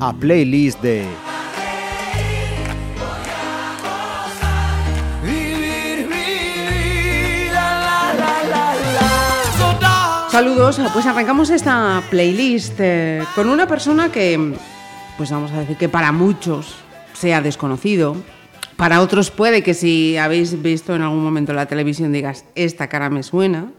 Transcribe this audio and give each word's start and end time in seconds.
A 0.00 0.12
playlist 0.12 0.80
de. 0.82 1.06
Saludos, 10.30 10.80
pues 10.92 11.06
arrancamos 11.06 11.50
esta 11.50 12.02
playlist 12.10 12.74
eh, 12.78 13.24
con 13.34 13.48
una 13.48 13.66
persona 13.66 14.12
que, 14.12 14.54
pues 15.16 15.30
vamos 15.30 15.50
a 15.52 15.60
decir 15.60 15.76
que 15.76 15.88
para 15.88 16.12
muchos 16.12 16.74
sea 17.14 17.40
desconocido, 17.40 18.16
para 18.76 19.00
otros 19.00 19.30
puede 19.30 19.62
que 19.62 19.74
si 19.74 20.16
habéis 20.16 20.62
visto 20.62 20.94
en 20.94 21.02
algún 21.02 21.22
momento 21.22 21.52
la 21.52 21.66
televisión 21.66 22.12
digas, 22.12 22.44
esta 22.54 22.88
cara 22.88 23.10
me 23.10 23.22
suena, 23.22 23.72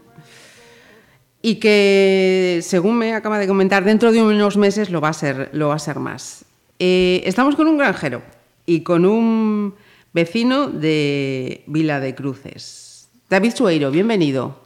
y 1.40 1.56
que, 1.56 2.60
según 2.62 2.98
me 2.98 3.14
acaba 3.14 3.38
de 3.38 3.46
comentar, 3.46 3.84
dentro 3.84 4.12
de 4.12 4.22
unos 4.22 4.56
meses 4.56 4.90
lo 4.90 5.00
va 5.00 5.10
a 5.10 5.12
ser, 5.12 5.50
lo 5.52 5.68
va 5.68 5.76
a 5.76 5.78
ser 5.78 6.00
más. 6.00 6.44
Eh, 6.78 7.22
estamos 7.24 7.54
con 7.54 7.68
un 7.68 7.78
granjero 7.78 8.22
y 8.66 8.80
con 8.80 9.04
un 9.04 9.74
vecino 10.12 10.68
de 10.68 11.62
Vila 11.66 12.00
de 12.00 12.14
Cruces. 12.14 13.08
David 13.28 13.54
Sueiro, 13.54 13.90
bienvenido. 13.90 14.60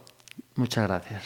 Muchas 0.55 0.87
gracias. 0.87 1.23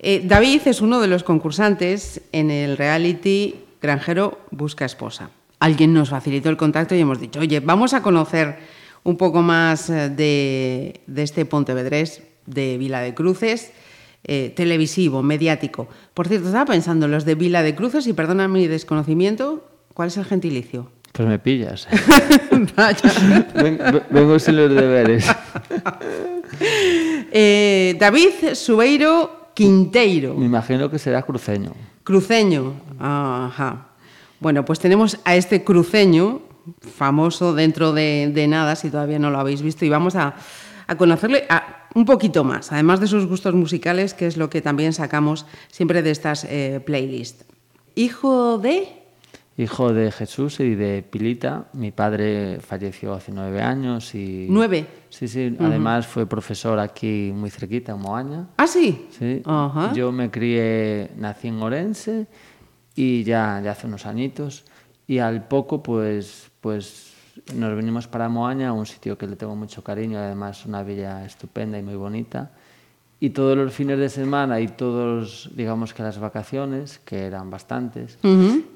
Eh, 0.00 0.22
David 0.24 0.62
es 0.66 0.80
uno 0.80 1.00
de 1.00 1.08
los 1.08 1.24
concursantes 1.24 2.20
en 2.32 2.50
el 2.50 2.76
reality 2.76 3.56
Granjero 3.80 4.38
Busca 4.50 4.84
Esposa. 4.84 5.30
Alguien 5.60 5.92
nos 5.92 6.10
facilitó 6.10 6.48
el 6.50 6.56
contacto 6.56 6.94
y 6.94 7.00
hemos 7.00 7.20
dicho, 7.20 7.40
oye, 7.40 7.60
vamos 7.60 7.94
a 7.94 8.02
conocer 8.02 8.58
un 9.04 9.16
poco 9.16 9.42
más 9.42 9.90
eh, 9.90 10.08
de, 10.10 11.00
de 11.06 11.22
este 11.22 11.44
Pontevedrés, 11.44 12.22
de 12.46 12.78
Vila 12.78 13.00
de 13.00 13.14
Cruces, 13.14 13.72
eh, 14.24 14.52
televisivo, 14.54 15.22
mediático. 15.22 15.88
Por 16.14 16.28
cierto, 16.28 16.46
estaba 16.46 16.66
pensando, 16.66 17.08
los 17.08 17.24
de 17.24 17.34
Vila 17.34 17.62
de 17.62 17.74
Cruces, 17.74 18.06
y 18.06 18.12
perdona 18.12 18.46
mi 18.48 18.66
desconocimiento, 18.66 19.64
¿cuál 19.94 20.08
es 20.08 20.16
el 20.16 20.24
gentilicio? 20.24 20.90
Pues 21.12 21.26
me 21.28 21.38
pillas. 21.38 21.88
Vaya. 22.76 23.12
Ven- 23.54 23.78
ve- 23.78 24.02
vengo 24.10 24.38
sin 24.38 24.56
los 24.56 24.72
deberes. 24.74 25.26
Eh, 27.30 27.94
David 27.98 28.54
Subeiro 28.54 29.50
Quinteiro. 29.54 30.34
Me 30.34 30.46
imagino 30.46 30.90
que 30.90 30.98
será 30.98 31.22
cruceño. 31.22 31.72
Cruceño. 32.04 32.72
Ajá. 32.98 33.87
Bueno, 34.40 34.64
pues 34.64 34.78
tenemos 34.78 35.18
a 35.24 35.36
este 35.36 35.64
cruceño, 35.64 36.40
famoso 36.80 37.54
dentro 37.54 37.92
de, 37.92 38.30
de 38.32 38.46
nada, 38.46 38.76
si 38.76 38.90
todavía 38.90 39.18
no 39.18 39.30
lo 39.30 39.38
habéis 39.38 39.62
visto, 39.62 39.84
y 39.84 39.88
vamos 39.88 40.14
a, 40.16 40.34
a 40.86 40.96
conocerle 40.96 41.44
a- 41.48 41.88
un 41.94 42.04
poquito 42.04 42.44
más, 42.44 42.70
además 42.70 43.00
de 43.00 43.06
sus 43.06 43.26
gustos 43.26 43.54
musicales, 43.54 44.14
que 44.14 44.26
es 44.26 44.36
lo 44.36 44.50
que 44.50 44.60
también 44.60 44.92
sacamos 44.92 45.46
siempre 45.70 46.02
de 46.02 46.10
estas 46.10 46.44
eh, 46.44 46.80
playlists. 46.84 47.46
Hijo 47.94 48.58
de... 48.58 48.88
Hijo 49.56 49.92
de 49.92 50.12
Jesús 50.12 50.60
y 50.60 50.76
de 50.76 51.02
Pilita. 51.02 51.66
Mi 51.72 51.90
padre 51.90 52.60
falleció 52.60 53.12
hace 53.14 53.32
nueve 53.32 53.60
años 53.60 54.14
y... 54.14 54.46
Nueve. 54.48 54.86
Sí, 55.08 55.26
sí. 55.26 55.56
Además 55.58 56.06
fue 56.06 56.26
profesor 56.26 56.78
aquí 56.78 57.32
muy 57.34 57.50
cerquita, 57.50 57.90
en 57.90 57.98
Moaña. 57.98 58.46
Ah, 58.56 58.68
sí. 58.68 59.08
Sí. 59.18 59.42
Yo 59.94 60.12
me 60.12 60.30
crié, 60.30 61.10
nací 61.16 61.48
en 61.48 61.60
Orense 61.60 62.28
y 62.98 63.22
ya, 63.22 63.60
ya 63.62 63.70
hace 63.72 63.86
unos 63.86 64.06
añitos. 64.06 64.64
Y 65.06 65.18
al 65.18 65.46
poco, 65.46 65.82
pues, 65.82 66.50
pues 66.60 67.14
nos 67.54 67.76
venimos 67.76 68.08
para 68.08 68.28
Moaña, 68.28 68.72
un 68.72 68.86
sitio 68.86 69.16
que 69.16 69.26
le 69.28 69.36
tengo 69.36 69.54
mucho 69.54 69.84
cariño, 69.84 70.18
además 70.18 70.66
una 70.66 70.82
villa 70.82 71.24
estupenda 71.24 71.78
y 71.78 71.82
muy 71.82 71.94
bonita. 71.94 72.50
Y 73.20 73.30
todos 73.30 73.56
los 73.56 73.72
fines 73.72 73.98
de 73.98 74.08
semana 74.08 74.60
y 74.60 74.68
todos, 74.68 75.50
digamos 75.54 75.94
que 75.94 76.02
las 76.02 76.18
vacaciones, 76.18 76.98
que 76.98 77.24
eran 77.26 77.50
bastantes, 77.50 78.18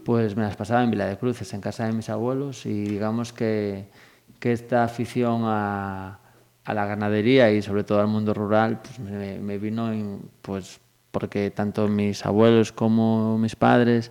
pues 0.04 0.36
me 0.36 0.42
las 0.42 0.56
pasaba 0.56 0.82
en 0.84 0.90
Vila 0.90 1.06
de 1.06 1.16
Cruces, 1.18 1.52
en 1.54 1.60
casa 1.60 1.86
de 1.86 1.92
mis 1.92 2.08
abuelos. 2.08 2.64
Y 2.66 2.84
digamos 2.84 3.32
que, 3.32 3.86
que 4.38 4.52
esta 4.52 4.84
afición 4.84 5.42
a, 5.44 6.18
a 6.64 6.74
la 6.74 6.86
ganadería 6.86 7.50
y 7.52 7.60
sobre 7.62 7.84
todo 7.84 8.00
al 8.00 8.08
mundo 8.08 8.34
rural, 8.34 8.80
pues 8.82 8.98
me, 9.00 9.38
me 9.40 9.58
vino 9.58 9.92
en- 9.92 10.22
pues 10.42 10.80
porque 11.12 11.50
tanto 11.50 11.86
mis 11.86 12.26
abuelos 12.26 12.72
como 12.72 13.38
mis 13.38 13.54
padres 13.54 14.10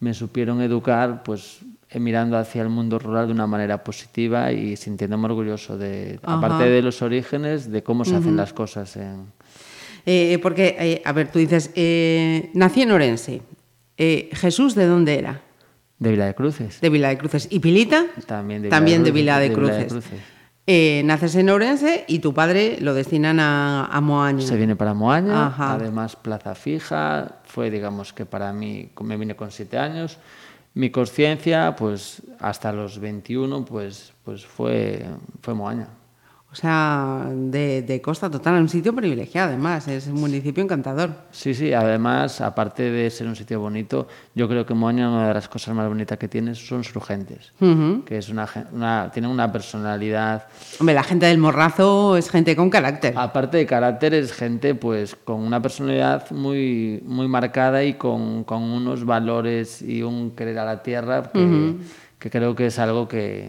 me 0.00 0.12
supieron 0.12 0.60
educar 0.60 1.22
pues 1.22 1.60
eh, 1.88 2.00
mirando 2.00 2.36
hacia 2.36 2.60
el 2.62 2.68
mundo 2.68 2.98
rural 2.98 3.28
de 3.28 3.32
una 3.32 3.46
manera 3.46 3.82
positiva 3.82 4.52
y 4.52 4.76
sintiéndome 4.76 5.26
orgulloso 5.26 5.78
de, 5.78 6.18
aparte 6.22 6.64
de 6.64 6.82
los 6.82 7.00
orígenes, 7.00 7.70
de 7.70 7.82
cómo 7.82 8.04
se 8.04 8.16
hacen 8.16 8.36
las 8.36 8.52
cosas 8.52 8.96
en... 8.96 9.32
Eh, 10.04 10.38
porque, 10.42 10.76
eh, 10.78 11.02
a 11.04 11.12
ver, 11.12 11.30
tú 11.30 11.38
dices, 11.38 11.70
eh, 11.76 12.50
nací 12.54 12.82
en 12.82 12.90
Orense. 12.90 13.42
Jesús, 13.96 14.74
¿de 14.74 14.86
dónde 14.86 15.16
era? 15.16 15.42
De 16.00 16.10
Vila 16.10 16.26
de 16.26 16.34
Cruces. 16.34 16.80
De 16.80 16.88
Vila 16.88 17.10
de 17.10 17.18
Cruces. 17.18 17.46
¿Y 17.50 17.60
Pilita? 17.60 18.06
También 18.26 18.62
de 18.62 18.66
Vila 18.66 18.76
También 18.76 19.04
de 19.04 19.12
de 19.12 19.12
Cruces, 19.12 19.14
Vila 19.14 19.38
de 19.38 19.48
Vila 19.48 19.78
de 19.78 19.86
Cruces. 19.86 20.31
Eh, 20.66 21.02
naces 21.04 21.34
en 21.34 21.50
Ourense 21.50 22.04
y 22.06 22.20
tu 22.20 22.34
padre 22.34 22.78
lo 22.80 22.94
destinan 22.94 23.40
a, 23.40 23.86
a 23.86 24.00
Moaña. 24.00 24.46
Se 24.46 24.56
viene 24.56 24.76
para 24.76 24.94
Moaña, 24.94 25.46
Ajá. 25.46 25.72
además 25.72 26.14
plaza 26.14 26.54
fija, 26.54 27.40
fue 27.44 27.68
digamos 27.68 28.12
que 28.12 28.26
para 28.26 28.52
mí, 28.52 28.90
me 29.00 29.16
vine 29.16 29.34
con 29.34 29.50
siete 29.50 29.76
años, 29.76 30.18
mi 30.74 30.90
conciencia 30.90 31.74
pues 31.74 32.22
hasta 32.38 32.72
los 32.72 33.00
21 33.00 33.64
pues, 33.64 34.12
pues 34.24 34.46
fue, 34.46 35.04
fue 35.40 35.54
Moaña. 35.54 35.88
O 36.52 36.54
sea, 36.54 37.30
de, 37.34 37.80
de 37.80 38.02
costa 38.02 38.30
total, 38.30 38.60
un 38.60 38.68
sitio 38.68 38.94
privilegiado 38.94 39.48
además, 39.48 39.88
es 39.88 40.06
un 40.06 40.20
municipio 40.20 40.62
encantador. 40.62 41.10
Sí, 41.30 41.54
sí, 41.54 41.72
además, 41.72 42.42
aparte 42.42 42.90
de 42.90 43.08
ser 43.10 43.26
un 43.26 43.34
sitio 43.34 43.58
bonito, 43.58 44.06
yo 44.34 44.46
creo 44.48 44.66
que 44.66 44.74
Moaña 44.74 45.08
una 45.08 45.28
de 45.28 45.34
las 45.34 45.48
cosas 45.48 45.74
más 45.74 45.88
bonitas 45.88 46.18
que 46.18 46.28
tiene 46.28 46.54
son 46.54 46.84
sus 46.84 47.02
gentes, 47.04 47.52
que 48.04 48.18
es 48.18 48.28
una, 48.28 48.46
una, 48.70 49.10
tienen 49.10 49.30
una 49.30 49.50
personalidad, 49.50 50.46
Hombre, 50.78 50.94
la 50.94 51.02
gente 51.02 51.24
del 51.24 51.38
Morrazo 51.38 52.18
es 52.18 52.28
gente 52.28 52.54
con 52.54 52.68
carácter. 52.68 53.14
aparte 53.16 53.56
de 53.56 53.66
carácter, 53.66 54.12
es 54.12 54.32
gente 54.32 54.74
pues 54.74 55.16
con 55.16 55.40
una 55.40 55.62
personalidad 55.62 56.30
muy, 56.32 57.02
muy 57.06 57.28
marcada 57.28 57.82
y 57.82 57.94
con, 57.94 58.44
con 58.44 58.62
unos 58.62 59.06
valores 59.06 59.80
y 59.80 60.02
un 60.02 60.32
querer 60.32 60.58
a 60.58 60.66
la 60.66 60.82
tierra 60.82 61.30
que, 61.32 61.76
que 62.18 62.30
creo 62.30 62.54
que 62.54 62.66
es 62.66 62.78
algo 62.78 63.08
que, 63.08 63.48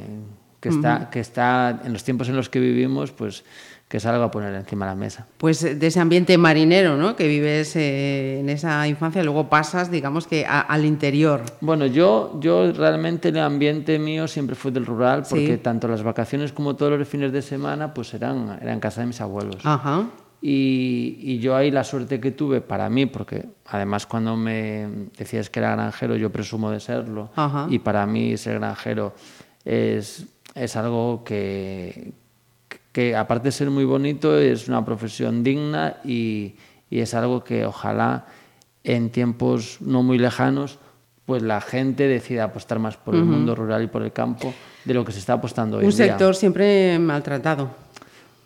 que 0.63 0.69
está, 0.69 1.09
que 1.11 1.19
está 1.19 1.81
en 1.83 1.91
los 1.91 2.03
tiempos 2.05 2.29
en 2.29 2.37
los 2.37 2.47
que 2.49 2.59
vivimos, 2.61 3.11
pues 3.11 3.43
que 3.89 3.97
es 3.97 4.05
algo 4.07 4.23
a 4.23 4.31
poner 4.31 4.55
encima 4.55 4.85
de 4.85 4.91
la 4.91 4.95
mesa. 4.95 5.27
Pues 5.37 5.61
eh, 5.63 5.75
de 5.75 5.87
ese 5.87 5.99
ambiente 5.99 6.35
marinero, 6.37 6.95
¿no? 6.97 7.15
Que 7.15 7.27
vives 7.27 7.75
eh, 7.75 8.39
en 8.39 8.49
esa 8.49 8.87
infancia, 8.87 9.21
luego 9.23 9.49
pasas, 9.49 9.91
digamos 9.91 10.25
que 10.25 10.45
a- 10.47 10.61
al 10.61 10.85
interior. 10.85 11.41
Bueno, 11.61 11.85
yo, 11.85 12.39
yo 12.39 12.71
realmente 12.71 13.29
el 13.29 13.37
ambiente 13.39 13.99
mío 13.99 14.27
siempre 14.27 14.55
fue 14.55 14.71
del 14.71 14.85
rural, 14.85 15.23
porque 15.29 15.55
Sí. 15.55 15.57
tanto 15.61 15.87
las 15.89 16.01
vacaciones 16.01 16.53
como 16.53 16.75
todos 16.75 16.97
los 16.97 17.07
fines 17.07 17.31
de 17.33 17.41
semana, 17.43 17.93
pues 17.93 18.13
eran, 18.15 18.57
eran 18.61 18.75
en 18.75 18.79
casa 18.79 19.01
de 19.01 19.07
mis 19.07 19.19
abuelos. 19.21 19.57
Ajá. 19.63 20.05
Y, 20.41 21.17
y 21.21 21.39
yo 21.39 21.55
ahí 21.55 21.69
la 21.69 21.83
suerte 21.83 22.19
que 22.19 22.31
tuve 22.31 22.61
para 22.61 22.89
mí, 22.89 23.05
porque 23.05 23.45
además 23.67 24.05
cuando 24.07 24.35
me 24.35 24.87
decías 25.17 25.49
que 25.51 25.59
era 25.59 25.71
granjero, 25.75 26.15
yo 26.15 26.31
presumo 26.31 26.71
de 26.71 26.79
serlo, 26.79 27.29
Ajá. 27.35 27.67
y 27.69 27.77
para 27.79 28.05
mí 28.07 28.35
ser 28.37 28.55
granjero 28.59 29.13
es, 29.63 30.25
es 30.55 30.75
algo 30.75 31.23
que, 31.23 32.11
que 32.91 33.15
aparte 33.15 33.49
de 33.49 33.51
ser 33.51 33.69
muy 33.69 33.85
bonito, 33.85 34.37
es 34.37 34.67
una 34.67 34.83
profesión 34.85 35.43
digna 35.43 35.97
y, 36.03 36.55
y 36.89 36.99
es 36.99 37.13
algo 37.13 37.43
que 37.43 37.65
ojalá 37.65 38.25
en 38.83 39.09
tiempos 39.09 39.77
no 39.81 40.03
muy 40.03 40.17
lejanos 40.17 40.77
pues 41.25 41.41
la 41.41 41.61
gente 41.61 42.05
decida 42.07 42.43
apostar 42.43 42.79
más 42.79 42.97
por 42.97 43.15
el 43.15 43.23
mundo 43.23 43.55
rural 43.55 43.81
y 43.83 43.87
por 43.87 44.03
el 44.03 44.11
campo 44.11 44.53
de 44.83 44.93
lo 44.93 45.05
que 45.05 45.13
se 45.13 45.19
está 45.19 45.33
apostando 45.33 45.77
hoy 45.77 45.85
Un 45.85 45.91
en 45.91 45.95
día. 45.97 46.05
sector 46.07 46.35
siempre 46.35 46.99
maltratado. 46.99 47.69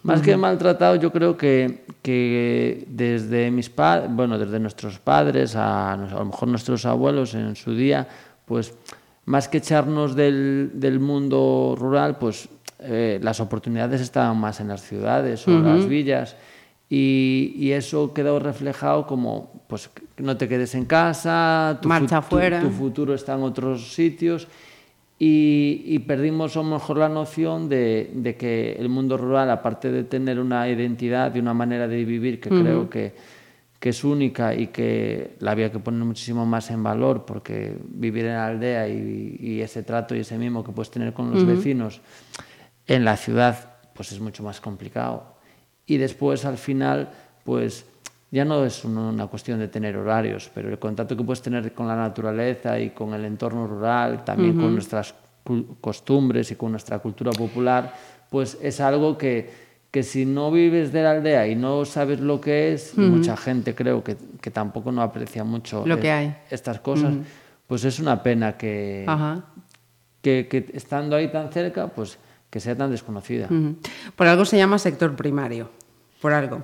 Más 0.03 0.21
que 0.21 0.37
maltratado, 0.37 0.95
yo 0.95 1.11
creo 1.11 1.35
que, 1.35 1.85
que 2.03 2.85
desde 2.87 3.49
mis 3.49 3.69
pa- 3.71 4.01
bueno, 4.07 4.37
desde 4.37 4.59
nuestros 4.59 4.99
padres 4.99 5.55
a, 5.55 5.93
a 5.93 5.97
lo 5.97 6.25
mejor 6.25 6.47
nuestros 6.49 6.85
abuelos 6.85 7.33
en 7.33 7.55
su 7.55 7.73
día, 7.73 8.07
pues 8.45 8.71
más 9.27 9.47
que 9.47 9.59
echarnos 9.59 10.15
del, 10.15 10.71
del 10.73 10.99
mundo 10.99 11.75
rural, 11.77 12.17
pues 12.17 12.49
eh, 12.79 13.19
las 13.21 13.39
oportunidades 13.39 14.01
estaban 14.01 14.37
más 14.39 14.59
en 14.59 14.67
las 14.69 14.81
ciudades 14.81 15.47
o 15.47 15.51
en 15.51 15.63
las 15.65 15.85
villas. 15.87 16.35
Y, 16.89 17.53
y 17.57 17.71
eso 17.73 18.13
quedó 18.13 18.39
reflejado 18.39 19.05
como, 19.05 19.51
pues, 19.67 19.89
no 20.17 20.37
te 20.37 20.47
quedes 20.47 20.73
en 20.75 20.85
casa, 20.85 21.77
tu, 21.81 21.89
Marcha 21.89 22.21
fu- 22.21 22.29
tu- 22.29 22.35
fuera. 22.37 22.61
tu 22.61 22.69
futuro 22.69 23.13
está 23.13 23.33
en 23.35 23.43
otros 23.43 23.93
sitios 23.93 24.47
y, 25.19 25.81
y 25.85 25.99
perdimos 25.99 26.55
a 26.55 26.59
lo 26.59 26.65
mejor 26.69 26.97
la 26.99 27.09
noción 27.09 27.67
de, 27.67 28.11
de 28.13 28.35
que 28.37 28.77
el 28.79 28.87
mundo 28.87 29.17
rural, 29.17 29.49
aparte 29.49 29.91
de 29.91 30.03
tener 30.05 30.39
una 30.39 30.69
identidad 30.69 31.33
y 31.35 31.39
una 31.39 31.53
manera 31.53 31.87
de 31.87 32.05
vivir 32.05 32.39
que 32.39 32.49
creo 32.49 32.89
que, 32.89 33.13
que 33.79 33.89
es 33.89 34.03
única 34.03 34.55
y 34.55 34.67
que 34.67 35.35
la 35.39 35.51
había 35.51 35.71
que 35.71 35.79
poner 35.79 36.03
muchísimo 36.03 36.45
más 36.45 36.71
en 36.71 36.81
valor, 36.83 37.25
porque 37.25 37.77
vivir 37.89 38.25
en 38.25 38.33
la 38.33 38.47
aldea 38.47 38.87
y, 38.87 39.37
y 39.39 39.61
ese 39.61 39.83
trato 39.83 40.15
y 40.15 40.19
ese 40.19 40.37
mimo 40.37 40.63
que 40.63 40.71
puedes 40.71 40.89
tener 40.89 41.13
con 41.13 41.31
los 41.31 41.45
vecinos 41.45 42.01
en 42.87 43.05
la 43.05 43.17
ciudad 43.17 43.77
pues 43.97 44.11
es 44.11 44.19
mucho 44.19 44.43
más 44.43 44.61
complicado. 44.61 45.37
Y 45.87 45.97
después, 45.97 46.45
al 46.45 46.57
final, 46.57 47.09
pues 47.43 47.85
ya 48.29 48.45
no 48.45 48.63
es 48.63 48.85
una, 48.85 49.27
cuestión 49.27 49.59
de 49.59 49.67
tener 49.67 49.97
horarios, 49.97 50.51
pero 50.53 50.69
el 50.69 50.77
contacto 50.77 51.17
que 51.17 51.23
puedes 51.23 51.41
tener 51.41 51.73
con 51.73 51.87
la 51.87 51.95
naturaleza 51.95 52.79
y 52.79 52.91
con 52.91 53.13
el 53.13 53.25
entorno 53.25 53.65
rural, 53.65 54.23
también 54.23 54.55
con 54.55 54.73
nuestras 54.73 55.15
costumbres 55.81 56.51
y 56.51 56.55
con 56.55 56.71
nuestra 56.71 56.99
cultura 56.99 57.31
popular, 57.31 57.93
pues 58.29 58.57
es 58.61 58.79
algo 58.81 59.17
que, 59.17 59.66
que 59.91 60.03
si 60.03 60.25
no 60.25 60.51
vives 60.51 60.91
de 60.91 61.03
la 61.03 61.11
aldea 61.11 61.47
y 61.47 61.55
no 61.55 61.85
sabes 61.85 62.19
lo 62.19 62.41
que 62.41 62.73
es, 62.73 62.97
mucha 62.97 63.37
gente 63.37 63.73
creo 63.73 64.03
que, 64.03 64.17
que 64.41 64.51
tampoco 64.51 64.91
no 64.91 65.01
aprecia 65.01 65.43
mucho 65.43 65.85
Lo 65.85 65.99
que 65.99 66.11
hay. 66.11 66.35
estas 66.49 66.79
cosas, 66.79 67.13
pues 67.67 67.83
es 67.85 67.99
una 67.99 68.21
pena 68.21 68.57
que, 68.57 69.05
que, 70.21 70.47
que 70.49 70.71
estando 70.73 71.15
ahí 71.15 71.31
tan 71.31 71.51
cerca, 71.51 71.87
pues 71.87 72.17
que 72.49 72.59
sea 72.59 72.75
tan 72.75 72.91
desconocida. 72.91 73.49
Por 74.15 74.27
algo 74.27 74.45
se 74.45 74.57
llama 74.57 74.79
sector 74.79 75.15
primario, 75.15 75.69
por 76.21 76.33
algo. 76.33 76.63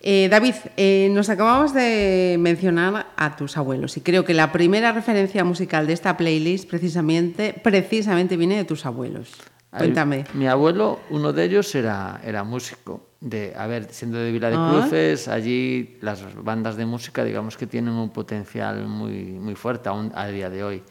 Eh, 0.00 0.28
David, 0.30 0.54
eh, 0.76 1.08
nos 1.12 1.28
acababas 1.28 1.74
de 1.74 2.36
mencionar 2.38 3.08
a 3.16 3.36
tus 3.36 3.56
abuelos 3.56 3.96
y 3.96 4.00
creo 4.00 4.24
que 4.24 4.32
la 4.32 4.52
primera 4.52 4.92
referencia 4.92 5.42
musical 5.44 5.88
de 5.88 5.92
esta 5.92 6.16
playlist 6.16 6.68
precisamente, 6.68 7.52
precisamente 7.52 8.36
viene 8.36 8.56
de 8.56 8.64
tus 8.64 8.86
abuelos. 8.86 9.32
Cuéntame. 9.70 10.24
Mi 10.34 10.46
abuelo, 10.46 11.00
uno 11.10 11.32
de 11.32 11.44
ellos 11.44 11.74
era, 11.74 12.20
era 12.24 12.42
músico. 12.44 13.06
De, 13.20 13.52
a 13.56 13.66
ver, 13.66 13.88
siendo 13.90 14.18
de 14.18 14.30
Vila 14.30 14.48
de 14.48 14.56
Ah. 14.56 14.70
Cruces, 14.72 15.28
allí 15.28 15.98
las 16.00 16.22
bandas 16.42 16.76
de 16.76 16.86
música, 16.86 17.24
digamos 17.24 17.56
que 17.56 17.66
tienen 17.66 17.94
un 17.94 18.10
potencial 18.10 18.86
muy, 18.86 19.24
muy 19.24 19.54
fuerte 19.56 19.88
aún 19.88 20.12
a 20.14 20.28
día 20.28 20.48
de 20.48 20.62
hoy. 20.62 20.82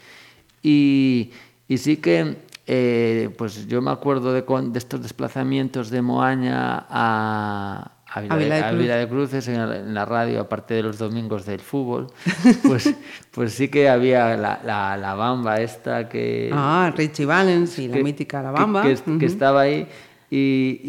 Y, 0.61 1.31
y 1.67 1.77
sí 1.77 1.97
que, 1.97 2.37
eh, 2.67 3.33
pues 3.37 3.67
yo 3.67 3.81
me 3.81 3.91
acuerdo 3.91 4.33
de, 4.33 4.41
de 4.41 4.77
estos 4.77 5.01
desplazamientos 5.01 5.89
de 5.89 6.01
Moaña 6.01 6.85
a, 6.89 7.91
a 8.09 8.21
Vila, 8.21 8.35
A 8.35 8.37
de, 8.37 8.69
Cruz. 8.69 8.79
Vila 8.81 8.95
de 8.95 9.07
Cruces 9.07 9.47
en, 9.47 9.57
la- 9.69 9.77
la 9.79 10.05
radio, 10.05 10.41
aparte 10.41 10.73
de 10.73 10.83
los 10.83 10.97
domingos 10.97 11.45
del 11.45 11.59
fútbol, 11.59 12.07
pues, 12.63 12.93
pues 13.31 13.53
sí 13.53 13.67
que 13.67 13.89
había 13.89 14.35
la, 14.37 14.59
la, 14.63 14.95
la 14.97 15.13
bamba 15.15 15.59
esta 15.61 16.07
que, 16.09 16.49
Ah, 16.53 16.91
Richie 16.95 17.25
Valens 17.25 17.77
y 17.79 17.87
la 17.87 17.95
que- 17.97 18.03
mítica 18.03 18.41
La 18.41 18.53
que- 18.53 18.59
Bamba. 18.59 18.81
Que, 18.83 18.95
que 18.95 19.09
Ujú. 19.11 19.25
estaba 19.25 19.61
ahí. 19.61 19.87
Y, 20.29 20.81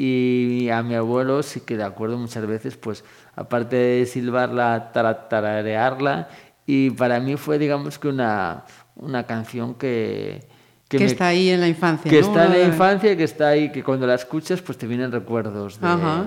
y 0.64 0.70
a 0.70 0.82
mi 0.82 0.94
abuelo 0.96 1.42
sí 1.44 1.60
que 1.60 1.76
de 1.76 1.84
acuerdo 1.84 2.18
muchas 2.18 2.44
veces, 2.46 2.76
pues 2.76 3.04
aparte 3.36 3.76
de 3.76 4.06
silbarla, 4.06 4.90
tara- 4.92 5.28
tararearla. 5.28 6.28
Y 6.66 6.90
para 6.90 7.20
mí 7.20 7.36
fue, 7.36 7.58
digamos 7.58 7.98
que 7.98 8.08
una, 8.08 8.64
una 8.96 9.24
canción 9.24 9.74
que... 9.74 10.46
Que, 10.88 10.98
me- 10.98 11.04
está 11.04 11.28
ahí 11.28 11.50
en 11.50 11.60
la 11.60 11.68
infancia. 11.68 12.10
que 12.10 12.20
¿no? 12.20 12.26
está 12.26 12.46
en 12.46 12.52
la 12.52 12.62
infancia, 12.62 13.16
que 13.16 13.24
está 13.24 13.48
ahí, 13.48 13.70
que 13.70 13.82
cuando 13.84 14.06
la 14.06 14.14
escuchas, 14.14 14.60
pues 14.62 14.76
te 14.78 14.86
vienen 14.86 15.12
recuerdos 15.12 15.80
de... 15.80 15.86
Ajá. 15.86 16.24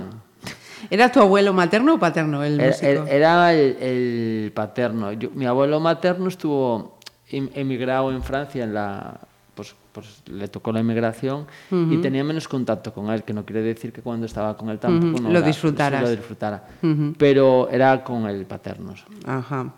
¿Era 0.89 1.12
tu 1.12 1.19
abuelo 1.19 1.54
materno 1.54 1.95
o 1.95 2.00
paterno 2.00 2.44
el 2.44 2.60
Era, 2.60 2.68
músico? 2.72 3.06
era- 3.07 3.54
el, 3.54 3.78
el 3.81 4.51
paterno. 4.54 5.12
Yo- 5.13 5.30
mi 5.33 5.45
abuelo 5.45 5.80
materno 5.80 6.28
estuvo 6.28 6.98
em- 7.30 7.50
emigrado 7.54 8.12
en 8.12 8.22
Francia 8.24 8.63
en 8.63 8.74
la 8.74 9.19
pues, 9.56 9.75
pues 9.92 10.24
le 10.28 10.48
tocó 10.48 10.72
la 10.72 10.80
emigración 10.80 11.45
y 11.69 11.98
tenía 11.98 12.24
menos 12.24 12.48
contacto 12.48 12.94
con 12.94 13.10
él, 13.12 13.24
que 13.24 13.33
no 13.33 13.45
quiere 13.45 13.62
decir 13.62 13.92
que 13.92 14.01
cuando 14.01 14.25
estaba 14.25 14.56
con 14.57 14.69
él 14.69 14.80
tampoco 14.80 15.13
Ujú, 15.16 15.24
no 15.24 15.30
lo 15.30 15.42
disfrutaras. 15.42 16.01
lo 16.01 16.10
disfrutara. 16.10 16.63
Pero 17.18 17.69
era 17.69 18.04
con 18.04 18.25
el 18.27 18.45
paterno. 18.45 18.94
Ajá. 19.25 19.74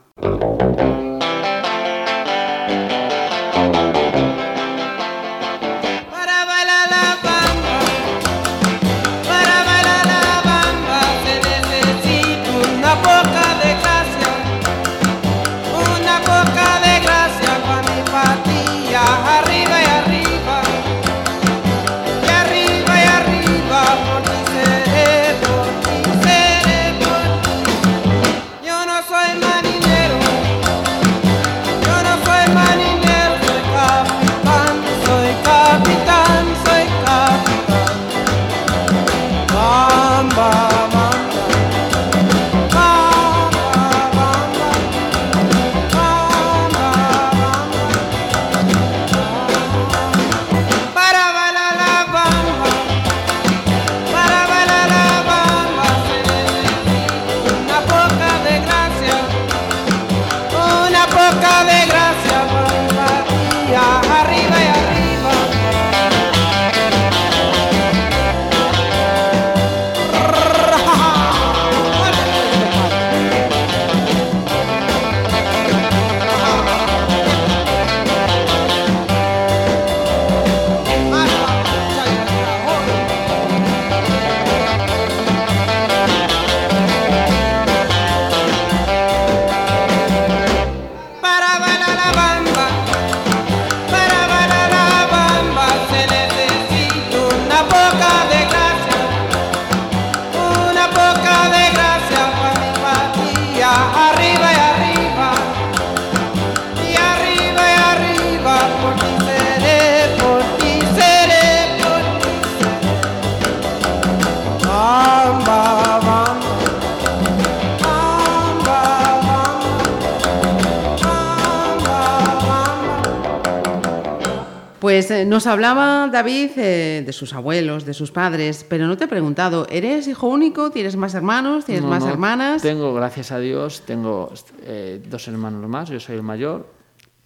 Pues 124.94 125.09
eh, 125.09 125.26
nos 125.26 125.47
hablaba 125.47 126.07
David 126.07 126.52
eh, 126.56 127.02
de 127.04 127.14
sus 127.14 127.33
abuelos, 127.33 127.83
de 127.83 127.95
sus 127.95 128.12
padres, 128.12 128.64
pero 128.69 128.85
no 128.85 128.95
te 128.95 129.06
he 129.06 129.07
preguntado, 129.07 129.66
¿eres 129.71 130.07
hijo 130.07 130.28
único? 130.28 130.69
¿Tienes 130.69 130.95
más 130.97 131.16
hermanos? 131.16 131.66
¿Tienes 131.66 131.81
No, 131.81 131.90
más 131.90 132.04
no, 132.04 132.12
hermanas? 132.12 132.62
Tengo, 132.62 132.94
gracias 132.94 133.31
a 133.31 133.40
Dios, 133.40 133.81
tengo 133.88 134.31
eh, 134.62 135.04
dos 135.09 135.28
hermanos 135.28 135.68
más, 135.68 135.90
yo 135.90 136.00
soy 136.00 136.18
el 136.18 136.21
mayor. 136.21 136.68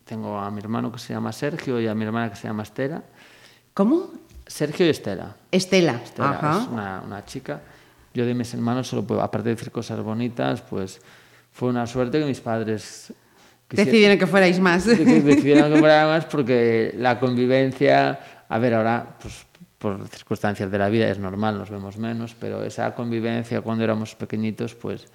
Tengo 0.06 0.40
a 0.40 0.50
mi 0.50 0.62
hermano 0.62 0.94
que 0.94 0.98
se 0.98 1.14
llama 1.14 1.34
Sergio 1.34 1.82
y 1.82 1.88
a 1.88 1.94
mi 1.94 2.06
hermana 2.06 2.30
que 2.30 2.38
se 2.38 2.48
llama 2.48 2.64
Estela. 2.64 3.04
¿Cómo? 3.74 4.12
Sergio 4.46 4.86
y 4.86 4.90
Estela. 4.90 5.36
Estela. 5.52 6.00
Estela 6.02 6.30
Ajá. 6.30 6.62
es 6.62 6.68
una, 6.70 7.04
una 7.06 7.26
chica. 7.26 7.60
Yo 8.14 8.26
de 8.26 8.34
mis 8.34 8.54
hermanos 8.54 8.88
solo 8.88 9.04
puedo, 9.04 9.22
aparte 9.22 9.50
de 9.50 9.56
decir 9.56 9.74
cosas 9.74 10.02
bonitas, 10.02 10.62
pues 10.62 11.02
fue 11.52 11.68
una 11.68 11.86
suerte 11.86 12.18
que 12.18 12.26
mis 12.28 12.40
padres 12.40 13.12
Decidieron 13.70 14.18
que 14.18 14.28
fuerais 14.28 14.60
más. 14.60 14.86
que 14.86 14.96
decidieron 15.22 15.74
que 15.74 15.80
fuera 15.80 16.06
más 16.08 16.26
porque 16.26 16.94
la 16.98 17.20
convivencia, 17.20 18.20
a 18.48 18.60
ver, 18.60 18.74
ahora, 18.74 19.18
pues 19.22 19.46
por 19.78 20.08
circunstancias 20.08 20.72
de 20.72 20.78
la 20.78 20.90
vida 20.90 21.10
es 21.10 21.20
normal, 21.20 21.58
nos 21.58 21.70
vemos 21.70 21.98
menos, 21.98 22.36
pero 22.40 22.64
esa 22.64 22.96
convivencia 22.96 23.62
cuando 23.62 23.84
éramos 23.84 24.16
pequeñitos, 24.16 24.74
pues, 24.74 25.08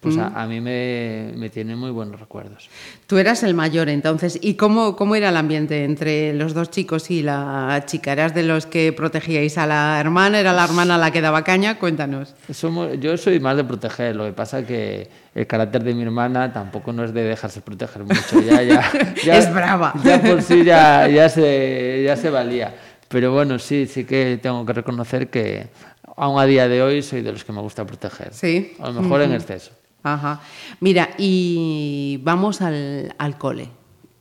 pues 0.00 0.16
a, 0.16 0.28
a 0.28 0.46
mí 0.46 0.60
me, 0.60 1.32
me 1.36 1.50
tiene 1.50 1.74
muy 1.74 1.90
buenos 1.90 2.20
recuerdos. 2.20 2.68
Tú 3.08 3.18
eras 3.18 3.42
el 3.42 3.54
mayor 3.54 3.88
entonces. 3.88 4.38
¿Y 4.40 4.54
cómo, 4.54 4.94
cómo 4.94 5.16
era 5.16 5.30
el 5.30 5.36
ambiente 5.36 5.82
entre 5.84 6.32
los 6.34 6.54
dos 6.54 6.70
chicos 6.70 7.10
y 7.10 7.22
la 7.22 7.82
chica? 7.86 8.12
¿Eras 8.12 8.32
de 8.32 8.44
los 8.44 8.66
que 8.66 8.92
protegíais 8.92 9.58
a 9.58 9.66
la 9.66 9.98
hermana? 9.98 10.38
¿Era 10.38 10.52
la 10.52 10.64
hermana 10.64 10.98
la 10.98 11.10
que 11.10 11.20
daba 11.20 11.42
caña? 11.42 11.78
Cuéntanos. 11.80 12.34
Somos, 12.52 12.98
yo 13.00 13.16
soy 13.16 13.40
más 13.40 13.56
de 13.56 13.64
proteger, 13.64 14.14
lo 14.14 14.24
que 14.26 14.32
pasa 14.32 14.64
que 14.64 15.08
el 15.34 15.46
carácter 15.48 15.82
de 15.82 15.94
mi 15.94 16.02
hermana 16.04 16.52
tampoco 16.52 16.92
no 16.92 17.02
es 17.04 17.12
de 17.12 17.24
dejarse 17.24 17.60
proteger 17.60 18.04
mucho. 18.04 18.40
Ya, 18.40 18.62
ya, 18.62 18.92
ya- 19.24 19.36
Es 19.38 19.52
brava. 19.52 19.94
Ya 20.04 20.22
por 20.22 20.42
sí 20.42 20.62
ya, 20.62 21.08
ya, 21.08 21.28
se, 21.28 22.02
ya 22.04 22.14
se 22.16 22.30
valía. 22.30 22.72
Pero 23.08 23.32
bueno, 23.32 23.58
sí, 23.58 23.86
sí 23.86 24.04
que 24.04 24.38
tengo 24.40 24.64
que 24.64 24.74
reconocer 24.74 25.28
que 25.28 25.68
aún 26.16 26.38
a 26.38 26.44
día 26.44 26.68
de 26.68 26.82
hoy 26.82 27.02
soy 27.02 27.22
de 27.22 27.32
los 27.32 27.42
que 27.42 27.52
me 27.52 27.60
gusta 27.62 27.84
proteger. 27.86 28.32
Sí. 28.34 28.74
A 28.80 28.90
lo 28.90 29.00
mejor 29.02 29.22
en 29.22 29.32
exceso. 29.32 29.72
Ajá. 30.02 30.40
Mira, 30.80 31.10
y 31.18 32.18
vamos 32.22 32.60
al, 32.60 33.14
al 33.18 33.38
cole. 33.38 33.68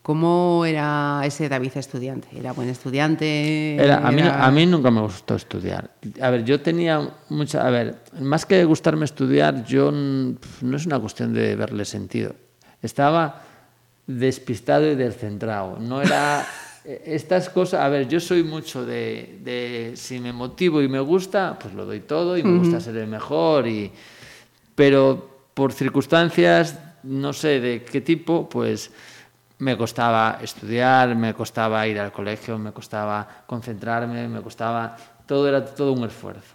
¿Cómo 0.02 0.64
era 0.66 1.22
ese 1.26 1.50
David 1.50 1.72
estudiante? 1.76 2.30
¿Era 2.34 2.54
buen 2.54 2.70
estudiante? 2.70 3.76
Era- 3.76 4.08
a, 4.08 4.12
mí, 4.12 4.22
Era- 4.22 4.46
a 4.46 4.52
mí 4.52 4.66
nunca 4.66 4.90
me 4.90 5.02
gustó 5.02 5.36
estudiar. 5.36 5.92
A 6.22 6.30
ver, 6.30 6.46
yo 6.46 6.62
tenía 6.62 7.10
mucha... 7.30 7.68
A 7.68 7.70
ver, 7.70 8.04
más 8.22 8.46
que 8.46 8.64
gustarme 8.64 9.04
estudiar, 9.04 9.66
yo 9.66 9.92
no 9.92 10.78
es 10.78 10.86
una 10.86 10.98
cuestión 11.00 11.34
de 11.34 11.58
verle 11.58 11.84
sentido. 11.84 12.34
Estaba 12.82 13.42
despistado 14.08 14.90
y 14.90 14.96
descentrado. 14.96 15.78
No 15.78 16.02
era... 16.02 16.46
eh, 16.86 17.02
Estas 17.08 17.50
cosas, 17.50 17.82
a 17.82 17.90
ver, 17.90 18.08
yo 18.08 18.22
soy 18.22 18.44
mucho 18.44 18.86
de, 18.86 19.40
de 19.44 19.92
si 19.98 20.20
me 20.22 20.32
motivo 20.32 20.82
y 20.82 20.88
me 20.88 21.02
gusta, 21.02 21.60
pues 21.62 21.74
lo 21.74 21.86
doy 21.86 22.00
todo 22.00 22.38
y 22.38 22.44
me 22.44 22.58
gusta 22.60 22.80
ser 22.80 22.96
el 22.96 23.08
mejor 23.08 23.68
y 23.68 23.92
pero 24.74 25.37
por 25.58 25.74
circunstancias, 25.74 26.78
no 27.02 27.34
sé 27.34 27.60
de 27.60 27.84
qué 27.84 28.00
tipo, 28.02 28.48
pues 28.48 28.92
me 29.58 29.76
costaba 29.76 30.38
estudiar, 30.44 31.16
me 31.16 31.34
costaba 31.34 31.88
ir 31.88 32.00
al 32.00 32.12
colegio, 32.12 32.60
me 32.60 32.72
costaba 32.72 33.28
concentrarme, 33.48 34.28
me 34.28 34.42
costaba... 34.42 34.96
Todo 35.26 35.48
era 35.50 35.66
todo 35.66 35.94
un 35.94 36.06
esfuerzo. 36.06 36.54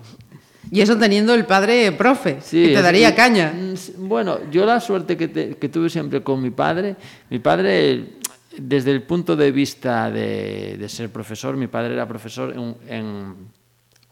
Y 0.71 0.81
eso 0.81 0.97
teniendo 0.97 1.35
el 1.35 1.45
padre 1.47 1.91
profe, 1.91 2.39
Sí, 2.41 2.63
que 2.69 2.75
te 2.77 2.81
daría 2.83 3.13
caña. 3.13 3.53
mm, 3.53 4.07
Bueno, 4.09 4.39
yo 4.53 4.65
la 4.65 4.79
suerte 4.79 5.17
que, 5.17 5.27
te- 5.27 5.57
que 5.57 5.69
tuve 5.69 5.91
siempre 5.91 6.23
con 6.23 6.41
mi 6.41 6.51
padre, 6.51 6.95
mi 7.29 7.41
padre, 7.41 8.19
desde 8.57 8.93
el 8.93 9.03
punto 9.03 9.35
de 9.35 9.51
vista 9.51 10.13
de, 10.13 10.77
de 10.79 10.89
ser 10.89 11.11
profesor, 11.11 11.57
mi 11.57 11.67
padre 11.67 11.95
era 11.95 12.07
profesor 12.07 12.55
en, 12.57 12.77
en- 12.89 13.35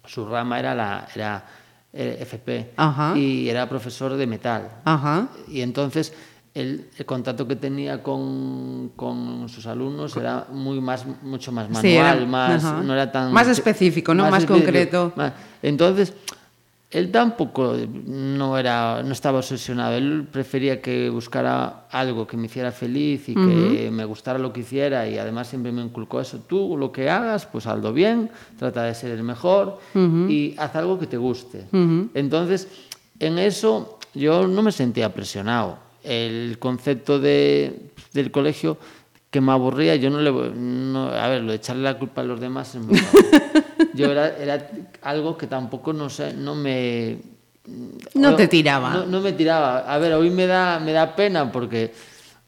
su 0.04 0.26
rama 0.26 0.58
era 0.58 0.74
la 0.74 1.06
era 1.14 1.44
FP 1.92 2.72
Ajá. 2.76 3.16
y 3.16 3.48
era 3.48 3.68
profesor 3.68 4.14
de 4.16 4.26
metal. 4.26 4.68
Ajá. 4.84 5.28
Y 5.48 5.60
entonces 5.60 6.12
el, 6.54 6.88
el 6.96 7.06
contacto 7.06 7.46
que 7.48 7.56
tenía 7.56 8.02
con, 8.02 8.90
con 8.96 9.48
sus 9.48 9.66
alumnos 9.66 10.16
era 10.16 10.46
muy 10.52 10.80
más, 10.80 11.04
mucho 11.22 11.52
más 11.52 11.66
manual, 11.68 11.82
Sí, 11.82 11.96
era- 11.96 12.14
más, 12.26 12.64
ajá. 12.64 12.80
no 12.82 12.92
era 12.92 13.10
tan... 13.10 13.32
Más 13.32 13.48
específico, 13.48 14.14
¿no? 14.14 14.28
Más 14.30 14.46
concreto. 14.46 15.12
más- 15.16 15.32
Entonces, 15.62 16.12
él 16.90 17.10
tampoco 17.12 17.76
no, 18.06 18.58
era, 18.58 19.02
no 19.04 19.12
estaba 19.12 19.38
obsesionado, 19.38 19.94
él 19.96 20.26
prefería 20.30 20.82
que 20.82 21.08
buscara 21.08 21.86
algo 21.90 22.26
que 22.26 22.36
me 22.36 22.46
hiciera 22.46 22.72
feliz 22.72 23.28
y 23.28 23.34
que 23.34 23.90
me 23.92 24.04
gustara 24.04 24.38
lo 24.40 24.52
que 24.52 24.60
hiciera 24.60 25.08
y 25.08 25.16
además 25.16 25.46
siempre 25.46 25.70
me 25.70 25.82
inculcó 25.82 26.20
eso. 26.20 26.40
Tú 26.48 26.76
lo 26.76 26.90
que 26.90 27.08
hagas, 27.08 27.46
pues 27.46 27.66
hazlo 27.68 27.92
bien, 27.92 28.28
trata 28.58 28.82
de 28.84 28.94
ser 28.94 29.12
el 29.12 29.22
mejor 29.22 29.78
y 30.30 30.54
haz 30.58 30.74
algo 30.74 30.98
que 30.98 31.06
te 31.06 31.16
guste. 31.16 31.66
Entonces, 32.14 32.66
en 33.20 33.38
eso 33.38 33.98
yo 34.14 34.48
no 34.48 34.60
me 34.62 34.72
sentía 34.72 35.14
presionado. 35.14 35.78
El 36.02 36.56
concepto 36.58 37.20
de, 37.20 37.90
del 38.12 38.30
colegio 38.32 38.78
que 39.30 39.40
me 39.40 39.52
aburría, 39.52 39.94
yo 39.94 40.10
no 40.10 40.18
le 40.20 40.30
voy- 40.30 40.50
no, 40.56 41.06
a 41.10 41.28
ver, 41.28 41.42
lo 41.42 41.50
de 41.52 41.56
echarle 41.58 41.82
la 41.84 41.96
culpa 41.98 42.22
a 42.22 42.24
los 42.24 42.40
demás 42.40 42.74
es 42.74 42.82
muy. 42.82 42.98
Yo 44.00 44.10
era, 44.10 44.36
era 44.36 44.70
algo 45.02 45.36
que 45.36 45.46
tampoco 45.46 45.92
no 45.92 46.08
sé, 46.08 46.32
no 46.32 46.54
me 46.54 47.18
No 48.14 48.34
te 48.36 48.48
tiraba. 48.48 48.94
No, 48.94 49.06
no 49.06 49.20
me 49.20 49.32
tiraba. 49.32 49.80
A 49.80 49.98
ver, 49.98 50.14
hoy 50.14 50.30
me 50.30 50.46
da, 50.46 50.78
me 50.80 50.92
da 50.92 51.14
pena 51.14 51.52
porque, 51.52 51.92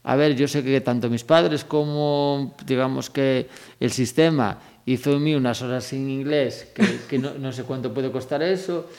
a 0.03 0.15
ver, 0.15 0.35
yo 0.35 0.47
sé 0.47 0.63
que 0.63 0.81
tanto 0.81 1.09
mis 1.09 1.23
padres 1.23 1.63
como, 1.63 2.55
digamos 2.65 3.09
que 3.09 3.47
el 3.79 3.91
sistema 3.91 4.59
hizo 4.85 5.13
en 5.13 5.23
mí 5.23 5.33
unas 5.33 5.61
horas 5.61 5.85
sin 5.85 6.09
inglés, 6.09 6.67
que, 6.75 6.83
que 7.07 7.17
no, 7.17 7.35
no 7.39 7.53
sé 7.53 7.63
cuánto 7.63 7.93
puede 7.93 8.11
costar 8.11 8.43
eso, 8.43 8.89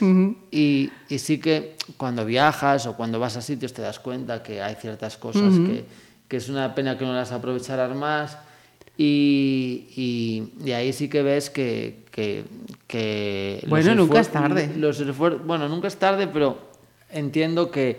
y, 0.51 0.91
y 1.11 1.19
sí 1.19 1.39
que 1.39 1.77
cuando 1.99 2.25
viajas 2.25 2.87
o 2.87 2.97
cuando 2.97 3.19
vas 3.21 3.37
a 3.37 3.43
sitios 3.43 3.75
te 3.75 3.83
das 3.83 3.99
cuenta 3.99 4.43
que 4.43 4.63
hay 4.63 4.77
ciertas 4.77 5.19
cosas 5.19 5.53
que, 5.59 5.85
que 6.27 6.37
es 6.39 6.49
una 6.49 6.75
pena 6.75 6.97
que 6.97 7.05
no 7.05 7.13
las 7.13 7.33
aprovecharas 7.33 7.95
más. 7.95 8.39
Y, 8.97 9.89
y, 9.97 10.53
y 10.65 10.73
ahí 10.73 10.93
sí 10.93 11.09
que 11.09 11.23
ves 11.23 11.51
que... 11.51 12.04
que, 12.15 12.45
que 12.87 13.65
Bueno, 13.67 13.93
nunca 13.97 14.21
es 14.21 14.29
tarde. 14.29 14.71
los 14.77 15.03
bueno, 15.45 15.69
nunca 15.69 15.89
es 15.89 15.97
tarde, 15.97 16.29
pero 16.29 16.57
entiendo 17.11 17.73
que 17.73 17.99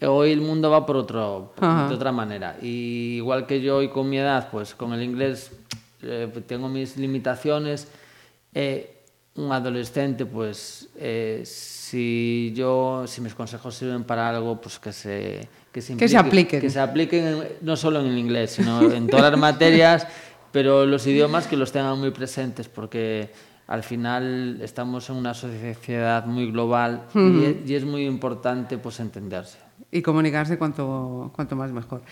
hoy 0.00 0.32
el 0.32 0.40
mundo 0.40 0.70
va 0.70 0.86
por 0.86 0.96
otro, 0.96 1.52
Ajá. 1.60 1.86
de 1.90 1.94
otra 1.94 2.10
manera. 2.10 2.56
Y 2.62 3.16
igual 3.16 3.46
que 3.46 3.60
yo 3.60 3.76
hoy 3.76 3.88
con 3.90 4.08
mi 4.08 4.16
edad, 4.16 4.48
pues 4.50 4.74
con 4.74 4.94
el 4.94 5.02
inglés 5.02 5.52
eh, 6.02 6.26
tengo 6.46 6.68
mis 6.70 6.96
limitaciones. 6.96 7.88
eh, 8.54 8.96
un 9.36 9.52
adolescente, 9.52 10.26
pues 10.26 10.88
eh, 10.96 11.42
si 11.46 12.52
yo, 12.56 13.04
si 13.06 13.20
mis 13.20 13.32
consejos 13.34 13.74
sirven 13.76 14.02
para 14.04 14.28
algo, 14.28 14.60
pues 14.60 14.78
que 14.78 14.92
se 14.92 15.48
que 15.72 15.80
se, 15.80 15.96
Que 15.96 16.08
se 16.08 16.16
implique- 16.16 16.18
apliquen. 16.18 16.60
que 16.60 16.68
se 16.70 16.80
apliquen 16.80 17.26
en- 17.26 17.48
no 17.60 17.76
solo 17.76 18.00
en 18.00 18.06
el 18.06 18.18
inglés, 18.18 18.50
sino 18.52 18.90
en 18.90 19.06
todas 19.06 19.30
las 19.30 19.40
materias, 19.48 20.06
pero 20.50 20.84
los 20.84 21.06
idiomas 21.06 21.46
que 21.46 21.56
los 21.56 21.70
tengan 21.70 21.96
muy 22.00 22.10
presentes, 22.10 22.68
porque 22.68 23.30
al 23.70 23.82
final 23.84 24.58
estamos 24.62 25.08
en 25.10 25.16
una 25.16 25.32
sociedad 25.32 26.26
muy 26.26 26.50
global 26.50 27.04
y, 27.14 27.44
es, 27.44 27.56
y 27.70 27.74
es 27.76 27.84
muy 27.84 28.04
importante 28.04 28.76
pues 28.78 28.98
entenderse. 29.00 29.58
Y 29.92 30.02
comunicarse 30.02 30.58
cuanto, 30.58 31.30
cuanto 31.34 31.54
más 31.56 31.70
mejor. 31.70 32.02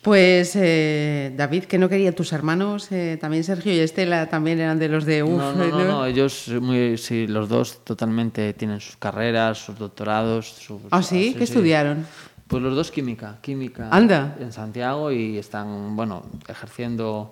Pues 0.00 0.52
eh, 0.56 1.34
David, 1.36 1.64
que 1.64 1.76
no 1.76 1.88
querían 1.88 2.14
tus 2.14 2.32
hermanos, 2.32 2.90
eh, 2.90 3.18
también 3.20 3.44
Sergio 3.44 3.70
y 3.74 3.80
Estela 3.80 4.30
también 4.30 4.58
eran 4.60 4.78
de 4.78 4.88
los 4.88 5.04
de 5.04 5.22
UF. 5.22 5.36
no, 5.38 5.52
no, 5.52 5.66
no, 5.68 5.84
no, 5.84 6.06
ellos 6.06 6.48
muy, 6.60 6.96
sí, 6.96 7.26
los 7.26 7.48
dos 7.50 7.84
totalmente 7.84 8.54
tienen 8.54 8.80
sus 8.80 8.96
carreras, 8.96 9.58
sus 9.58 9.76
doctorados. 9.78 10.46
sus- 10.48 10.80
¿Ah, 10.90 11.02
sí? 11.02 11.34
¿Qué 11.36 11.44
estudiaron? 11.44 12.06
Pues 12.46 12.62
los 12.62 12.74
dos 12.74 12.90
química, 12.90 13.38
química 13.42 13.88
Anda. 13.90 14.36
en 14.40 14.52
Santiago 14.52 15.12
y 15.12 15.36
están, 15.36 15.94
bueno, 15.94 16.22
ejerciendo 16.48 17.30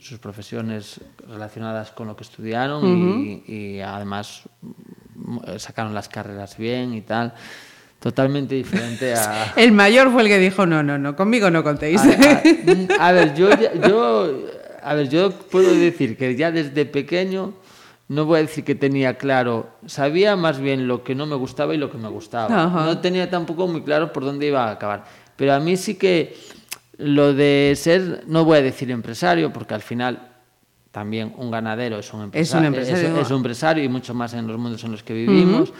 sus 0.00 0.18
profesiones 0.18 1.00
relacionadas 1.28 1.90
con 1.92 2.06
lo 2.08 2.16
que 2.16 2.24
estudiaron 2.24 2.84
y, 2.86 3.44
y 3.46 3.80
además 3.80 4.42
mm, 5.14 5.38
sacaron 5.58 5.94
las 5.94 6.08
carreras 6.08 6.56
bien 6.58 6.92
y 6.94 7.02
tal. 7.02 7.34
Totalmente 8.00 8.54
diferente 8.54 9.14
a... 9.14 9.52
El 9.56 9.72
mayor 9.72 10.12
fue 10.12 10.22
el 10.22 10.28
que 10.28 10.38
dijo, 10.38 10.66
no, 10.66 10.82
no, 10.82 10.98
no, 10.98 11.16
conmigo 11.16 11.50
no 11.50 11.62
contéis. 11.64 12.00
A, 12.02 12.08
a- 13.00 13.08
a 13.08 13.12
ver, 13.12 13.34
yo, 13.34 13.48
yo, 13.88 14.36
a 14.82 14.94
ver, 14.94 15.08
yo 15.08 15.30
puedo 15.32 15.72
decir 15.74 16.16
que 16.16 16.36
ya 16.36 16.50
desde 16.52 16.84
pequeño, 16.84 17.54
no 18.08 18.24
voy 18.26 18.38
a 18.38 18.42
decir 18.42 18.64
que 18.64 18.74
tenía 18.74 19.16
claro, 19.18 19.70
sabía 19.86 20.36
más 20.36 20.58
bien 20.60 20.86
lo 20.86 21.02
que 21.04 21.14
no 21.14 21.26
me 21.26 21.34
gustaba 21.36 21.74
y 21.74 21.78
lo 21.78 21.90
que 21.90 21.98
me 21.98 22.08
gustaba. 22.08 22.64
Ajá. 22.66 22.84
No 22.84 22.98
tenía 22.98 23.30
tampoco 23.30 23.66
muy 23.66 23.82
claro 23.82 24.12
por 24.12 24.24
dónde 24.24 24.46
iba 24.46 24.66
a 24.68 24.72
acabar. 24.72 25.04
Pero 25.36 25.54
a 25.54 25.58
mí 25.60 25.76
sí 25.76 25.94
que 25.96 26.36
lo 26.98 27.34
de 27.34 27.74
ser, 27.76 28.24
no 28.26 28.44
voy 28.44 28.58
a 28.58 28.62
decir 28.62 28.90
empresario, 28.90 29.52
porque 29.52 29.74
al 29.74 29.82
final 29.82 30.32
también 30.90 31.34
un 31.36 31.50
ganadero 31.50 31.98
es 31.98 32.12
un 32.14 32.22
empresa- 32.24 32.56
Es 32.56 32.60
un 32.60 32.64
empresario. 32.66 33.20
es 33.20 33.30
un 33.30 33.36
empresario 33.36 33.84
y 33.84 33.88
mucho 33.88 34.14
más 34.14 34.32
en 34.34 34.46
los 34.46 34.56
mundos 34.58 34.82
en 34.84 34.92
los 34.92 35.02
que 35.02 35.12
vivimos. 35.14 35.72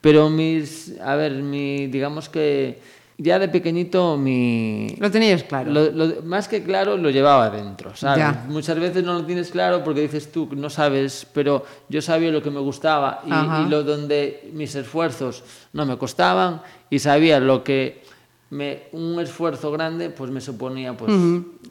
Pero 0.00 0.28
mis, 0.30 0.94
a 1.00 1.16
ver, 1.16 1.32
mi, 1.32 1.86
digamos 1.88 2.28
que 2.28 2.78
ya 3.20 3.38
de 3.40 3.48
pequeñito 3.48 4.16
mi, 4.16 4.94
Lo 5.00 5.10
tenías 5.10 5.42
claro. 5.42 5.72
lo- 5.72 5.90
lo- 5.90 6.22
más 6.22 6.46
que 6.46 6.62
claro, 6.62 6.96
lo 6.96 7.10
llevaba 7.10 7.50
dentro, 7.50 7.96
¿sabes? 7.96 8.18
Ya. 8.18 8.44
Muchas 8.48 8.78
veces 8.78 9.02
no 9.02 9.14
lo 9.14 9.24
tienes 9.24 9.50
claro 9.50 9.82
porque 9.82 10.02
dices 10.02 10.30
tú, 10.30 10.48
no 10.54 10.70
sabes, 10.70 11.26
pero 11.32 11.64
yo 11.88 12.00
sabía 12.00 12.30
lo 12.30 12.40
que 12.42 12.50
me 12.52 12.60
gustaba 12.60 13.22
y 13.26 13.68
lo 13.70 13.82
donde 13.82 14.48
mis 14.52 14.72
esfuerzos 14.76 15.42
no 15.72 15.84
me 15.84 15.96
costaban 15.98 16.60
y 16.90 17.00
sabía 17.00 17.40
lo 17.40 17.64
que 17.64 18.02
me, 18.50 18.84
un 18.92 19.18
esfuerzo 19.20 19.70
grande 19.70 20.10
pues 20.10 20.30
me 20.30 20.40
suponía 20.40 20.96
pues. 20.96 21.12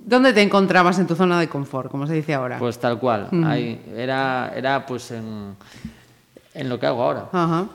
¿Dónde 0.05 0.33
te 0.33 0.41
encontrabas 0.41 0.99
en 0.99 1.07
tu 1.07 1.15
zona 1.15 1.39
de 1.39 1.47
confort, 1.47 1.89
como 1.91 2.07
se 2.07 2.13
dice 2.13 2.33
ahora? 2.33 2.59
pues 2.59 2.77
tal 2.79 2.99
cual. 2.99 3.29
Ahí, 3.45 3.81
era, 3.95 4.53
era 4.55 4.85
pues 4.85 5.11
en, 5.11 5.55
en 6.53 6.69
lo 6.69 6.79
que 6.79 6.85
hago 6.85 7.03
ahora. 7.03 7.29
Ajá. 7.31 7.67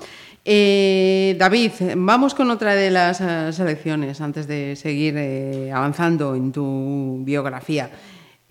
Eh, 0.44 1.36
David, 1.38 1.70
vamos 1.96 2.34
con 2.34 2.50
otra 2.50 2.74
de 2.74 2.90
las 2.90 3.20
eh, 3.20 3.52
selecciones 3.52 4.20
antes 4.20 4.48
de 4.48 4.74
seguir 4.74 5.14
eh, 5.16 5.70
avanzando 5.72 6.34
en 6.34 6.50
tu 6.50 7.20
biografía. 7.24 7.90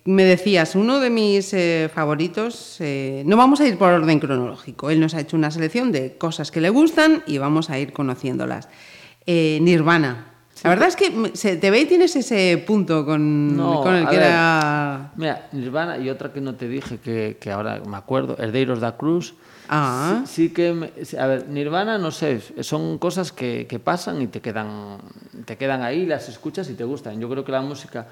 Me 0.04 0.24
decías, 0.24 0.74
uno 0.74 0.98
de 0.98 1.10
mis 1.10 1.52
eh, 1.54 1.88
favoritos, 1.94 2.78
eh, 2.80 3.22
no 3.24 3.36
vamos 3.36 3.60
a 3.60 3.68
ir 3.68 3.78
por 3.78 3.92
orden 3.92 4.18
cronológico, 4.18 4.90
él 4.90 4.98
nos 4.98 5.14
ha 5.14 5.20
hecho 5.20 5.36
una 5.36 5.52
selección 5.52 5.92
de 5.92 6.16
cosas 6.16 6.50
que 6.50 6.60
le 6.60 6.70
gustan 6.70 7.22
y 7.26 7.38
vamos 7.38 7.70
a 7.70 7.78
ir 7.78 7.92
conociéndolas. 7.92 8.68
Eh, 9.26 9.58
Nirvana. 9.62 10.31
La 10.62 10.70
verdad 10.70 10.88
es 10.88 10.96
que 10.96 11.32
se 11.34 11.56
te 11.56 11.70
ve 11.70 11.80
y 11.80 11.86
tienes 11.86 12.14
ese 12.16 12.62
punto 12.66 13.04
con, 13.04 13.56
No, 13.56 13.80
con 13.82 13.94
el 13.94 14.08
que 14.08 14.16
ver. 14.16 14.26
era... 14.26 15.12
Mira, 15.16 15.48
Nirvana 15.52 15.98
y 15.98 16.08
otra 16.08 16.32
que 16.32 16.40
no 16.40 16.54
te 16.54 16.68
dije 16.68 16.98
que, 16.98 17.36
que 17.40 17.50
ahora 17.50 17.80
me 17.86 17.96
acuerdo, 17.96 18.36
Herdeiros 18.38 18.80
da 18.80 18.96
Cruz. 18.96 19.34
Ah. 19.68 20.22
Sí, 20.26 20.32
sí 20.48 20.52
que, 20.52 20.72
me- 20.72 20.92
a 21.18 21.26
ver, 21.26 21.48
Nirvana, 21.48 21.98
no 21.98 22.10
sé, 22.10 22.40
son 22.62 22.98
cosas 22.98 23.32
que, 23.32 23.66
que 23.68 23.78
pasan 23.78 24.22
y 24.22 24.26
te 24.28 24.40
quedan, 24.40 24.98
te 25.44 25.56
quedan 25.56 25.82
ahí, 25.82 26.06
las 26.06 26.28
escuchas 26.28 26.68
y 26.70 26.74
te 26.74 26.84
gustan. 26.84 27.18
Yo 27.20 27.28
creo 27.28 27.44
que 27.44 27.52
la 27.52 27.62
música 27.62 28.06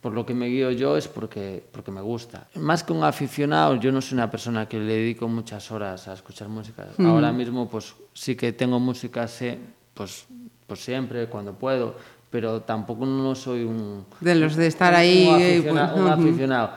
por 0.00 0.12
lo 0.14 0.24
que 0.24 0.32
me 0.32 0.46
guío 0.46 0.70
yo 0.70 0.96
es 0.96 1.08
porque, 1.08 1.62
porque 1.72 1.90
me 1.90 2.00
gusta. 2.00 2.46
Más 2.54 2.82
que 2.84 2.92
un 2.92 3.04
aficionado, 3.04 3.76
yo 3.76 3.92
no 3.92 4.00
soy 4.00 4.14
una 4.16 4.30
persona 4.30 4.66
que 4.66 4.78
le 4.78 4.94
dedico 4.94 5.28
muchas 5.28 5.70
horas 5.70 6.08
a 6.08 6.14
escuchar 6.14 6.48
música. 6.48 6.86
Ahora 6.98 7.32
mismo, 7.32 7.68
pues 7.68 7.94
sí 8.14 8.34
que 8.34 8.52
tengo 8.52 8.78
música, 8.80 9.28
sé, 9.28 9.58
pues, 9.92 10.24
pues 10.70 10.84
siempre, 10.84 11.26
cuando 11.26 11.52
puedo, 11.54 11.96
pero 12.30 12.60
tampoco 12.60 13.04
no 13.04 13.34
soy 13.34 13.64
un... 13.64 14.04
De 14.20 14.36
los 14.36 14.54
de 14.54 14.68
estar 14.68 14.94
ahí... 14.94 15.26
Un 15.26 15.34
aficionado. 15.34 15.88
Eh, 15.88 15.92
pues, 15.96 16.00
un 16.00 16.08
aficionado. 16.28 16.70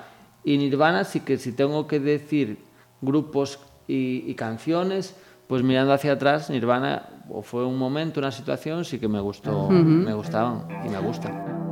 Y 0.44 0.58
Nirvana 0.58 1.04
sí 1.04 1.20
que 1.20 1.38
si 1.38 1.52
tengo 1.52 1.86
que 1.86 2.00
decir 2.00 2.58
grupos 3.02 3.60
y, 3.88 4.24
y, 4.26 4.34
canciones, 4.34 5.16
pues 5.46 5.62
mirando 5.62 5.94
hacia 5.94 6.14
atrás, 6.14 6.50
Nirvana 6.50 7.08
o 7.30 7.44
fue 7.44 7.64
un 7.68 7.78
momento, 7.78 8.20
una 8.20 8.32
situación, 8.32 8.84
sí 8.84 8.98
que 8.98 9.08
me 9.08 9.20
gustó, 9.20 9.66
uh 9.66 9.70
-huh. 9.70 10.06
me 10.06 10.14
gustaban 10.16 10.66
y 10.84 10.90
me 10.90 10.98
gustan. 10.98 11.63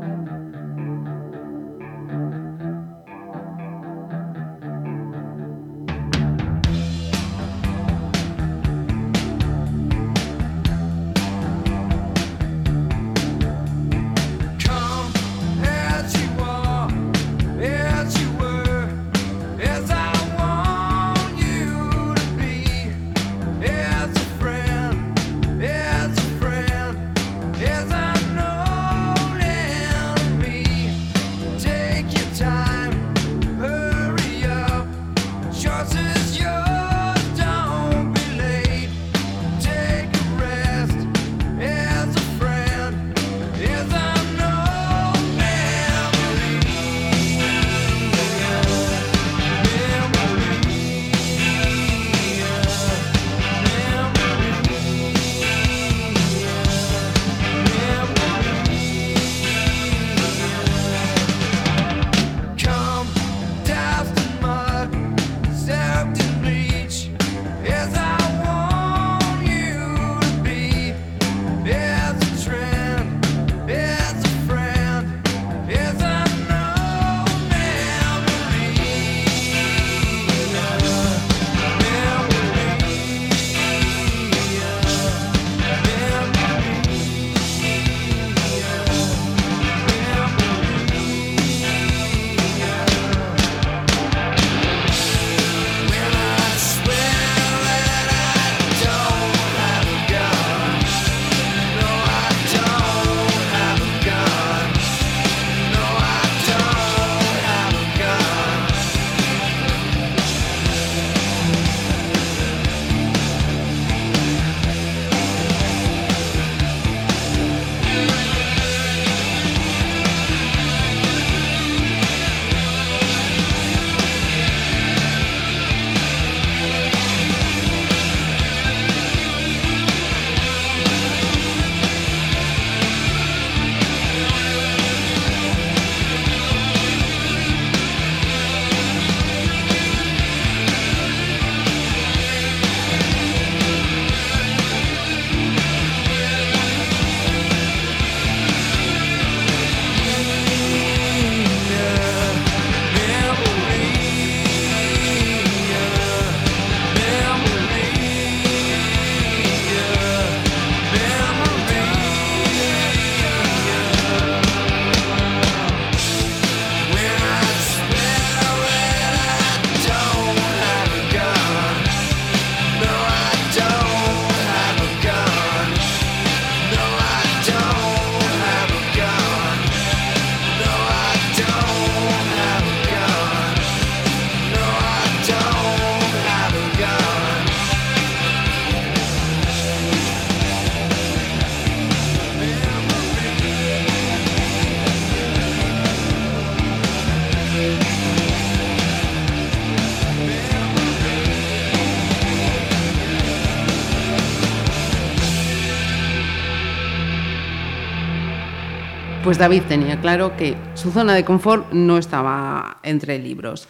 Pues 209.32 209.40
David 209.40 209.64
tenía 209.70 209.98
claro 210.02 210.36
que 210.36 210.58
su 210.74 210.92
zona 210.92 211.14
de 211.14 211.24
confort 211.24 211.72
no 211.72 211.98
estaba 211.98 212.80
entre 212.84 213.18
libros. 213.18 213.70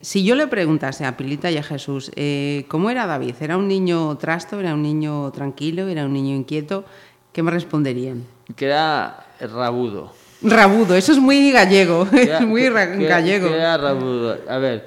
Si 0.00 0.24
yo 0.24 0.34
le 0.34 0.46
preguntase 0.46 1.04
a 1.04 1.14
Pilita 1.14 1.50
y 1.50 1.58
a 1.58 1.62
Jesús, 1.62 2.10
eh, 2.16 2.64
¿cómo 2.68 2.88
era 2.88 3.04
David? 3.06 3.34
¿Era 3.40 3.58
un 3.58 3.68
niño 3.68 4.16
trasto? 4.16 4.58
¿Era 4.58 4.72
un 4.72 4.80
niño 4.80 5.30
tranquilo? 5.32 5.88
¿Era 5.88 6.06
un 6.06 6.14
niño 6.14 6.34
inquieto? 6.34 6.86
¿Qué 7.34 7.42
me 7.42 7.50
responderían? 7.50 8.24
Que 8.56 8.64
era 8.64 9.26
rabudo. 9.40 10.10
Rabudo, 10.40 10.94
eso 10.94 11.12
es 11.12 11.18
muy 11.18 11.52
gallego, 11.52 12.08
era- 12.10 12.38
es 12.38 12.40
muy 12.46 12.62
que- 12.62 13.06
gallego. 13.06 13.48
que 13.48 13.56
era 13.56 13.76
rabudo. 13.76 14.38
A 14.48 14.56
ver, 14.56 14.86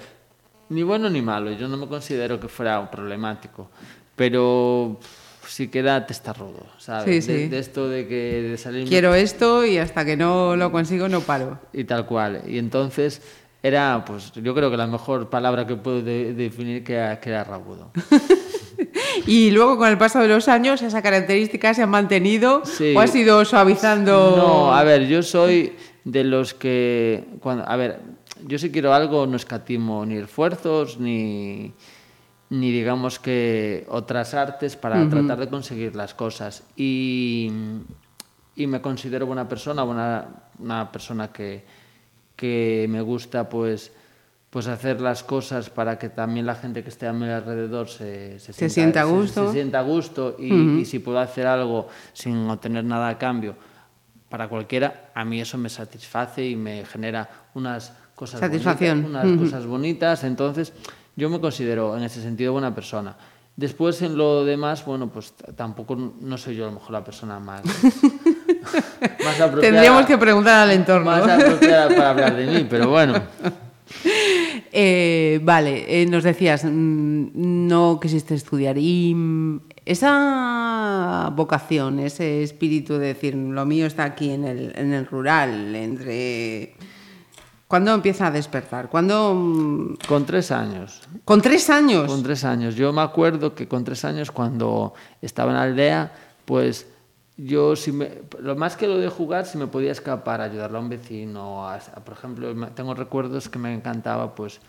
ni 0.70 0.82
bueno 0.82 1.12
ni 1.12 1.22
malo, 1.22 1.52
yo 1.52 1.68
no 1.68 1.78
me 1.78 1.88
considero 1.88 2.40
que 2.40 2.48
fuera 2.48 2.80
un 2.80 2.88
problemático, 2.88 3.70
pero 4.16 5.00
sí 5.48 5.68
que 5.70 5.80
era 5.80 6.06
testarrudo, 6.06 6.66
¿sabes? 6.78 7.26
Sí, 7.26 7.48
de, 7.48 7.60
esto 7.60 7.88
de 7.90 8.08
que 8.08 8.42
de 8.44 8.58
salir 8.58 8.88
Quiero 8.88 9.16
esto 9.16 9.66
y 9.66 9.78
hasta 9.78 10.06
que 10.06 10.16
no 10.18 10.56
lo 10.56 10.72
consigo 10.72 11.08
no 11.10 11.22
paro. 11.22 11.60
y 11.74 11.84
tal 11.86 12.06
cual. 12.06 12.42
Y 12.48 12.58
entonces 12.58 13.22
era, 13.64 14.04
pues 14.06 14.32
yo 14.34 14.54
creo 14.54 14.70
que 14.72 14.78
la 14.78 14.88
mejor 14.88 15.30
palabra 15.30 15.66
que 15.66 15.76
puedo 15.76 16.02
de- 16.02 16.34
definir 16.34 16.84
que 16.84 16.94
era, 16.94 17.20
que 17.20 17.30
era 17.30 17.44
rabudo. 17.44 17.92
Y 19.26 19.50
luego 19.52 19.78
con 19.78 19.90
el 19.90 19.98
paso 19.98 20.20
de 20.20 20.28
los 20.28 20.48
años 20.48 20.82
esa 20.84 21.02
característica 21.02 21.74
se 21.74 21.82
ha 21.82 21.88
mantenido 21.88 22.62
Sí. 22.66 22.94
o 22.96 23.00
ha 23.00 23.08
sido 23.08 23.44
suavizando. 23.46 24.36
No, 24.38 24.74
a 24.74 24.84
ver, 24.84 25.08
yo 25.08 25.24
soy 25.24 25.74
de 26.04 26.24
los 26.24 26.54
que, 26.54 27.26
cuando, 27.40 27.68
a 27.68 27.76
ver, 27.76 28.00
yo 28.46 28.60
si 28.60 28.70
quiero 28.72 28.94
algo 28.94 29.26
no 29.26 29.36
escatimo 29.36 30.06
ni 30.06 30.18
esfuerzos 30.18 31.00
ni, 31.00 31.74
ni 32.50 32.72
digamos 32.72 33.20
que 33.20 33.86
otras 33.90 34.34
artes 34.34 34.76
para 34.76 35.08
tratar 35.10 35.40
de 35.40 35.50
conseguir 35.50 35.96
las 35.96 36.14
cosas. 36.14 36.64
Y, 36.76 37.52
y 38.56 38.68
me 38.68 38.82
considero 38.82 39.26
buena 39.26 39.48
persona, 39.48 39.84
buena, 39.84 40.26
una 40.60 40.92
persona 40.92 41.28
que, 41.32 41.64
que 42.36 42.88
me 42.90 43.02
gusta 43.02 43.50
pues 43.50 43.92
pues 44.50 44.68
hacer 44.68 45.02
las 45.02 45.24
cosas 45.26 45.70
para 45.70 46.00
que 46.00 46.08
también 46.08 46.46
la 46.46 46.56
gente 46.56 46.82
que 46.82 46.90
esté 46.90 47.06
a 47.06 47.12
mi 47.12 47.28
alrededor 47.28 47.90
se, 47.90 48.40
se, 48.40 48.54
Se 48.54 48.70
sienta 48.70 49.02
a 49.02 49.04
gusto. 49.04 49.48
se 49.48 49.54
sienta 49.54 49.80
a 49.80 49.82
gusto 49.84 50.38
y, 50.40 50.80
y 50.80 50.86
si 50.86 51.00
puedo 51.00 51.20
hacer 51.20 51.46
algo 51.46 51.90
sin 52.14 52.50
obtener 52.50 52.86
nada 52.86 53.10
a 53.10 53.18
cambio 53.18 53.56
para 54.30 54.48
cualquiera, 54.48 55.12
a 55.14 55.26
mí 55.26 55.42
eso 55.42 55.58
me 55.58 55.68
satisface 55.70 56.48
y 56.48 56.56
me 56.56 56.86
genera 56.86 57.30
unas 57.56 57.92
cosas 58.16 58.40
Satisfacción. 58.40 59.04
bonitas, 59.04 59.26
unas 59.26 59.38
cosas 59.40 59.66
bonitas, 59.66 60.24
entonces 60.24 60.74
yo 61.18 61.30
me 61.30 61.42
considero 61.42 61.98
en 61.98 62.04
ese 62.04 62.22
sentido 62.22 62.54
buena 62.54 62.74
persona. 62.74 63.18
Después 63.56 64.04
en 64.04 64.16
lo 64.16 64.46
demás, 64.46 64.86
bueno, 64.86 65.10
pues 65.10 65.34
tampoco 65.56 65.96
no 65.96 66.38
soy 66.38 66.56
yo 66.56 66.66
a 66.66 66.68
lo 66.68 66.74
mejor 66.74 66.92
la 66.92 67.04
persona 67.04 67.40
más, 67.40 67.64
más 69.26 69.42
apropiada. 69.42 69.62
Tendríamos 69.62 70.06
que 70.06 70.16
preguntar 70.16 70.70
al 70.70 70.72
entorno. 70.72 71.10
Más 71.10 71.28
apropiada 71.28 71.88
para 71.90 72.10
hablar 72.12 72.36
de 72.36 72.46
mí, 72.46 72.68
pero 72.70 72.90
bueno. 72.90 73.16
Eh, 74.80 75.40
vale, 75.44 75.86
eh, 75.88 76.06
nos 76.06 76.24
decías, 76.24 76.64
mm, 76.64 77.30
no 77.34 78.00
quisiste 78.00 78.36
estudiar. 78.36 78.78
Y 78.78 79.14
mm, 79.16 79.62
esa 79.86 81.32
vocación, 81.34 82.00
ese 82.00 82.44
espíritu 82.44 82.98
de 83.00 83.08
decir, 83.08 83.34
lo 83.34 83.66
mío 83.66 83.88
está 83.88 84.04
aquí 84.04 84.30
en 84.30 84.44
el, 84.44 84.74
en 84.76 84.94
el 84.94 85.08
rural, 85.08 85.74
entre... 85.74 86.76
¿Cuándo 87.68 87.94
empieza 87.94 88.28
a 88.28 88.32
despertar? 88.32 88.90
¿Cuándo...? 88.90 89.34
mm, 89.36 89.96
Con 90.08 90.26
tres 90.26 90.52
años. 90.52 91.02
Con 91.26 91.42
tres 91.42 91.70
años. 91.70 92.08
Con 92.08 92.24
tres 92.24 92.44
años. 92.46 92.76
Yo 92.76 92.94
me 92.94 93.02
acuerdo 93.02 93.54
que 93.56 93.68
con 93.68 93.84
tres 93.84 94.06
años, 94.06 94.32
cuando 94.32 94.94
estaba 95.22 95.52
en 95.52 95.58
la 95.58 95.64
aldea, 95.64 96.12
pues 96.46 96.88
yo, 97.36 97.76
si 97.76 97.92
me, 97.92 98.22
lo 98.40 98.56
más 98.56 98.78
que 98.78 98.88
lo 98.88 98.98
de 98.98 99.10
jugar, 99.10 99.46
si 99.46 99.58
me 99.58 99.68
podía 99.68 99.92
escapar, 99.92 100.40
ayudarle 100.42 100.78
a 100.78 100.82
un 100.82 100.90
vecino. 100.90 101.68
a- 101.68 101.76
a- 101.76 101.80
por 102.06 102.14
ejemplo, 102.16 102.56
tengo 102.74 102.94
recuerdos 102.94 103.50
que 103.50 103.60
me 103.60 103.74
encantaba, 103.74 104.34
pues 104.34 104.62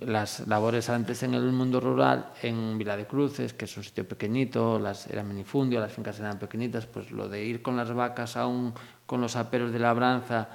las 0.00 0.46
labores 0.48 0.90
antes 0.90 1.22
en 1.22 1.34
el 1.34 1.52
mundo 1.52 1.78
rural, 1.80 2.32
en 2.42 2.76
Vila 2.78 2.96
de 2.96 3.06
Cruces, 3.06 3.54
que 3.54 3.66
es 3.66 3.76
un 3.76 3.84
sitio 3.84 4.06
pequeñito, 4.08 4.80
las, 4.80 5.06
era 5.06 5.22
minifundio, 5.22 5.78
las 5.78 5.92
fincas 5.92 6.18
eran 6.18 6.36
pequeñitas, 6.40 6.84
pues 6.86 7.12
lo 7.12 7.28
de 7.28 7.44
ir 7.44 7.62
con 7.62 7.76
las 7.76 7.92
vacas 7.94 8.36
aún 8.36 8.74
con 9.06 9.20
los 9.20 9.36
aperos 9.36 9.72
de 9.72 9.78
labranza 9.78 10.48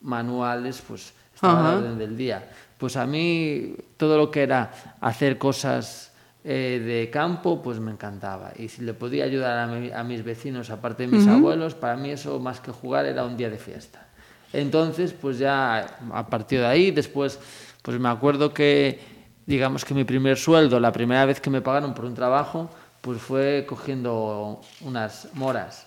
manuales, 0.00 0.82
pues 0.86 1.12
estaba 1.34 1.60
a 1.60 1.62
la 1.72 1.78
orden 1.78 1.98
del 1.98 2.16
día. 2.16 2.48
Pues 2.78 2.96
a 2.96 3.06
mí 3.06 3.74
todo 3.96 4.16
lo 4.16 4.30
que 4.30 4.42
era 4.42 4.70
hacer 5.00 5.36
cosas 5.38 6.12
eh, 6.44 6.82
de 6.84 7.10
campo, 7.10 7.62
pues 7.62 7.78
me 7.80 7.90
encantaba. 7.90 8.52
Y 8.56 8.68
si 8.68 8.82
le 8.82 8.94
podía 8.94 9.24
ayudar 9.24 9.58
a, 9.58 9.66
mi- 9.66 9.90
a 9.90 10.02
mis 10.02 10.24
vecinos, 10.24 10.70
aparte 10.70 11.02
de 11.06 11.08
mis 11.08 11.26
abuelos, 11.26 11.74
para 11.74 11.96
mí 11.96 12.10
eso 12.10 12.38
más 12.40 12.60
que 12.60 12.70
jugar 12.72 13.04
era 13.04 13.24
un 13.24 13.36
día 13.36 13.50
de 13.50 13.58
fiesta. 13.58 14.06
Entonces, 14.52 15.12
pues 15.12 15.38
ya 15.38 15.86
a 16.12 16.26
partir 16.26 16.60
de 16.60 16.66
ahí, 16.66 16.90
después, 16.90 17.38
pues 17.82 18.00
me 18.00 18.08
acuerdo 18.08 18.52
que, 18.54 18.98
digamos 19.46 19.84
que 19.84 19.92
mi 19.94 20.04
primer 20.04 20.38
sueldo, 20.38 20.80
la 20.80 20.90
primera 20.92 21.24
vez 21.26 21.40
que 21.40 21.50
me 21.50 21.60
pagaron 21.60 21.92
por 21.94 22.06
un 22.06 22.14
trabajo, 22.14 22.70
pues 23.02 23.20
fue 23.20 23.64
cogiendo 23.68 24.60
unas 24.80 25.28
moras. 25.34 25.86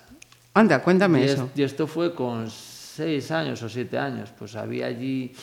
Anda, 0.54 0.82
cuéntame 0.84 1.22
Y, 1.22 1.24
es- 1.24 1.32
eso. 1.32 1.50
y 1.56 1.64
esto 1.64 1.88
fue 1.88 2.14
con 2.14 2.48
seis 2.96 3.32
años 3.32 3.62
o 3.64 3.70
siete 3.70 3.98
años. 3.98 4.30
Pues 4.38 4.56
había 4.56 4.88
allí 4.88 5.34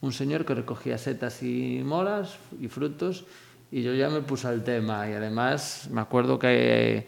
un 0.00 0.12
señor 0.12 0.44
que 0.44 0.54
recogía 0.54 0.96
setas 0.96 1.42
y 1.42 1.82
moras 1.84 2.36
y 2.60 2.68
frutos 2.68 3.24
y 3.70 3.82
yo 3.82 3.92
ya 3.94 4.08
me 4.08 4.20
puse 4.20 4.48
al 4.48 4.64
tema. 4.64 5.08
Y 5.08 5.12
además 5.12 5.88
me 5.90 6.00
acuerdo 6.00 6.38
que 6.38 7.06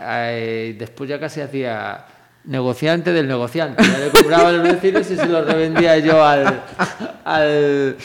eh, 0.00 0.76
después 0.78 1.08
ya 1.08 1.20
casi 1.20 1.40
hacía 1.40 2.06
negociante 2.44 3.12
del 3.12 3.28
negociante. 3.28 3.84
Ya 3.84 3.98
le 3.98 4.10
compraba 4.10 4.50
los 4.50 4.62
vecinos 4.64 5.08
y 5.08 5.16
se 5.16 5.28
los 5.28 5.46
revendía 5.46 5.96
yo 5.98 6.24
al, 6.24 6.60
al, 7.24 7.96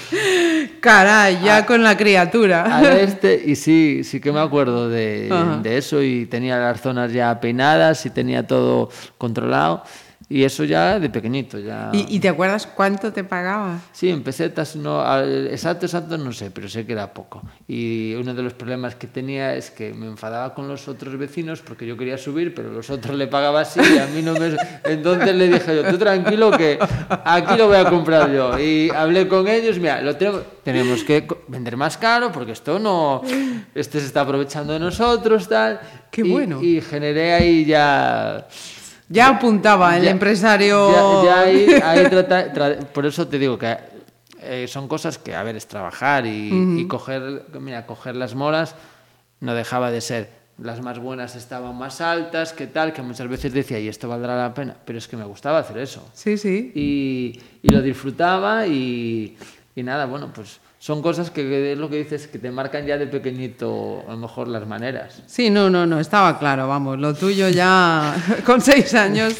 Caray, 0.79 1.39
ya 1.43 1.65
con 1.65 1.81
la 1.81 1.97
criatura. 1.97 2.77
al 2.77 2.85
este 2.97 3.41
y 3.43 3.55
sí, 3.55 4.03
sí 4.03 4.19
que 4.19 4.31
me 4.31 4.39
acuerdo 4.39 4.87
de, 4.89 5.33
de 5.63 5.77
eso 5.77 6.03
y 6.03 6.27
tenía 6.27 6.59
las 6.59 6.79
zonas 6.79 7.11
ya 7.11 7.39
peinadas 7.39 8.05
y 8.05 8.11
tenía 8.11 8.45
todo 8.45 8.89
controlado 9.17 9.83
y 10.29 10.43
eso 10.43 10.65
ya 10.65 10.99
de 10.99 11.09
pequeñito 11.09 11.57
ya 11.57 11.89
¿Y, 11.93 12.15
y 12.15 12.19
te 12.19 12.27
acuerdas 12.27 12.67
cuánto 12.67 13.13
te 13.13 13.23
pagaba? 13.23 13.79
sí 13.93 14.09
en 14.09 14.23
pesetas 14.23 14.75
no 14.75 14.99
exacto 15.23 15.85
exacto 15.85 16.17
no 16.17 16.33
sé 16.33 16.51
pero 16.51 16.67
sé 16.67 16.85
que 16.85 16.91
era 16.91 17.13
poco 17.13 17.41
y 17.67 18.13
uno 18.15 18.33
de 18.33 18.43
los 18.43 18.53
problemas 18.53 18.95
que 18.95 19.07
tenía 19.07 19.55
es 19.55 19.71
que 19.71 19.93
me 19.93 20.05
enfadaba 20.05 20.53
con 20.53 20.67
los 20.67 20.87
otros 20.89 21.17
vecinos 21.17 21.61
porque 21.61 21.87
yo 21.87 21.95
quería 21.95 22.17
subir 22.17 22.53
pero 22.53 22.71
los 22.73 22.89
otros 22.89 23.15
le 23.17 23.27
pagaban 23.27 23.61
así 23.61 23.79
y 23.79 23.97
a 23.99 24.07
mí 24.07 24.21
no 24.21 24.33
me 24.33 24.57
entonces 24.83 25.33
le 25.33 25.47
dije 25.47 25.75
yo 25.75 25.89
tú 25.89 25.97
tranquilo 25.97 26.51
que 26.51 26.77
aquí 27.23 27.55
lo 27.57 27.67
voy 27.67 27.77
a 27.77 27.89
comprar 27.89 28.29
yo 28.29 28.59
y 28.59 28.89
hablé 28.89 29.29
con 29.29 29.47
ellos 29.47 29.79
mira 29.79 30.01
lo 30.01 30.17
tenemos 30.17 30.41
tenemos 30.63 31.03
que 31.05 31.25
vender 31.47 31.77
más 31.77 31.97
caro 31.97 32.33
porque 32.33 32.51
esto 32.51 32.79
no 32.79 33.21
este 33.73 34.01
se 34.01 34.05
está 34.07 34.21
aprovechando 34.21 34.73
de 34.73 34.79
nosotros 34.79 35.47
tal 35.47 35.79
Qué 36.11 36.21
Y- 36.21 36.31
bueno. 36.31 36.61
y 36.63 36.81
generé 36.81 37.33
ahí 37.33 37.63
ya 37.65 38.45
Ya 39.09 39.29
apuntaba 39.29 39.95
el 39.97 40.03
ya- 40.03 40.11
empresario. 40.11 41.23
ya, 41.23 41.25
ya 41.25 41.39
ahí, 41.41 41.67
ahí 41.83 42.09
trata- 42.09 42.53
tra- 42.53 42.85
por 42.87 43.05
eso 43.05 43.27
te 43.27 43.39
digo 43.39 43.57
que 43.57 43.77
eh, 44.41 44.67
son 44.67 44.87
cosas 44.87 45.17
que, 45.17 45.33
a 45.35 45.43
ver, 45.43 45.55
es 45.55 45.67
trabajar 45.67 46.25
y, 46.25 46.79
y 46.81 46.87
coger, 46.87 47.45
mira, 47.59 47.85
coger 47.85 48.15
las 48.15 48.35
moras 48.35 48.75
no 49.39 49.53
dejaba 49.53 49.91
de 49.91 50.01
ser. 50.01 50.29
Las 50.59 50.81
más 50.81 50.97
buenas 50.99 51.35
estaban 51.35 51.77
más 51.77 52.01
altas, 52.01 52.51
que 52.53 52.65
tal, 52.65 52.91
que 52.91 53.01
muchas 53.03 53.27
veces 53.27 53.53
decía, 53.53 53.79
y 53.79 53.87
esto 53.87 54.09
valdrá 54.09 54.35
la 54.35 54.53
pena, 54.53 54.75
pero 54.85 54.97
es 54.97 55.07
que 55.07 55.15
me 55.15 55.23
gustaba 55.25 55.59
hacer 55.59 55.77
eso. 55.77 56.03
Sí, 56.13 56.37
sí. 56.37 56.71
Y, 56.73 57.39
y 57.61 57.69
lo 57.69 57.81
disfrutaba 57.81 58.65
y, 58.65 59.37
y 59.75 59.83
nada, 59.83 60.05
bueno, 60.05 60.31
pues 60.33 60.59
son 60.87 61.01
cosas 61.01 61.31
que 61.31 61.73
es 61.73 61.77
lo 61.77 61.89
que 61.89 61.97
dices, 61.97 62.27
que 62.27 62.39
te 62.39 62.49
marcan 62.49 62.85
ya 62.85 62.97
de 62.97 63.07
pequeñito, 63.07 64.05
a 64.07 64.11
lo 64.11 64.19
mejor 64.19 64.47
las 64.47 64.65
maneras. 64.65 65.21
Sí, 65.25 65.49
no, 65.49 65.69
no, 65.69 65.85
no, 65.85 65.99
estaba 65.99 66.39
claro, 66.39 66.65
vamos, 66.65 66.97
lo 66.97 67.13
tuyo 67.13 67.49
ya 67.49 68.15
con 68.45 68.61
seis 68.61 68.93
años. 68.93 69.35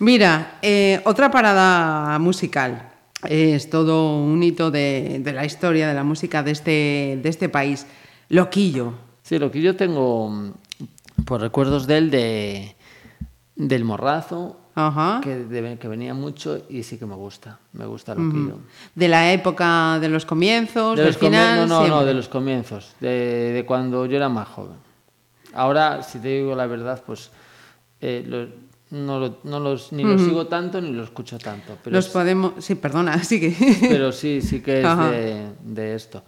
Mira, 0.00 0.58
eh, 0.60 1.00
otra 1.04 1.30
parada 1.30 2.18
musical. 2.18 2.90
Es 3.28 3.70
todo 3.70 4.18
un 4.24 4.42
hito 4.42 4.72
de, 4.72 5.20
de 5.22 5.32
la 5.32 5.44
historia 5.44 5.86
de 5.86 5.94
la 5.94 6.02
música 6.02 6.42
de 6.42 6.50
este, 6.50 7.20
de 7.22 7.28
este 7.28 7.48
país. 7.48 7.86
Loquillo. 8.28 8.92
Sí, 9.22 9.38
lo 9.38 9.52
que 9.52 9.62
yo 9.62 9.76
tengo 9.76 10.30
mm, 10.30 10.52
por 11.26 11.42
recuerdos 11.42 11.86
de 11.86 11.98
él 11.98 12.10
de, 12.10 12.74
del 13.54 13.84
morrazo, 13.84 14.58
Ajá. 14.74 15.20
que, 15.22 15.36
de- 15.44 15.78
que 15.78 15.88
venía 15.88 16.14
mucho 16.14 16.62
y 16.68 16.82
sí 16.82 16.98
que 16.98 17.06
me 17.06 17.14
gusta, 17.14 17.58
me 17.74 17.86
gusta 17.86 18.14
Loquillo. 18.14 18.58
De 18.94 19.08
la 19.08 19.32
época 19.32 19.98
de 20.00 20.08
los 20.08 20.24
comienzos, 20.26 20.96
De 20.96 21.02
del 21.04 21.12
los 21.12 21.18
final. 21.18 21.68
no, 21.68 21.82
no, 21.82 21.88
no, 21.88 22.04
de 22.04 22.14
los 22.14 22.28
comienzos, 22.28 22.94
de, 23.00 23.52
de 23.54 23.64
cuando 23.64 24.04
yo 24.06 24.16
era 24.16 24.28
más 24.28 24.48
joven. 24.48 24.76
Ahora, 25.54 26.02
si 26.02 26.18
te 26.18 26.28
digo 26.28 26.54
la 26.56 26.66
verdad, 26.66 27.02
pues 27.06 27.30
eh, 28.00 28.24
lo- 28.26 28.48
no, 28.90 29.18
lo- 29.20 29.38
no 29.44 29.60
los, 29.60 29.92
ni 29.92 30.02
los 30.04 30.20
sigo 30.22 30.46
tanto 30.46 30.80
ni 30.80 30.92
los 30.92 31.06
escucho 31.08 31.38
tanto. 31.38 31.76
Pero 31.82 31.94
Los 31.96 32.06
es- 32.06 32.12
podemos. 32.12 32.52
Sí, 32.58 32.74
perdona, 32.74 33.18
sí 33.24 33.40
que. 33.40 33.76
pero 33.88 34.12
sí, 34.12 34.40
sí 34.42 34.60
que 34.60 34.80
es 34.82 34.98
de, 35.10 35.46
de 35.64 35.94
esto. 35.94 36.22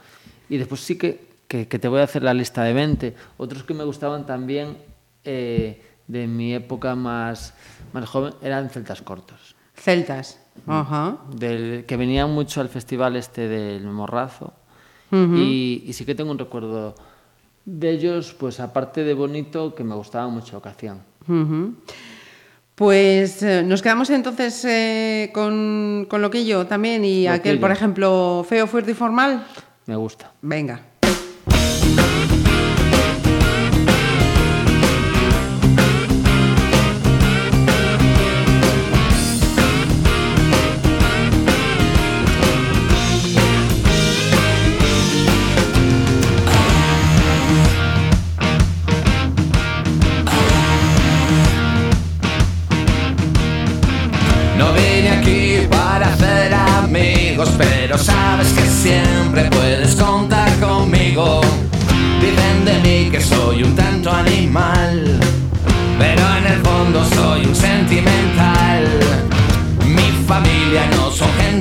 Y 0.49 0.57
después 0.57 0.81
sí 0.81 0.97
que, 0.97 1.27
que, 1.49 1.67
que 1.69 1.79
te 1.79 1.89
voy 1.89 2.01
a 2.01 2.05
hacer 2.05 2.23
la 2.23 2.33
lista 2.35 2.63
de 2.63 2.73
20. 2.73 3.15
Otros 3.39 3.65
que 3.65 3.75
me 3.75 3.85
gustaban 3.85 4.25
también 4.27 4.77
eh, 5.25 5.81
de 6.09 6.27
mi 6.27 6.55
época 6.55 6.95
más, 6.95 7.55
más 7.93 8.09
joven 8.09 8.35
eran 8.43 8.71
celtas 8.71 9.03
cortos. 9.03 9.57
Celtas. 9.75 10.41
Ajá. 10.67 11.19
Del, 11.35 11.85
que 11.87 11.97
venían 11.97 12.31
mucho 12.33 12.61
al 12.61 12.69
festival 12.69 13.17
este 13.17 13.49
del 13.49 13.85
Morrazo. 13.85 14.53
y, 15.11 15.85
y 15.87 15.93
sí 15.93 16.05
que 16.05 16.15
tengo 16.15 16.31
un 16.31 16.39
recuerdo 16.39 16.95
de 17.65 17.91
ellos, 17.91 18.35
pues 18.39 18.61
aparte 18.61 19.05
de 19.05 19.15
bonito, 19.15 19.75
que 19.75 19.85
me 19.85 19.95
gustaba 19.95 20.29
mucho 20.29 20.57
ocasión. 20.57 21.03
Ujú. 21.29 21.75
Pues 22.75 23.43
eh, 23.43 23.63
nos 23.63 23.83
quedamos 23.83 24.11
entonces 24.11 24.65
eh, 24.67 25.31
con, 25.33 26.07
con 26.11 26.21
Loquillo 26.21 26.67
también 26.67 27.05
y 27.05 27.27
aquel, 27.27 27.59
por 27.59 27.71
ejemplo, 27.71 28.45
feo, 28.49 28.67
fuerte 28.67 28.91
y 28.91 28.95
formal. 28.95 29.47
Me 29.87 29.97
gusta. 29.97 30.33
Venga. 30.43 30.81
Pero 57.89 57.99
sabes 57.99 58.49
que 58.49 58.63
siempre 58.63 59.45
puedes 59.45 59.95
contar 59.95 60.53
conmigo. 60.59 61.41
Dicen 62.21 62.65
de 62.65 62.81
mí 62.81 63.11
que 63.13 63.21
soy 63.21 63.63
un 63.63 63.77
tanto 63.77 64.11
animal, 64.11 65.21
pero 65.97 66.23
en 66.39 66.47
el 66.53 66.61
fondo 66.63 67.05
soy 67.15 67.47
un 67.47 67.55
sentimental. 67.55 68.89
Mi 69.87 70.11
familia 70.27 70.89
no 70.97 71.13
son 71.13 71.29
gente 71.35 71.56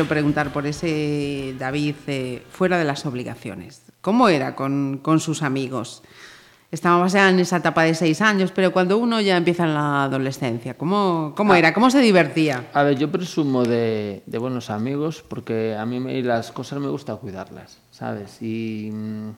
quiero 0.00 0.08
preguntar 0.08 0.50
por 0.50 0.66
ese 0.66 1.54
David 1.58 1.94
eh, 2.06 2.42
fuera 2.50 2.78
de 2.78 2.84
las 2.86 3.04
obligaciones. 3.04 3.82
¿Cómo 4.00 4.30
era 4.30 4.54
con, 4.54 4.98
con 5.02 5.20
sus 5.20 5.42
amigos? 5.42 6.02
Estábamos 6.70 7.12
ya 7.12 7.28
en 7.28 7.38
esa 7.38 7.58
etapa 7.58 7.82
de 7.82 7.94
seis 7.94 8.22
años, 8.22 8.50
pero 8.50 8.72
cuando 8.72 8.96
uno 8.96 9.20
ya 9.20 9.36
empieza 9.36 9.64
en 9.64 9.74
la 9.74 10.04
adolescencia, 10.04 10.72
¿cómo, 10.78 11.34
cómo 11.36 11.54
era? 11.54 11.74
¿Cómo 11.74 11.90
se 11.90 12.00
divertía? 12.00 12.68
A 12.72 12.82
ver, 12.82 12.96
yo 12.96 13.10
presumo 13.12 13.62
de, 13.64 14.22
de 14.24 14.38
buenos 14.38 14.70
amigos 14.70 15.22
porque 15.28 15.76
a 15.78 15.84
mí 15.84 16.00
me- 16.00 16.22
las 16.22 16.50
cosas 16.50 16.78
me 16.78 16.88
gusta 16.88 17.16
cuidarlas, 17.16 17.76
¿sabes? 17.90 18.40
Y 18.40 18.88
mm, 18.90 19.30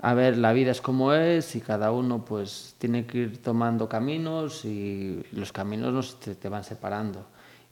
a 0.00 0.14
ver, 0.14 0.38
la 0.38 0.54
vida 0.54 0.70
es 0.70 0.80
como 0.80 1.12
es 1.12 1.54
y 1.54 1.60
cada 1.60 1.90
uno 1.92 2.24
pues 2.24 2.76
tiene 2.78 3.04
que 3.04 3.18
ir 3.18 3.42
tomando 3.42 3.90
caminos 3.90 4.64
y 4.64 5.22
los 5.32 5.52
caminos 5.52 5.92
no 5.92 6.02
se 6.02 6.16
te, 6.16 6.34
te 6.36 6.48
van 6.48 6.64
separando 6.64 7.26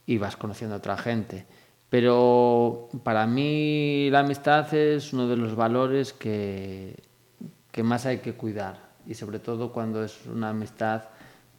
y 0.04 0.18
vas 0.18 0.36
conociendo 0.36 0.74
a 0.74 0.78
otra 0.78 0.98
gente. 0.98 1.46
Pero 1.90 2.88
para 3.02 3.26
mí 3.26 4.08
la 4.10 4.20
amistad 4.20 4.72
es 4.72 5.12
uno 5.12 5.26
de 5.26 5.36
los 5.36 5.56
valores 5.56 6.12
que, 6.12 6.94
que 7.72 7.82
más 7.82 8.06
hay 8.06 8.18
que 8.18 8.34
cuidar. 8.34 8.90
Y 9.06 9.14
sobre 9.14 9.40
todo 9.40 9.72
cuando 9.72 10.04
es 10.04 10.24
una 10.26 10.50
amistad 10.50 11.02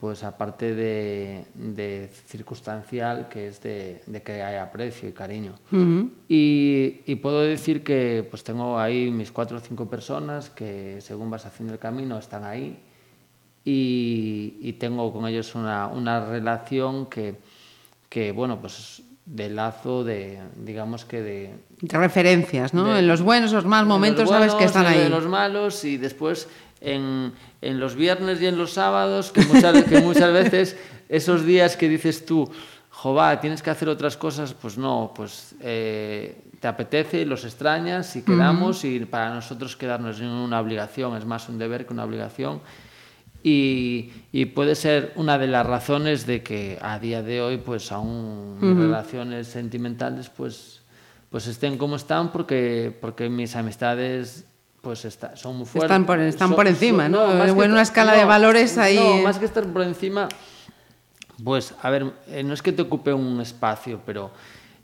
pues 0.00 0.24
aparte 0.24 0.74
de, 0.74 1.44
de 1.54 2.10
circunstancial 2.26 3.28
que 3.28 3.46
es 3.46 3.62
de, 3.62 4.02
de 4.04 4.20
que 4.20 4.42
hay 4.42 4.56
aprecio 4.56 5.08
y 5.08 5.12
cariño. 5.12 5.54
Y, 6.28 7.02
y 7.06 7.14
puedo 7.16 7.42
decir 7.42 7.84
que 7.84 8.26
pues 8.28 8.42
tengo 8.42 8.80
ahí 8.80 9.12
mis 9.12 9.30
cuatro 9.30 9.58
o 9.58 9.60
cinco 9.60 9.88
personas 9.88 10.50
que 10.50 11.00
según 11.00 11.30
vas 11.30 11.46
haciendo 11.46 11.74
el 11.74 11.78
camino 11.78 12.18
están 12.18 12.42
ahí. 12.42 12.80
Y, 13.64 14.56
y 14.60 14.72
tengo 14.72 15.12
con 15.12 15.28
ellos 15.28 15.54
una, 15.54 15.86
una 15.86 16.26
relación 16.26 17.06
que, 17.06 17.36
que 18.08 18.32
bueno 18.32 18.60
pues 18.60 19.04
de 19.24 19.48
lazo 19.50 20.02
de 20.04 20.40
digamos 20.56 21.04
que 21.04 21.22
de 21.22 21.54
De 21.80 21.98
referencias, 21.98 22.74
¿no? 22.74 22.84
De- 22.92 22.98
en 23.00 23.06
los 23.08 23.22
buenos, 23.22 23.52
los 23.52 23.64
malos 23.64 23.84
en 23.86 23.88
momentos, 23.88 24.24
los 24.24 24.30
sabes 24.30 24.54
que 24.54 24.64
están 24.64 24.86
en 24.86 24.92
ahí. 25.04 25.08
los 25.08 25.26
malos 25.26 25.84
y 25.84 25.96
después 25.96 26.48
en, 26.80 27.32
en 27.60 27.78
los 27.80 27.94
viernes 27.94 28.40
y 28.42 28.46
en 28.46 28.58
los 28.58 28.72
sábados, 28.72 29.30
que 29.30 29.42
muchas, 29.42 29.84
que 29.84 30.00
muchas 30.00 30.32
veces 30.32 30.76
esos 31.08 31.44
días 31.46 31.76
que 31.76 31.88
dices 31.88 32.26
tú, 32.26 32.50
jova, 32.90 33.40
tienes 33.40 33.62
que 33.62 33.70
hacer 33.70 33.88
otras 33.88 34.16
cosas, 34.16 34.54
pues 34.54 34.76
no, 34.76 35.12
pues 35.14 35.54
eh, 35.60 36.36
te 36.58 36.66
apetece, 36.68 37.24
los 37.24 37.44
extrañas 37.44 38.16
y 38.16 38.22
quedamos 38.22 38.84
y 38.84 38.98
para 39.00 39.32
nosotros 39.32 39.76
quedarnos 39.76 40.20
en 40.20 40.28
una 40.28 40.60
obligación, 40.60 41.16
es 41.16 41.24
más 41.24 41.48
un 41.48 41.58
deber 41.58 41.86
que 41.86 41.92
una 41.92 42.04
obligación. 42.04 42.60
Y, 43.44 44.12
y 44.32 44.46
puede 44.46 44.74
ser 44.76 45.12
una 45.16 45.36
de 45.38 45.48
las 45.48 45.66
razones 45.66 46.26
de 46.26 46.42
que 46.42 46.78
a 46.80 46.98
día 46.98 47.22
de 47.22 47.40
hoy, 47.42 47.56
pues 47.58 47.90
aún 47.90 48.56
mis 48.60 48.76
relaciones 48.76 49.48
sentimentales, 49.48 50.28
pues, 50.28 50.82
pues 51.28 51.46
estén 51.48 51.76
como 51.76 51.96
están, 51.96 52.30
porque, 52.30 52.96
porque 53.00 53.28
mis 53.28 53.56
amistades 53.56 54.44
pues 54.80 55.04
está- 55.04 55.36
son 55.36 55.56
muy 55.58 55.66
fuertes. 55.66 55.90
Están 55.92 56.06
por- 56.06 56.18
están 56.18 56.48
Son- 56.48 56.56
por 56.56 56.66
encima, 56.66 57.04
son- 57.04 57.12
¿no? 57.12 57.44
En 57.64 57.70
una 57.72 57.82
escala 57.82 58.14
de 58.14 58.24
valores 58.24 58.78
ahí, 58.78 58.96
No, 58.96 59.18
eh. 59.18 59.22
más 59.22 59.38
que 59.38 59.44
estar 59.44 59.64
por 59.64 59.82
encima, 59.82 60.28
pues 61.44 61.72
a 61.82 61.88
ver, 61.90 62.12
eh, 62.28 62.42
no 62.42 62.52
es 62.52 62.62
que 62.62 62.72
te 62.72 62.82
ocupe 62.82 63.12
un 63.12 63.40
espacio, 63.40 64.00
pero 64.04 64.32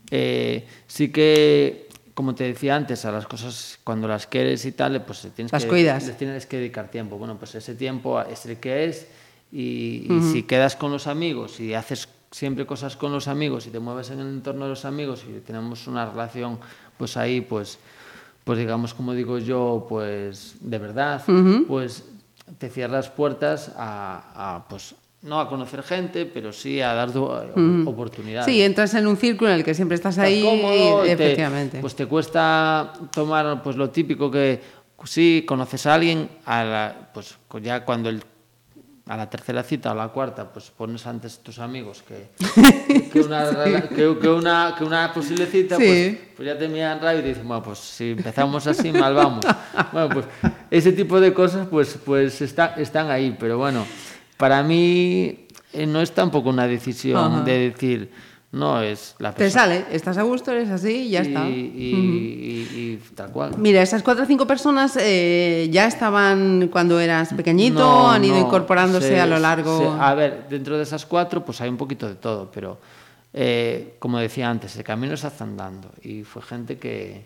eh, 0.09 0.65
sí 0.87 1.11
que 1.11 1.88
como 2.19 2.35
te 2.35 2.43
decía 2.43 2.75
antes, 2.75 3.05
a 3.05 3.13
las 3.13 3.25
cosas 3.27 3.79
cuando 3.81 4.05
las 4.05 4.27
quieres 4.27 4.65
y 4.65 4.73
tal, 4.73 5.01
pues 5.05 5.25
tienes 5.33 5.53
Las 5.53 5.63
que, 5.63 5.69
cuidas. 5.69 6.05
les 6.05 6.17
tienes 6.17 6.45
que 6.45 6.57
dedicar 6.57 6.91
tiempo. 6.91 7.17
Bueno, 7.17 7.37
pues 7.37 7.55
ese 7.55 7.75
tiempo 7.75 8.19
es 8.19 8.45
el 8.45 8.57
que 8.57 8.83
es 8.83 9.07
y, 9.53 10.05
y 10.09 10.21
si 10.29 10.43
quedas 10.43 10.75
con 10.75 10.91
los 10.91 11.07
amigos 11.07 11.61
y 11.61 11.73
haces 11.73 12.09
siempre 12.29 12.65
cosas 12.65 12.97
con 12.97 13.13
los 13.13 13.29
amigos 13.29 13.67
y 13.67 13.69
te 13.69 13.79
mueves 13.79 14.11
en 14.11 14.19
el 14.19 14.27
entorno 14.27 14.65
de 14.65 14.71
los 14.71 14.83
amigos 14.83 15.23
y 15.29 15.39
tenemos 15.39 15.87
una 15.87 16.05
relación 16.07 16.59
pues 16.97 17.15
ahí 17.15 17.39
pues 17.39 17.79
pues 18.43 18.59
digamos 18.59 18.93
como 18.93 19.13
digo 19.13 19.37
yo 19.39 19.85
pues 19.87 20.55
de 20.59 20.77
verdad 20.77 21.23
pues 21.69 22.03
te 22.57 22.67
cierras 22.67 23.07
puertas 23.09 23.71
a, 23.77 24.55
a, 24.57 24.67
pues 24.67 24.93
no 25.21 25.39
a 25.39 25.49
conocer 25.49 25.83
gente 25.83 26.25
pero 26.25 26.53
sí 26.53 26.79
a 26.81 26.93
dar 26.93 27.11
du- 27.11 27.25
oportunidades 27.85 28.45
Sí, 28.45 28.61
entras 28.61 28.93
en 28.93 29.05
un 29.07 29.17
círculo 29.17 29.49
en 29.51 29.57
el 29.57 29.63
que 29.65 29.73
siempre 29.73 29.95
estás 29.95 30.13
estás 30.13 30.25
ahí 30.25 30.41
cómodo, 30.43 31.03
y 31.03 31.07
te- 31.07 31.13
efectivamente. 31.13 31.79
pues 31.81 31.95
te 31.95 32.05
cuesta 32.05 32.93
tomar 33.13 33.61
pues 33.61 33.75
lo 33.75 33.89
típico 33.89 34.31
que 34.31 34.61
sí 35.05 35.43
conoces 35.47 35.85
a 35.85 35.95
alguien 35.95 36.29
a 36.45 36.63
la- 36.63 37.09
pues 37.13 37.37
cu- 37.47 37.59
ya 37.59 37.83
cuando 37.83 38.09
el 38.09 38.23
a 39.07 39.17
la 39.17 39.27
tercera 39.27 39.63
cita 39.63 39.91
o 39.91 39.95
la 39.95 40.09
cuarta 40.09 40.53
pues 40.53 40.69
pones 40.69 41.07
antes 41.07 41.39
tus 41.39 41.57
amigos 41.57 42.03
que, 42.07 42.29
que, 43.11 43.19
una, 43.21 43.49
rela- 43.49 43.89
que, 43.89 44.17
que 44.19 44.29
una 44.29 44.75
que 44.77 44.83
una 44.83 45.11
posible 45.11 45.47
cita 45.47 45.77
Sí. 45.77 45.83
pues, 45.83 46.17
pues 46.37 46.45
ya 46.47 46.57
te 46.57 46.67
miran 46.69 47.01
raro 47.01 47.17
y 47.17 47.21
te 47.23 47.29
dicen 47.29 47.47
bueno 47.47 47.63
pues 47.63 47.79
si 47.79 48.11
empezamos 48.11 48.67
así 48.67 48.91
mal 48.91 49.15
vamos 49.15 49.43
bueno 49.91 50.09
pues 50.13 50.25
ese 50.69 50.91
tipo 50.91 51.19
de 51.19 51.33
cosas 51.33 51.67
pues 51.67 51.97
pues 52.05 52.39
está- 52.41 52.75
están 52.77 53.09
ahí 53.09 53.35
pero 53.39 53.57
bueno 53.57 53.83
para 54.39 54.63
mí 54.63 55.47
eh, 55.73 55.85
no 55.85 55.99
es 56.01 56.13
tampoco 56.13 56.49
una 56.49 56.65
decisión 56.65 57.33
Ajá. 57.33 57.41
de 57.43 57.59
decir 57.71 58.09
no 58.53 58.81
es 58.81 59.15
la 59.19 59.31
Te 59.33 59.43
persona 59.43 59.63
sale, 59.65 59.85
estás 59.91 60.17
a 60.17 60.23
gusto, 60.23 60.51
eres 60.51 60.69
así 60.69 60.91
y 61.07 61.09
ya 61.09 61.21
y, 61.23 61.27
está. 61.27 61.47
y- 61.49 61.53
y- 61.53 62.79
y 62.79 63.01
tal 63.13 63.31
cual. 63.31 63.51
Mira, 63.57 63.81
esas 63.81 64.01
cuatro 64.01 64.23
o 64.23 64.27
cinco 64.27 64.47
personas 64.47 64.97
eh, 64.99 65.67
ya 65.71 65.85
estaban 65.85 66.69
cuando 66.71 66.99
eras 66.99 67.33
pequeñito, 67.33 67.77
No, 67.79 68.09
han 68.09 68.23
ido 68.23 68.39
no, 68.39 68.47
incorporándose 68.47 69.09
se- 69.09 69.19
a 69.19 69.27
lo 69.27 69.37
largo. 69.37 69.77
se- 69.77 70.01
a 70.03 70.15
ver, 70.15 70.45
dentro 70.49 70.77
de 70.77 70.83
esas 70.83 71.05
cuatro, 71.05 71.43
pues 71.45 71.59
hay 71.61 71.69
un 71.69 71.77
poquito 71.77 72.07
de 72.07 72.15
todo, 72.15 72.49
pero 72.51 72.79
eh, 73.33 73.97
como 73.99 74.17
decía 74.17 74.49
antes, 74.49 74.75
el 74.77 74.83
camino 74.83 75.15
se 75.17 75.27
hace 75.27 75.43
andando 75.43 75.91
y 76.01 76.23
fue 76.23 76.41
gente 76.41 76.79
que, 76.79 77.25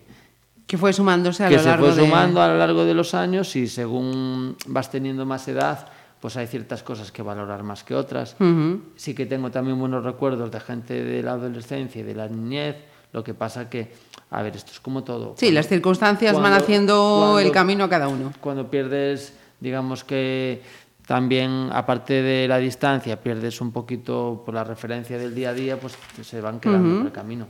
que 0.66 0.76
fue 0.76 0.92
sumándose 0.92 1.44
a 1.44 1.48
que 1.48 1.54
lo 1.56 1.62
se 1.62 1.68
largo 1.68 1.86
fue 1.86 1.94
de... 1.94 2.02
sumando 2.02 2.42
a 2.42 2.48
lo 2.48 2.58
largo 2.58 2.84
de 2.84 2.92
los 2.92 3.14
años 3.14 3.56
y 3.56 3.66
según 3.68 4.56
vas 4.66 4.90
teniendo 4.90 5.24
más 5.24 5.48
edad, 5.48 5.86
pues 6.24 6.38
hay 6.38 6.46
ciertas 6.46 6.82
cosas 6.82 7.12
que 7.12 7.20
valorar 7.20 7.62
más 7.64 7.84
que 7.84 7.94
otras. 7.94 8.34
Ujú. 8.40 8.80
Sí 8.96 9.14
que 9.14 9.26
tengo 9.26 9.50
también 9.50 9.78
buenos 9.78 10.02
recuerdos 10.02 10.50
de 10.50 10.58
gente 10.58 11.04
de 11.04 11.22
la 11.22 11.32
adolescencia 11.32 12.00
y 12.00 12.02
de 12.02 12.14
la 12.14 12.28
niñez, 12.28 12.76
lo 13.12 13.22
que 13.22 13.34
pasa 13.34 13.68
que, 13.68 13.92
a 14.30 14.40
ver, 14.40 14.56
esto 14.56 14.72
es 14.72 14.80
como 14.80 15.04
todo. 15.04 15.34
Sí, 15.36 15.44
Cuando- 15.48 15.54
las 15.56 15.68
circunstancias 15.68 16.32
van 16.32 16.40
cuando- 16.44 16.58
haciendo 16.64 17.34
el 17.38 17.44
cuando- 17.48 17.52
camino 17.52 17.84
a 17.84 17.88
cada 17.90 18.08
uno. 18.08 18.32
cuando 18.40 18.70
pierdes, 18.70 19.34
digamos 19.60 20.02
que 20.02 20.62
también, 21.06 21.68
aparte 21.70 22.22
de 22.22 22.48
la 22.48 22.56
distancia, 22.56 23.20
pierdes 23.20 23.60
un 23.60 23.70
poquito 23.70 24.42
por 24.46 24.54
la 24.54 24.64
referencia 24.64 25.18
del 25.18 25.34
día 25.34 25.50
a 25.50 25.52
día, 25.52 25.78
pues 25.78 25.94
se 26.22 26.40
van 26.40 26.58
quedando 26.58 26.96
por 26.96 27.06
el 27.08 27.12
camino. 27.12 27.46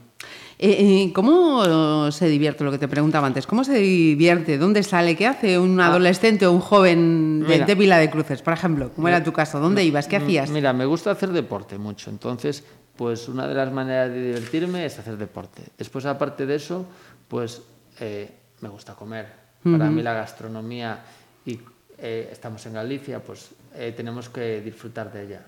Eh, 0.67 1.05
eh, 1.05 1.13
¿Cómo 1.13 2.11
se 2.11 2.27
divierte, 2.27 2.65
lo 2.65 2.71
que 2.71 2.79
te 2.79 2.89
preguntaba 2.89 3.27
antes? 3.27 3.47
¿Cómo 3.47 3.65
se 3.65 3.75
divierte? 3.75 4.57
¿Dónde 4.57 4.83
sale? 4.83 5.15
¿Qué 5.15 5.27
hace 5.27 5.59
un 5.59 5.79
adolescente 5.79 6.47
o 6.47 6.53
un 6.53 6.61
joven 6.61 7.45
de, 7.47 7.63
Ah. 7.63 7.67
De 7.67 7.75
Vila 7.75 7.99
de 7.99 8.09
Cruces, 8.09 8.41
por 8.41 8.55
ejemplo? 8.55 8.91
¿Cómo 8.97 9.07
era 9.09 9.23
tu 9.23 9.31
caso? 9.31 9.61
¿Dónde 9.61 9.85
ibas? 9.85 10.09
¿Qué 10.09 10.17
hacías? 10.17 10.49
Mira, 10.49 10.73
me 10.73 10.87
gusta 10.87 11.11
hacer 11.11 11.33
deporte 11.33 11.77
mucho, 11.77 12.09
entonces, 12.09 12.65
pues 12.97 13.29
una 13.29 13.47
de 13.47 13.55
las 13.55 13.71
maneras 13.75 14.09
de 14.09 14.29
divertirme 14.29 14.87
es 14.87 14.99
hacer 14.99 15.19
deporte. 15.19 15.65
Después, 15.77 16.07
aparte 16.07 16.47
de 16.47 16.55
eso, 16.55 16.87
pues 17.29 17.61
eh, 18.01 18.31
me 18.63 18.71
gusta 18.71 18.95
comer. 18.95 19.27
Para 19.63 19.91
mí 19.91 20.01
la 20.01 20.15
gastronomía, 20.15 21.05
y 21.45 21.61
eh, 21.99 22.31
estamos 22.33 22.65
en 22.65 22.73
Galicia, 22.73 23.23
pues 23.23 23.51
eh, 23.75 23.93
tenemos 23.95 24.31
que 24.31 24.63
disfrutar 24.63 25.13
de 25.13 25.27
ella. 25.27 25.43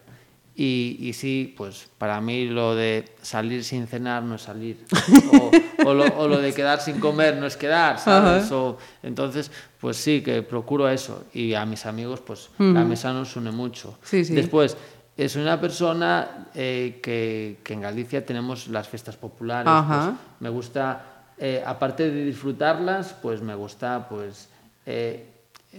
Y, 0.58 0.96
y 1.00 1.12
sí, 1.12 1.52
pues 1.56 1.86
para 1.98 2.18
mí 2.22 2.46
lo 2.46 2.74
de 2.74 3.04
salir 3.20 3.62
sin 3.62 3.86
cenar 3.86 4.22
no 4.22 4.36
es 4.36 4.42
salir. 4.42 4.78
O, 5.32 5.90
o 5.90 5.94
lo, 5.94 6.04
o 6.18 6.28
lo 6.28 6.38
de 6.40 6.52
quedar 6.54 6.80
sin 6.80 6.98
comer 6.98 7.36
no 7.36 7.46
es 7.46 7.56
quedar, 7.56 7.98
¿sabes? 7.98 8.50
O- 8.52 8.78
entonces, 9.02 9.50
pues 9.78 9.96
sí, 9.98 10.22
que 10.22 10.42
procuro 10.42 10.88
eso. 10.88 11.24
Y 11.34 11.52
a 11.54 11.66
mis 11.66 11.84
amigos, 11.86 12.20
pues 12.20 12.48
la 12.58 12.84
mesa 12.84 13.12
nos 13.12 13.36
une 13.36 13.50
mucho. 13.52 13.98
Sí, 14.02 14.24
sí. 14.24 14.34
Después, 14.34 14.76
soy 15.28 15.42
una 15.42 15.60
persona 15.60 16.48
eh, 16.54 17.00
que, 17.02 17.58
que 17.62 17.74
en 17.74 17.82
Galicia 17.82 18.24
tenemos 18.24 18.68
las 18.68 18.88
fiestas 18.88 19.16
populares. 19.16 19.68
Ajá. 19.70 20.06
pues, 20.16 20.20
me 20.40 20.48
gusta, 20.48 21.04
eh, 21.38 21.62
aparte 21.66 22.10
de 22.10 22.24
disfrutarlas, 22.24 23.12
pues 23.22 23.42
me 23.42 23.54
gusta, 23.54 24.08
pues, 24.08 24.48
eh, 24.86 25.26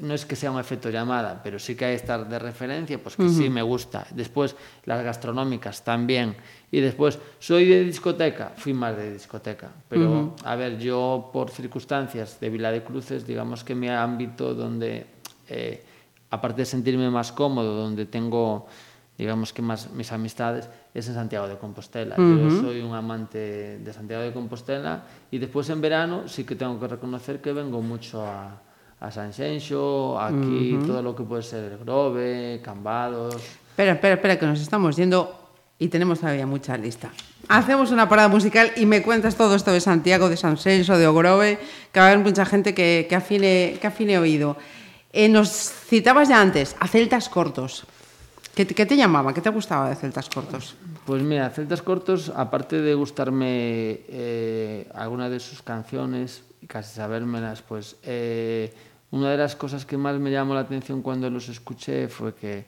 no 0.01 0.13
es 0.13 0.25
que 0.25 0.35
sea 0.35 0.51
un 0.51 0.59
efecto 0.59 0.89
llamada, 0.89 1.41
pero 1.43 1.59
sí 1.59 1.75
que 1.75 1.85
hay 1.85 1.95
estar 1.95 2.27
de 2.27 2.39
referencia, 2.39 3.01
pues 3.01 3.15
que 3.15 3.29
sí 3.29 3.49
me 3.49 3.61
gusta. 3.61 4.05
Después, 4.11 4.55
las 4.85 5.03
gastronómicas 5.03 5.83
también. 5.83 6.35
Y 6.71 6.79
después, 6.81 7.19
soy 7.39 7.65
de 7.65 7.83
discoteca, 7.83 8.53
fui 8.55 8.73
más 8.73 8.95
de 8.95 9.13
discoteca. 9.13 9.71
Pero, 9.89 10.35
a 10.43 10.55
ver, 10.55 10.77
yo 10.77 11.29
por 11.33 11.49
circunstancias 11.49 12.39
de 12.39 12.49
Vila 12.49 12.71
de 12.71 12.83
Cruces, 12.83 13.25
digamos 13.25 13.63
que 13.63 13.75
mi 13.75 13.89
ámbito 13.89 14.53
donde, 14.53 15.05
eh, 15.49 15.83
aparte 16.29 16.61
de 16.61 16.65
sentirme 16.65 17.09
más 17.09 17.31
cómodo, 17.31 17.75
donde 17.75 18.05
tengo 18.05 18.67
digamos 19.17 19.51
que 19.51 19.63
más 19.63 19.89
mis 19.93 20.11
amistades 20.11 20.69
es 20.93 21.07
en 21.07 21.15
Santiago 21.15 21.47
de 21.47 21.57
Compostela. 21.57 22.15
Yo 22.17 22.61
soy 22.61 22.81
un 22.81 22.93
amante 22.93 23.79
de 23.79 23.91
Santiago 23.91 24.21
de 24.21 24.31
Compostela 24.31 25.05
y 25.31 25.39
después 25.39 25.67
en 25.71 25.81
verano 25.81 26.27
sí 26.27 26.43
que 26.43 26.55
tengo 26.55 26.79
que 26.79 26.87
reconocer 26.87 27.41
que 27.41 27.51
vengo 27.51 27.81
mucho 27.81 28.23
a, 28.23 28.61
a 28.99 29.11
San 29.11 29.31
Xenxo, 29.33 30.19
aquí 30.19 30.77
todo 30.85 31.01
lo 31.01 31.15
que 31.15 31.23
puede 31.23 31.43
ser 31.43 31.71
el 31.71 31.77
Grove, 31.79 32.61
Cambados. 32.63 33.35
Espera, 33.69 33.93
espera, 33.93 34.15
espera, 34.15 34.39
que 34.39 34.45
nos 34.47 34.59
estamos 34.59 34.95
yendo 34.95 35.33
y 35.77 35.87
tenemos 35.89 36.19
todavía 36.19 36.47
mucha 36.47 36.75
lista. 36.77 37.11
Hacemos 37.47 37.91
una 37.91 38.09
parada 38.09 38.27
musical 38.27 38.71
y 38.75 38.85
me 38.85 39.03
cuentas 39.03 39.35
todo 39.35 39.55
esto 39.55 39.71
de 39.71 39.79
Santiago, 39.79 40.29
de 40.29 40.35
San 40.37 40.57
Celso, 40.57 40.97
de 40.97 41.05
Ogrove, 41.07 41.59
que 41.91 41.99
va 41.99 42.07
a 42.07 42.11
haber 42.11 42.23
mucha 42.25 42.45
gente 42.45 42.73
que, 42.73 43.05
que, 43.07 43.15
afine, 43.15 43.77
que 43.79 43.87
afine 43.87 44.17
oído. 44.17 44.57
Eh, 45.13 45.29
nos 45.29 45.49
citabas 45.49 46.27
ya 46.29 46.41
antes 46.41 46.75
a 46.79 46.87
celtas 46.87 47.29
cortos. 47.29 47.85
¿Qué, 48.55 48.65
te- 48.65 48.73
qué 48.73 48.85
te 48.87 48.97
llamaba? 48.97 49.33
¿Qué 49.33 49.41
te 49.41 49.51
gustaba 49.51 49.87
de 49.89 49.95
celtas 49.95 50.27
cortos? 50.29 50.75
Pues 51.05 51.21
mira, 51.21 51.49
Celtas 51.51 51.81
Cortos, 51.81 52.33
aparte 52.35 52.81
de 52.81 52.93
gustarme 52.93 54.01
eh, 54.09 54.89
alguna 54.93 55.29
de 55.29 55.39
sus 55.39 55.61
canciones 55.61 56.43
y 56.61 56.67
casi 56.67 56.93
sabérmelas, 56.95 57.61
pues 57.61 57.95
eh, 58.03 58.73
una 59.11 59.31
de 59.31 59.37
las 59.37 59.55
cosas 59.55 59.85
que 59.85 59.97
más 59.97 60.19
me 60.19 60.31
llamó 60.31 60.53
la 60.53 60.61
atención 60.61 61.01
cuando 61.01 61.29
los 61.29 61.47
escuché 61.49 62.07
fue 62.07 62.33
que 62.35 62.65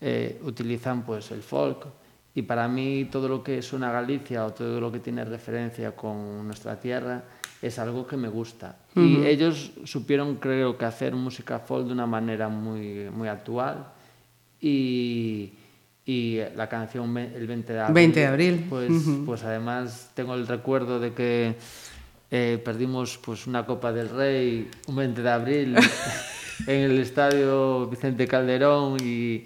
eh, 0.00 0.40
utilizan 0.44 1.04
pues 1.04 1.30
el 1.30 1.42
folk. 1.42 1.86
Y 2.34 2.42
para 2.42 2.68
mí 2.68 3.08
todo 3.10 3.28
lo 3.28 3.42
que 3.42 3.62
suena 3.62 3.88
a 3.88 3.92
Galicia 3.92 4.44
o 4.44 4.52
todo 4.52 4.80
lo 4.80 4.92
que 4.92 5.00
tiene 5.00 5.24
referencia 5.24 5.96
con 5.96 6.46
nuestra 6.46 6.78
tierra 6.78 7.24
es 7.60 7.78
algo 7.78 8.06
que 8.06 8.16
me 8.16 8.28
gusta. 8.28 8.76
Y 8.94 9.24
ellos 9.24 9.72
supieron, 9.84 10.36
creo 10.36 10.76
que, 10.76 10.84
hacer 10.84 11.14
música 11.14 11.58
folk 11.58 11.86
de 11.86 11.92
una 11.92 12.06
manera 12.06 12.48
muy, 12.48 13.08
muy 13.10 13.28
actual. 13.28 13.92
Y, 14.60 15.52
y 16.04 16.38
la 16.54 16.68
canción 16.68 17.16
el 17.16 17.46
20 17.46 17.72
de 17.72 17.80
abril, 17.80 17.94
20 17.94 18.20
de 18.20 18.26
abril, 18.26 18.66
Pues, 18.68 18.92
pues 19.26 19.44
además 19.44 20.10
tengo 20.14 20.34
el 20.34 20.46
recuerdo 20.46 21.00
de 21.00 21.12
que 21.12 21.56
eh, 22.30 22.60
perdimos 22.64 23.18
pues, 23.18 23.46
una 23.46 23.64
Copa 23.64 23.92
del 23.92 24.08
Rey 24.10 24.68
un 24.86 24.96
20 24.96 25.22
de 25.22 25.30
abril 25.30 25.76
en 26.66 26.80
el 26.90 26.98
estadio 26.98 27.86
Vicente 27.86 28.26
Calderón 28.26 28.96
y, 29.02 29.44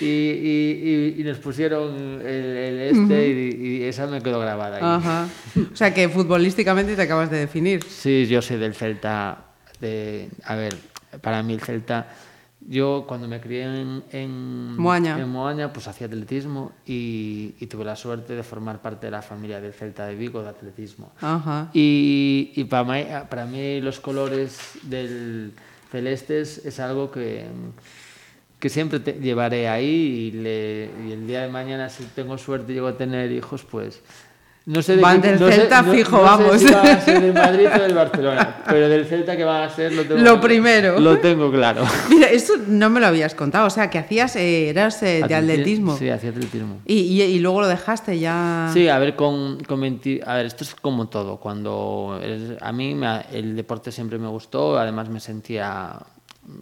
y, 0.00 0.06
y, 0.06 1.14
y, 1.16 1.20
y 1.20 1.24
nos 1.24 1.38
pusieron 1.38 1.94
el, 2.24 2.26
el 2.56 2.80
este 2.80 2.98
uh 2.98 3.06
-huh. 3.06 3.58
y, 3.60 3.66
y 3.66 3.82
esa 3.84 4.06
me 4.06 4.20
quedó 4.20 4.40
grabada. 4.40 4.76
Ahí. 4.76 4.82
Ajá. 4.82 5.28
O 5.72 5.76
sea 5.76 5.92
que 5.92 6.08
futbolísticamente 6.08 6.96
te 6.96 7.02
acabas 7.02 7.30
de 7.30 7.38
definir. 7.38 7.84
Sí, 7.84 8.26
yo 8.26 8.40
soy 8.40 8.56
del 8.56 8.74
Celta. 8.74 9.44
De, 9.80 10.28
a 10.44 10.54
ver, 10.54 10.74
para 11.20 11.42
mí 11.42 11.54
el 11.54 11.60
Celta 11.60 12.06
yo 12.68 13.04
cuando 13.08 13.26
me 13.28 13.40
crié 13.40 13.64
en, 13.64 14.02
en 14.12 14.76
Moaña. 14.76 15.18
en 15.18 15.28
Moaña, 15.28 15.72
pues 15.72 15.88
hacía 15.88 16.06
atletismo 16.06 16.72
y, 16.86 17.54
y 17.60 17.66
tuve 17.66 17.84
la 17.84 17.96
suerte 17.96 18.34
de 18.34 18.42
formar 18.42 18.80
parte 18.80 19.06
de 19.06 19.10
la 19.10 19.22
familia 19.22 19.60
del 19.60 19.72
Celta 19.72 20.06
de 20.06 20.14
Vigo 20.14 20.42
de 20.42 20.48
atletismo. 20.50 21.12
Ajá. 21.20 21.70
Y, 21.74 22.52
y 22.54 22.64
para, 22.64 22.84
mí, 22.84 23.04
para 23.28 23.46
mí 23.46 23.80
los 23.80 23.98
colores 24.00 24.58
del 24.82 25.52
celestes 25.90 26.64
es 26.64 26.80
algo 26.80 27.10
que, 27.10 27.44
que 28.58 28.68
siempre 28.68 29.00
te- 29.00 29.14
llevaré 29.20 29.68
ahí 29.68 29.84
y, 29.84 30.30
le- 30.32 30.90
y 31.06 31.12
el 31.12 31.26
día 31.26 31.42
de 31.42 31.48
mañana 31.48 31.88
si 31.90 32.04
tengo 32.14 32.38
suerte 32.38 32.72
y 32.72 32.76
llego 32.76 32.86
a 32.86 32.96
tener 32.96 33.30
hijos, 33.32 33.64
pues 33.64 34.00
No 34.64 34.80
sé 34.80 34.94
de 34.94 35.02
Van 35.02 35.20
del 35.20 35.40
no 35.40 35.48
sé- 35.48 35.54
Celta 35.54 35.82
no- 35.82 35.92
fijo, 35.92 36.12
no 36.12 36.18
sé 36.18 36.24
vamos. 36.44 36.60
si 36.60 36.70
va 36.72 36.82
a 36.82 37.00
ser 37.00 37.20
del 37.20 37.32
Madrid 37.34 37.66
o 37.76 37.82
del 37.82 37.94
Barcelona, 37.94 38.56
pero 38.64 38.88
del 38.88 39.06
Celta 39.06 39.36
que 39.36 39.42
va 39.42 39.64
a 39.64 39.70
ser 39.70 39.92
lo 39.92 40.04
tengo 40.04 40.20
Lo 40.20 40.40
primero. 40.40 41.00
Lo 41.00 41.18
tengo 41.18 41.50
claro. 41.50 41.84
Mira, 42.10 42.28
esto 42.28 42.52
no 42.68 42.88
me 42.88 43.00
lo 43.00 43.06
habías 43.08 43.34
contado, 43.34 43.66
o 43.66 43.70
sea, 43.70 43.90
que 43.90 43.98
hacías, 43.98 44.36
eh, 44.36 44.68
eras 44.68 45.02
eh, 45.02 45.06
de 45.06 45.22
Atleti- 45.24 45.34
atletismo. 45.52 45.96
Sí, 45.96 46.08
hacía 46.10 46.30
atletismo. 46.30 46.78
Y, 46.86 46.94
y- 46.94 47.22
y 47.22 47.38
luego 47.40 47.62
lo 47.62 47.66
dejaste 47.68 48.18
ya. 48.20 48.70
Sí, 48.72 48.88
a 48.88 48.98
ver, 49.00 49.16
con, 49.16 49.58
con 49.64 49.80
20 49.80 50.20
a 50.24 50.36
ver, 50.36 50.46
esto 50.46 50.62
es 50.62 50.74
como 50.76 51.08
todo. 51.08 51.38
Cuando 51.38 52.20
eres- 52.22 52.56
a 52.60 52.72
mí 52.72 52.94
me 52.94 53.22
el 53.32 53.56
deporte 53.56 53.90
siempre 53.90 54.16
me 54.18 54.28
gustó, 54.28 54.78
además 54.78 55.08
me 55.08 55.18
sentía, 55.18 55.96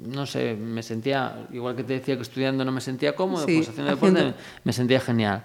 no 0.07 0.25
sé, 0.25 0.55
me 0.55 0.83
sentía, 0.83 1.35
igual 1.53 1.77
que 1.77 1.85
te 1.85 1.93
decía 1.95 2.17
que 2.17 2.23
estudiando 2.23 2.65
no 2.65 2.73
me 2.73 2.81
sentía 2.81 3.15
cómodo, 3.15 3.45
Sí, 3.47 3.57
pues 3.59 3.69
haciendo 3.69 3.91
deporte 3.91 4.17
haciendo- 4.21 4.37
me 4.65 4.73
sentía 4.73 5.01
genial. 5.01 5.43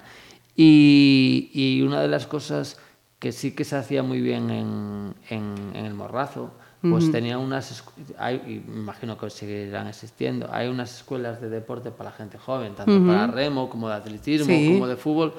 Y, 0.55 1.49
y 1.53 1.81
una 1.81 2.01
de 2.01 2.07
las 2.07 2.27
cosas 2.27 2.77
que 3.19 3.31
sí 3.31 3.51
que 3.53 3.63
se 3.63 3.75
hacía 3.75 4.03
muy 4.03 4.21
bien 4.21 4.49
en, 4.49 5.13
en- 5.29 5.71
en 5.75 5.85
el 5.85 5.93
Morrazo, 5.93 6.51
pues 6.81 7.11
tenía 7.11 7.39
unas, 7.39 7.83
hay, 8.19 8.63
imagino 8.67 9.17
que 9.17 9.29
seguirán 9.31 9.87
existiendo, 9.87 10.47
hay 10.53 10.67
unas 10.67 10.95
escuelas 10.97 11.41
de 11.41 11.49
deporte 11.49 11.89
para 11.89 12.11
la 12.11 12.15
gente 12.15 12.37
joven, 12.37 12.75
tanto 12.75 12.99
para 13.07 13.25
remo 13.25 13.69
como 13.71 13.89
de 13.89 13.95
atletismo, 13.95 14.45
Sí. 14.53 14.67
como 14.67 14.87
de 14.87 14.95
fútbol, 14.95 15.33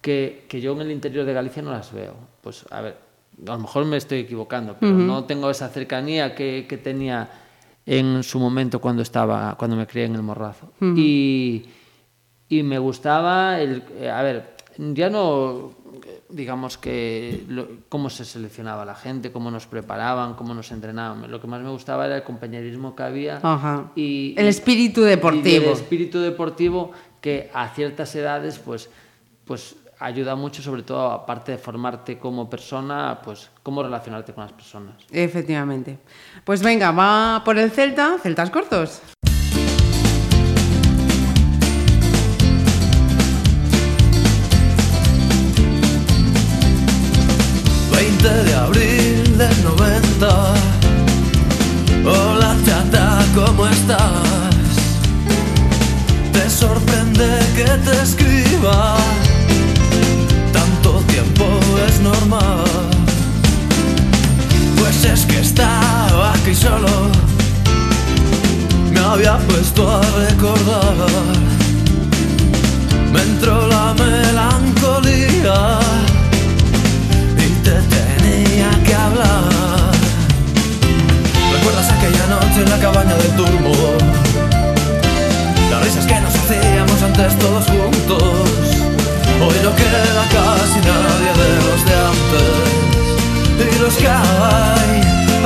que, 0.00 0.44
que 0.48 0.60
yo 0.60 0.72
en 0.74 0.82
el 0.82 0.92
interior 0.92 1.24
de 1.26 1.32
Galicia 1.32 1.62
no 1.62 1.72
las 1.72 1.92
veo. 1.92 2.14
Pues 2.42 2.64
a 2.70 2.80
ver, 2.80 2.96
a 3.44 3.50
lo 3.52 3.58
mejor 3.58 3.84
me 3.86 3.96
estoy 3.96 4.20
equivocando, 4.20 4.76
pero 4.78 4.92
no 4.92 5.24
tengo 5.24 5.50
esa 5.50 5.68
cercanía 5.68 6.36
que, 6.36 6.66
que 6.68 6.78
tenía 6.78 7.28
en 7.86 8.22
su 8.22 8.38
momento 8.38 8.80
cuando 8.80 9.02
estaba, 9.02 9.56
cuando 9.58 9.76
me 9.76 9.88
crié 9.88 10.04
en 10.04 10.14
el 10.14 10.22
Morrazo. 10.22 10.70
Y, 10.96 11.64
y 12.48 12.62
me 12.62 12.78
gustaba 12.78 13.58
el, 13.60 13.82
eh, 13.98 14.10
a 14.10 14.22
ver, 14.22 14.53
ya 14.78 15.10
no 15.10 15.72
digamos 16.28 16.76
que 16.78 17.44
lo- 17.48 17.68
cómo 17.88 18.10
se 18.10 18.24
seleccionaba 18.24 18.84
la 18.84 18.94
gente, 18.94 19.30
cómo 19.30 19.50
nos 19.50 19.66
preparaban, 19.66 20.34
cómo 20.34 20.52
nos 20.54 20.72
entrenaban. 20.72 21.30
Lo 21.30 21.40
que 21.40 21.46
más 21.46 21.60
me 21.62 21.70
gustaba 21.70 22.06
era 22.06 22.16
el 22.16 22.22
compañerismo 22.24 22.96
que 22.96 23.02
había 23.04 23.38
Ajá. 23.42 23.90
y 23.94 24.34
El 24.36 24.46
espíritu 24.46 25.02
deportivo. 25.02 25.66
el 25.66 25.72
espíritu 25.72 26.18
deportivo 26.20 26.90
que 27.20 27.50
a 27.54 27.68
ciertas 27.68 28.14
edades 28.16 28.58
pues 28.58 28.90
pues 29.44 29.76
ayuda 30.00 30.34
mucho 30.34 30.60
sobre 30.60 30.82
todo 30.82 31.10
aparte 31.12 31.52
de 31.52 31.58
formarte 31.58 32.18
como 32.18 32.50
persona 32.50 33.20
pues 33.24 33.48
cómo 33.62 33.82
relacionarte 33.82 34.32
con 34.34 34.42
las 34.44 34.52
personas 34.52 34.94
Efectivamente. 35.12 35.98
Pues 36.44 36.62
venga, 36.62 36.90
va 36.90 37.42
por 37.44 37.56
el 37.58 37.70
Celta, 37.70 38.16
Celtas 38.20 38.50
cortos. 38.50 39.00
20 48.24 48.44
de 48.44 48.54
abril 48.54 49.38
del 49.38 49.64
90. 49.64 50.54
Hola 52.06 52.56
chata, 52.64 53.22
¿cómo 53.34 53.66
estás? 53.66 54.00
Te 56.32 56.48
sorprende 56.48 57.28
que 57.54 57.64
te 57.64 58.02
escriba. 58.02 58.96
Tanto 60.52 61.02
tiempo 61.06 61.44
es 61.86 62.00
normal. 62.00 62.64
Pues 64.78 65.04
es 65.04 65.26
que 65.26 65.40
estaba 65.40 66.32
aquí 66.32 66.54
solo. 66.54 67.10
Me 68.90 69.00
había 69.00 69.36
puesto 69.48 69.90
a 69.90 70.00
recordar. 70.00 70.94
Me 73.12 73.20
entró 73.20 73.66
la 73.68 73.94
melancolía 73.94 74.33
en 82.56 82.70
la 82.70 82.78
cabaña 82.78 83.14
del 83.16 83.32
turbo? 83.32 83.72
Las 85.70 85.82
risas 85.82 86.06
que 86.06 86.20
nos 86.20 86.34
hacíamos 86.34 87.02
antes 87.02 87.38
todos 87.38 87.64
juntos. 87.66 88.22
Hoy 89.42 89.56
no 89.62 89.74
queda 89.74 90.24
casi 90.36 90.78
nadie 90.80 91.32
de 91.40 91.50
los 91.66 91.80
de 91.88 91.94
antes. 92.12 92.64
Y 93.58 93.78
los 93.80 93.94
que 93.96 94.08
hay 94.08 95.00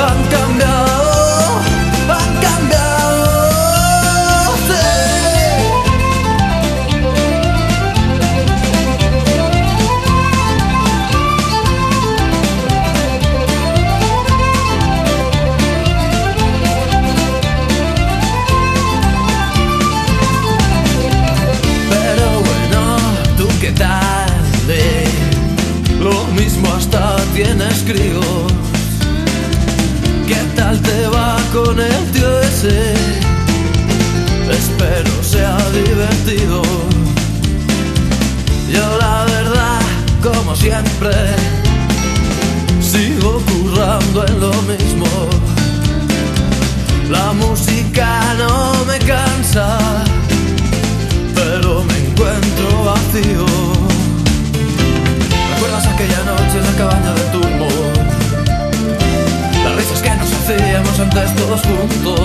han 0.07 0.21
cambiado, 0.29 0.48
siempre, 40.79 41.11
sigo 42.81 43.41
currando 43.47 44.27
en 44.27 44.41
lo 44.41 44.53
mismo. 44.63 45.07
La 47.11 47.33
música 47.33 48.35
no 48.39 48.85
me 48.85 48.99
cansa 48.99 49.79
pero 51.35 51.85
me 51.85 51.99
encuentro 51.99 52.85
vacío. 52.85 53.47
¿Recuerdas 55.55 55.87
aquella 55.87 56.23
noche 56.25 56.59
en 56.59 56.65
la 56.65 56.73
cabaña 56.77 57.13
del 57.15 57.31
turbo? 57.33 57.69
Las 59.65 59.77
risas 59.77 60.03
que 60.03 60.11
nos 60.17 60.33
hacíamos 60.33 61.01
antes 61.01 61.37
todos 61.37 61.61
juntos. 61.63 62.21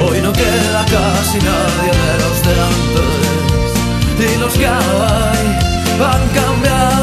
Hoy 0.00 0.20
no 0.22 0.32
queda 0.32 0.84
casi 0.84 1.38
nadie 1.38 1.92
de 2.04 2.14
los 2.22 2.36
de 2.46 2.54
antes. 2.70 4.34
Y 4.34 4.38
los 4.40 4.52
que 4.54 4.66
hay 4.66 5.68
han 6.04 6.28
cambiado, 6.28 6.97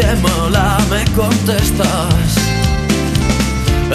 te 0.00 0.14
mola, 0.16 0.78
me 0.90 1.04
contestas. 1.12 2.30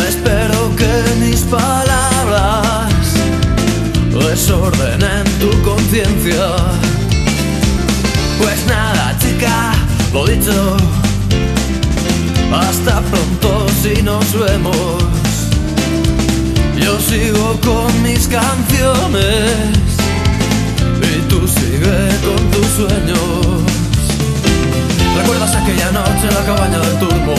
Espero 0.10 0.76
que 0.76 0.92
mis 1.22 1.42
palabras 1.44 3.04
desordenen 4.12 5.24
tu 5.40 5.50
conciencia. 5.62 6.48
Pues 8.38 8.66
nada, 8.68 9.16
chica, 9.20 9.74
lo 10.12 10.26
dicho. 10.26 10.76
Hasta 12.52 13.00
pronto 13.02 13.68
si 13.82 14.02
nos 14.02 14.28
vemos. 14.34 15.04
Yo 16.84 17.00
sigo 17.00 17.58
con 17.64 17.90
mis 18.04 18.28
canciones 18.28 19.78
y 21.02 21.30
tú 21.30 21.48
sigue 21.48 22.00
con 22.26 22.52
tus 22.52 22.68
sueños. 22.76 23.63
¿Recuerdas 25.18 25.56
aquella 25.56 25.92
noche 25.92 26.28
en 26.28 26.34
la 26.36 26.44
cabaña 26.44 26.80
del 26.80 27.00
turbo? 27.00 27.36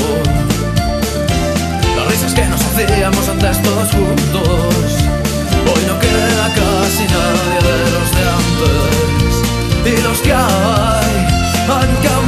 Las 1.97 2.07
risas 2.09 2.35
que 2.35 2.45
nos 2.47 2.61
hacíamos 2.61 3.29
antes 3.29 3.63
todos 3.63 3.91
juntos. 3.91 4.89
Hoy 5.67 5.83
no 5.87 5.99
queda 5.99 6.47
casi 6.59 7.05
nadie 7.15 7.59
de 7.69 7.77
los 7.95 8.09
de 8.17 8.23
antes. 8.41 9.35
Y 9.87 10.03
los 10.03 10.19
que 10.21 10.33
hay 10.33 11.15
han 11.69 11.91
cambiado, 12.03 12.24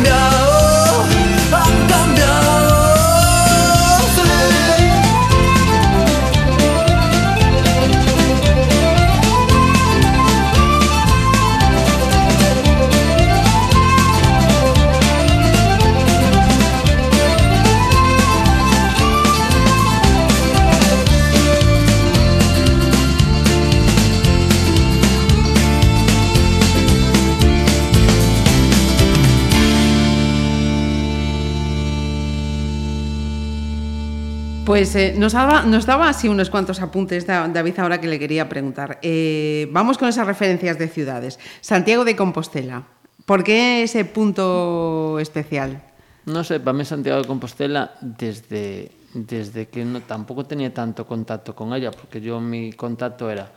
Pues 34.66 34.96
eh, 34.96 35.14
nos, 35.16 35.32
daba, 35.32 35.62
nos 35.62 35.86
daba 35.86 36.08
así 36.08 36.28
unos 36.28 36.50
cuantos 36.50 36.80
apuntes, 36.82 37.24
Da- 37.24 37.46
David, 37.46 37.78
ahora 37.78 38.00
que 38.00 38.08
le 38.08 38.18
quería 38.18 38.48
preguntar. 38.48 38.98
Eh, 39.00 39.68
vamos 39.70 39.96
con 39.96 40.08
esas 40.08 40.26
referencias 40.26 40.76
de 40.76 40.88
ciudades. 40.88 41.38
Santiago 41.60 42.04
de 42.04 42.16
Compostela. 42.16 42.82
¿Por 43.24 43.44
qué 43.44 43.84
ese 43.84 44.04
punto 44.04 45.18
especial? 45.20 45.82
No 46.26 46.42
sé, 46.42 46.58
para 46.58 46.76
mí 46.76 46.84
Santiago 46.84 47.20
de 47.22 47.28
Compostela, 47.28 47.92
desde, 48.00 48.90
desde 49.14 49.68
que 49.68 49.84
no, 49.84 50.00
tampoco 50.00 50.44
tenía 50.44 50.74
tanto 50.74 51.06
contacto 51.06 51.54
con 51.54 51.72
ella, 51.72 51.92
porque 51.92 52.20
yo 52.20 52.40
mi 52.40 52.72
contacto 52.72 53.30
era 53.30 53.48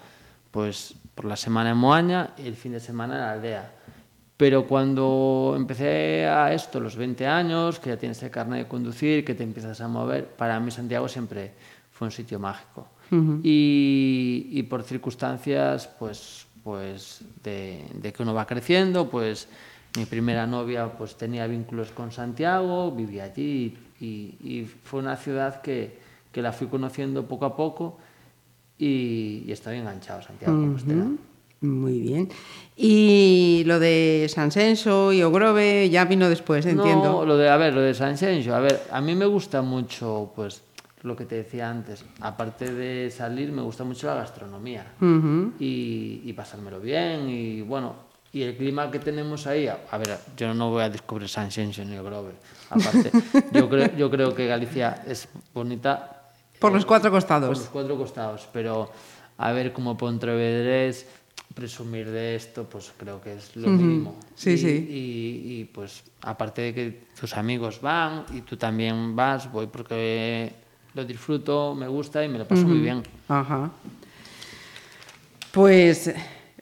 pues 0.52 0.94
por 1.16 1.26
la 1.26 1.36
semana 1.36 1.72
en 1.72 1.78
Moaña 1.78 2.32
y 2.38 2.48
el 2.48 2.56
fin 2.56 2.74
de 2.74 2.80
semana 2.80 3.16
en 3.16 3.22
la 3.22 3.32
aldea. 3.32 3.72
Pero 4.40 4.66
cuando 4.66 5.54
empecé 5.58 6.26
a 6.26 6.54
esto, 6.54 6.80
los 6.80 6.96
20 6.96 7.28
años, 7.28 7.78
que 7.78 7.90
ya 7.90 7.98
tienes 7.98 8.24
el 8.24 8.32
carnet 8.32 8.60
de 8.64 8.68
conducir, 8.70 9.26
que 9.26 9.36
te 9.36 9.44
empiezas 9.44 9.82
a 9.82 9.90
mover, 9.90 10.28
para 10.28 10.58
mí 10.62 10.72
Santiago 10.72 11.10
siempre 11.10 11.52
fue 11.92 12.08
un 12.08 12.12
sitio 12.14 12.40
mágico. 12.40 12.88
y, 13.44 14.48
y 14.50 14.64
por 14.64 14.84
circunstancias, 14.84 15.90
pues, 16.00 16.46
pues 16.64 17.22
de, 17.44 17.84
de 17.96 18.14
que 18.14 18.24
uno 18.24 18.34
va 18.34 18.46
creciendo, 18.46 19.10
pues 19.10 19.50
mi 19.98 20.06
primera 20.06 20.48
novia 20.48 20.88
pues 20.98 21.18
tenía 21.18 21.46
vínculos 21.46 21.92
con 21.92 22.14
Santiago, 22.14 22.92
vivía 22.92 23.26
allí 23.26 23.78
y, 24.00 24.06
y 24.42 24.70
fue 24.86 25.02
una 25.02 25.18
ciudad 25.18 25.62
que, 25.62 26.00
que 26.32 26.42
la 26.42 26.54
fui 26.54 26.68
conociendo 26.68 27.28
poco 27.28 27.44
a 27.46 27.58
poco 27.58 27.98
y, 28.78 29.44
y 29.46 29.52
estoy 29.52 29.80
enganchado 29.80 30.20
a 30.20 30.24
Santiago 30.24 30.54
Compostela. 30.62 31.08
Muy 31.62 32.00
bien. 32.00 32.30
Y 32.78 33.64
lo 33.66 33.80
de 33.80 34.28
San 34.34 34.52
Senso 34.52 35.12
y 35.12 35.22
Ogrove 35.24 35.90
ya 35.90 36.06
vino 36.06 36.30
después, 36.30 36.66
entiendo. 36.66 37.12
No, 37.12 37.26
lo 37.26 37.38
de, 37.38 37.50
a 37.50 37.58
ver, 37.58 37.74
lo 37.74 37.82
de 37.82 37.94
San 37.94 38.18
Xenxo, 38.18 38.56
a 38.56 38.60
ver, 38.60 38.82
a 38.92 39.02
mí 39.02 39.14
me 39.16 39.26
gusta 39.26 39.62
mucho, 39.62 40.32
pues, 40.36 40.62
lo 41.04 41.16
que 41.18 41.26
te 41.26 41.36
decía 41.36 41.70
antes, 41.70 42.06
aparte 42.22 42.74
de 42.74 43.12
salir, 43.12 43.52
me 43.52 43.62
gusta 43.62 43.84
mucho 43.84 44.08
la 44.08 44.16
gastronomía 44.16 44.86
y, 45.60 46.22
y 46.26 46.34
pasármelo 46.34 46.80
bien 46.80 47.30
y, 47.30 47.62
bueno, 47.62 47.96
y 48.32 48.44
el 48.44 48.56
clima 48.56 48.90
que 48.92 49.00
tenemos 49.00 49.48
ahí, 49.48 49.68
a, 49.68 49.80
a 49.92 49.98
ver, 49.98 50.18
yo 50.38 50.54
no 50.54 50.70
voy 50.70 50.84
a 50.84 50.90
descubrir 50.90 51.28
San 51.28 51.52
Xenxo 51.52 51.84
ni 51.84 51.96
Grove, 51.98 52.32
aparte, 52.70 53.12
yo 53.54 53.70
creo, 53.70 53.96
yo 53.98 54.10
creo 54.10 54.34
que 54.36 54.48
Galicia 54.48 55.04
es 55.08 55.28
bonita 55.54 56.32
Por 56.60 56.72
los 56.74 56.86
cuatro 56.86 57.10
por 57.10 57.16
los 57.16 57.24
costados. 57.26 57.70
cuatro 57.72 57.98
costados, 57.98 58.48
pero 58.54 58.92
a 59.38 59.52
ver 59.54 59.72
como 59.72 59.98
Pontevedrés 59.98 61.08
presumir 61.54 62.10
de 62.10 62.36
esto, 62.36 62.64
pues 62.66 62.92
creo 62.98 63.22
que 63.22 63.34
es 63.34 63.56
lo 63.56 63.70
mínimo. 63.70 64.16
Sí, 64.36 64.52
y, 64.52 64.58
sí. 64.58 64.68
Y, 64.68 65.60
y, 65.60 65.66
pues 65.66 66.04
aparte 66.22 66.62
de 66.62 66.74
que 66.74 67.00
tus 67.20 67.36
amigos 67.36 67.82
van 67.82 68.26
y 68.34 68.42
tú 68.42 68.56
también 68.56 69.16
vas, 69.16 69.52
voy 69.52 69.68
porque 69.68 70.54
lo 70.94 71.06
disfruto, 71.06 71.76
me 71.76 71.88
gusta 71.88 72.24
y 72.24 72.30
me 72.30 72.38
lo 72.38 72.48
paso 72.48 72.66
muy 72.68 72.80
bien. 72.80 73.04
Ajá. 73.28 73.72
Pues 75.52 76.14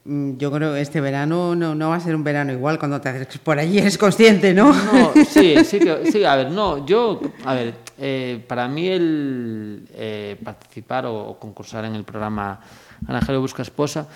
mm, 0.06 0.38
yo 0.38 0.52
creo 0.52 0.74
que 0.74 0.82
este 0.82 1.02
verano 1.02 1.54
no, 1.56 1.76
no 1.76 1.90
va 1.90 1.96
a 1.96 2.00
ser 2.00 2.16
un 2.16 2.24
verano 2.24 2.54
igual 2.54 2.80
cuando 2.80 3.02
te 3.02 3.10
acerques 3.10 3.40
por 3.40 3.60
allí, 3.60 3.80
eres 3.80 3.98
consciente, 3.98 4.54
¿no? 4.54 4.74
No, 4.74 5.14
sí, 5.30 5.64
sí, 5.66 5.80
que, 5.80 6.10
sí, 6.12 6.24
a 6.24 6.36
ver, 6.36 6.52
no, 6.52 6.86
yo, 6.86 7.20
a 7.44 7.54
ver, 7.54 7.74
eh, 7.98 8.44
para 8.48 8.68
mí 8.68 8.88
el 8.88 9.88
eh, 9.94 10.38
participar 10.44 11.06
o, 11.06 11.30
o 11.30 11.40
concursar 11.40 11.86
en 11.86 11.96
el 11.96 12.04
programa 12.04 12.62
Anajero 13.08 13.42
Busca 13.42 13.62
Esposa, 13.62 14.08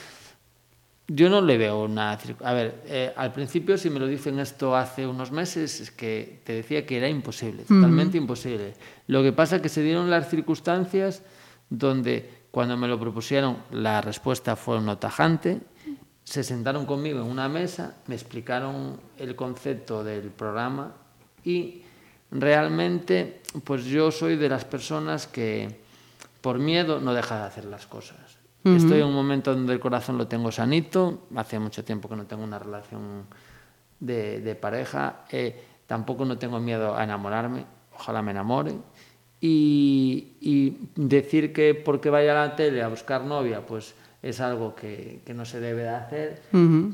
yo 1.14 1.30
no 1.30 1.42
le 1.42 1.58
veo 1.58 1.84
una... 1.84 2.18
A 2.44 2.54
ver, 2.54 2.84
eh, 2.86 3.14
al 3.16 3.34
principio 3.34 3.78
si 3.78 3.90
me 3.90 4.00
lo 4.00 4.08
dicen 4.08 4.40
esto 4.40 4.76
hace 4.76 5.06
unos 5.06 5.32
meses, 5.32 5.82
es 5.82 5.92
que 5.92 6.42
te 6.46 6.54
decía 6.54 6.86
que 6.86 6.98
era 6.98 7.10
imposible, 7.10 7.64
totalmente 7.64 8.18
imposible. 8.18 8.74
Lo 9.08 9.22
que 9.22 9.34
pasa 9.34 9.58
es 9.58 9.62
que 9.62 9.70
se 9.70 9.84
dieron 9.84 10.10
las 10.10 10.30
circunstancias 10.30 11.24
donde 11.70 12.30
cuando 12.52 12.78
me 12.78 12.88
lo 12.88 13.00
propusieron 13.00 13.58
la 13.72 14.02
respuesta 14.02 14.56
fue 14.56 14.80
no 14.80 14.98
tajante, 14.98 15.62
se 16.24 16.44
sentaron 16.44 16.86
conmigo 16.86 17.20
en 17.20 17.28
una 17.28 17.50
mesa, 17.50 17.98
me 18.08 18.16
explicaron 18.16 19.00
el 19.18 19.36
concepto 19.36 20.04
del 20.04 20.30
programa 20.30 20.94
y 21.44 21.82
realmente 22.30 23.42
pues 23.66 23.84
yo 23.86 24.12
soy 24.12 24.38
de 24.38 24.48
las 24.48 24.64
personas 24.64 25.28
que 25.28 25.82
por 26.40 26.58
miedo 26.58 27.02
no 27.02 27.14
deja 27.14 27.38
de 27.38 27.44
hacer 27.44 27.66
las 27.66 27.86
cosas. 27.86 28.21
Estoy 28.64 29.00
en 29.00 29.08
un 29.08 29.14
momento 29.16 29.54
donde 29.54 29.74
el 29.74 29.80
corazón 29.80 30.18
lo 30.18 30.28
tengo 30.28 30.52
sanito, 30.52 31.28
hace 31.36 31.58
mucho 31.58 31.84
tiempo 31.84 32.08
que 32.08 32.16
no 32.16 32.26
tengo 32.26 32.44
una 32.44 32.60
relación 32.60 33.26
de, 34.00 34.40
de 34.42 34.56
pareja, 34.56 35.22
eh, 35.32 35.64
tampoco 35.88 36.26
no 36.26 36.38
tengo 36.38 36.60
miedo 36.60 36.96
a 36.96 37.04
enamorarme, 37.04 37.66
ojalá 37.96 38.22
me 38.22 38.32
enamore. 38.32 38.74
Y, 39.40 40.34
y 40.40 40.90
decir 40.96 41.52
que 41.52 41.74
porque 41.74 42.12
vaya 42.12 42.32
a 42.34 42.48
la 42.48 42.56
tele 42.56 42.84
a 42.84 42.88
buscar 42.88 43.24
novia, 43.24 43.66
pues 43.66 43.96
es 44.22 44.40
algo 44.40 44.76
que, 44.76 45.22
que 45.26 45.34
no 45.34 45.46
se 45.46 45.60
debe 45.60 45.82
de 45.82 45.90
hacer. 45.90 46.42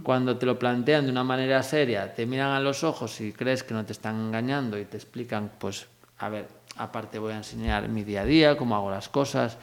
Cuando 0.04 0.38
te 0.38 0.46
lo 0.46 0.58
plantean 0.58 1.06
de 1.06 1.12
una 1.12 1.26
manera 1.26 1.62
seria, 1.64 2.14
te 2.14 2.26
miran 2.26 2.52
a 2.52 2.62
los 2.62 2.86
ojos 2.86 3.20
y 3.20 3.34
crees 3.34 3.64
que 3.64 3.74
no 3.74 3.84
te 3.86 3.92
están 3.92 4.16
engañando 4.16 4.80
y 4.80 4.86
te 4.86 4.96
explican, 4.96 5.52
pues, 5.60 5.88
a 6.20 6.30
ver, 6.30 6.48
aparte 6.78 7.20
voy 7.20 7.34
a 7.34 7.38
enseñar 7.38 7.90
mi 7.90 8.06
día 8.06 8.22
a 8.22 8.26
día, 8.26 8.58
cómo 8.58 8.78
hago 8.78 8.90
las 8.90 9.10
cosas. 9.10 9.58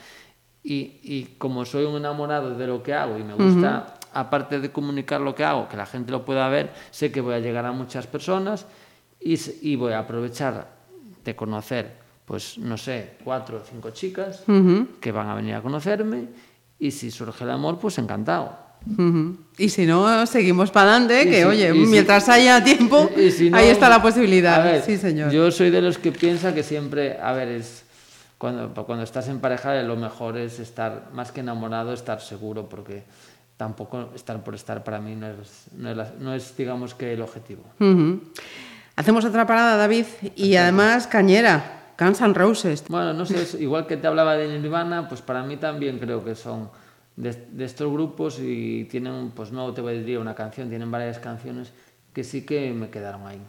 Y, 0.67 0.99
y 1.03 1.35
como 1.37 1.65
soy 1.67 1.85
un 1.85 1.97
enamorado 1.97 2.55
de 2.57 2.67
lo 2.67 2.83
que 2.83 2.95
hago 2.95 3.19
y 3.19 3.23
me 3.23 3.35
gusta, 3.35 3.99
aparte 4.15 4.61
de 4.61 4.73
comunicar 4.73 5.21
lo 5.21 5.35
que 5.35 5.45
hago, 5.45 5.69
que 5.69 5.77
la 5.77 5.85
gente 5.85 6.11
lo 6.11 6.25
pueda 6.25 6.49
ver, 6.49 6.73
sé 6.91 7.13
que 7.13 7.21
voy 7.21 7.35
a 7.35 7.39
llegar 7.39 7.67
a 7.67 7.73
muchas 7.73 8.07
personas 8.07 8.65
y, 9.21 9.39
y 9.61 9.77
voy 9.77 9.93
a 9.93 9.99
aprovechar 10.01 10.69
de 11.23 11.37
conocer, 11.37 11.93
pues 12.25 12.57
no 12.59 12.79
sé, 12.79 13.11
cuatro 13.23 13.59
o 13.59 13.61
cinco 13.69 13.91
chicas 13.91 14.43
que 15.01 15.13
van 15.13 15.29
a 15.29 15.35
venir 15.35 15.55
a 15.55 15.61
conocerme 15.61 16.29
y 16.79 16.91
si 16.91 17.11
surge 17.11 17.45
el 17.45 17.51
amor, 17.51 17.79
pues 17.79 17.99
encantado. 17.99 18.57
Ujú. 18.99 19.37
Y 19.59 19.69
si 19.71 19.85
no, 19.87 20.27
seguimos 20.27 20.71
para 20.71 20.91
adelante, 20.97 21.29
que 21.29 21.39
si- 21.39 21.45
oye, 21.45 21.75
y 21.75 21.85
si- 21.85 21.91
mientras 21.91 22.29
haya 22.29 22.63
tiempo, 22.65 23.11
si 23.37 23.49
no, 23.51 23.57
ahí 23.59 23.69
está 23.69 23.89
la 23.91 24.01
posibilidad. 24.03 24.63
ver, 24.65 24.83
sí, 24.83 24.97
señor. 24.97 25.31
Yo 25.31 25.51
soy 25.51 25.71
de 25.71 25.81
los 25.83 25.99
que 25.99 26.13
piensa 26.13 26.55
que 26.55 26.63
siempre, 26.63 27.19
a 27.19 27.33
ver, 27.33 27.49
es 27.49 27.84
cuando, 28.45 28.75
cuando 28.85 29.05
estás 29.05 29.27
en 29.29 29.41
pareja 29.41 29.73
lo 29.85 29.97
mejor 29.97 30.37
es 30.37 30.59
estar, 30.61 31.09
más 31.15 31.33
que 31.33 31.41
enamorado, 31.41 31.95
estar 31.95 32.21
seguro, 32.21 32.69
porque 32.69 33.05
tampoco 33.57 34.11
estar 34.15 34.45
por 34.45 34.55
estar 34.55 34.85
para 34.85 35.01
mí 35.01 35.15
no 35.17 35.29
es, 35.29 35.69
no 35.75 35.91
es, 35.91 35.97
la- 35.97 36.13
no 36.21 36.35
es, 36.35 36.55
digamos 36.55 36.95
que 36.95 37.15
el 37.15 37.23
objetivo. 37.23 37.63
Ujú. 37.81 38.21
Hacemos 38.97 39.25
otra 39.25 39.47
parada, 39.47 39.79
David, 39.79 40.05
y 40.37 40.57
además 40.57 41.07
cañera, 41.07 41.93
Guns 41.99 42.21
N' 42.21 42.35
Roses. 42.35 42.85
Bueno, 42.89 43.15
no 43.15 43.25
sé, 43.25 43.41
es- 43.45 43.55
igual 43.59 43.87
que 43.87 43.97
te 43.97 44.07
hablaba 44.09 44.37
de 44.37 44.47
Nirvana, 44.59 45.09
pues 45.09 45.23
para 45.23 45.43
mí 45.43 45.57
también 45.57 45.99
creo 45.99 46.23
que 46.23 46.35
son 46.35 46.69
de, 47.17 47.33
de 47.51 47.65
estos 47.65 47.91
grupos 47.91 48.39
y 48.41 48.85
tienen, 48.91 49.31
pues 49.35 49.53
no 49.53 49.73
te 49.73 49.81
voy 49.81 49.95
a 49.95 49.99
decir 50.01 50.19
una 50.19 50.35
canción, 50.35 50.69
tienen 50.69 50.91
varias 50.91 51.19
canciones 51.19 51.73
que 52.13 52.23
sí 52.25 52.45
que 52.45 52.75
me 52.75 52.91
quedaron 52.91 53.27
ahí. 53.27 53.41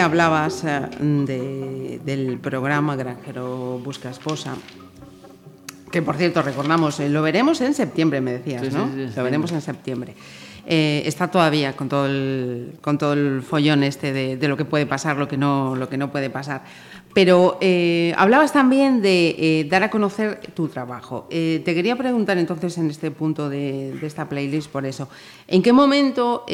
Que 0.00 0.04
hablabas 0.04 0.64
eh, 0.64 0.80
de- 1.26 2.00
del 2.02 2.38
programa 2.38 2.96
Granjero 2.96 3.78
Busca 3.84 4.08
Esposa, 4.08 4.54
que 5.92 6.00
por 6.00 6.16
cierto 6.16 6.40
recordamos, 6.40 6.98
eh, 7.00 7.10
lo 7.10 7.20
veremos 7.20 7.60
en 7.60 7.74
septiembre, 7.74 8.22
me 8.22 8.32
decías, 8.32 8.62
Sí, 8.66 8.70
¿no? 8.72 8.88
sí, 8.94 9.12
lo 9.14 9.22
veremos 9.22 9.52
en 9.52 9.60
septiembre. 9.60 10.14
Eh, 10.66 11.02
está 11.04 11.28
todavía 11.28 11.76
con 11.76 11.90
todo 11.90 12.06
el, 12.06 12.76
con 12.80 12.96
todo 12.96 13.12
el 13.12 13.42
follón 13.42 13.82
este 13.82 14.14
de, 14.14 14.38
de 14.38 14.48
lo 14.48 14.56
que 14.56 14.64
puede 14.64 14.86
pasar, 14.86 15.18
lo 15.18 15.28
que 15.28 15.36
no, 15.36 15.76
lo 15.76 15.90
que 15.90 15.98
no 15.98 16.10
puede 16.10 16.30
pasar. 16.30 16.62
Pero 17.12 17.58
eh, 17.60 18.14
hablabas 18.16 18.52
también 18.52 19.02
de 19.02 19.34
eh, 19.38 19.64
dar 19.68 19.82
a 19.82 19.90
conocer 19.90 20.40
tu 20.54 20.68
trabajo. 20.68 21.26
Eh, 21.30 21.60
te 21.64 21.74
quería 21.74 21.96
preguntar 21.96 22.38
entonces 22.38 22.78
en 22.78 22.88
este 22.88 23.10
punto 23.10 23.48
de, 23.48 23.94
de 24.00 24.06
esta 24.06 24.28
playlist 24.28 24.70
por 24.70 24.86
eso. 24.86 25.08
¿En 25.48 25.60
qué 25.60 25.72
momento 25.72 26.46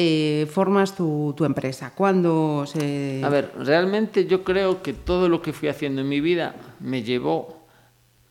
formas 0.51 0.95
tu, 0.95 1.33
tu 1.37 1.45
empresa? 1.45 1.91
¿Cuándo 1.93 2.65
se...? 2.65 3.21
A 3.23 3.29
ver, 3.29 3.51
realmente 3.59 4.25
yo 4.25 4.43
creo 4.43 4.81
que 4.81 4.93
todo 4.93 5.29
lo 5.29 5.43
que 5.43 5.53
fui 5.53 5.69
haciendo 5.69 6.01
en 6.01 6.09
mi 6.09 6.21
vida 6.21 6.55
me 6.79 7.03
llevó 7.03 7.67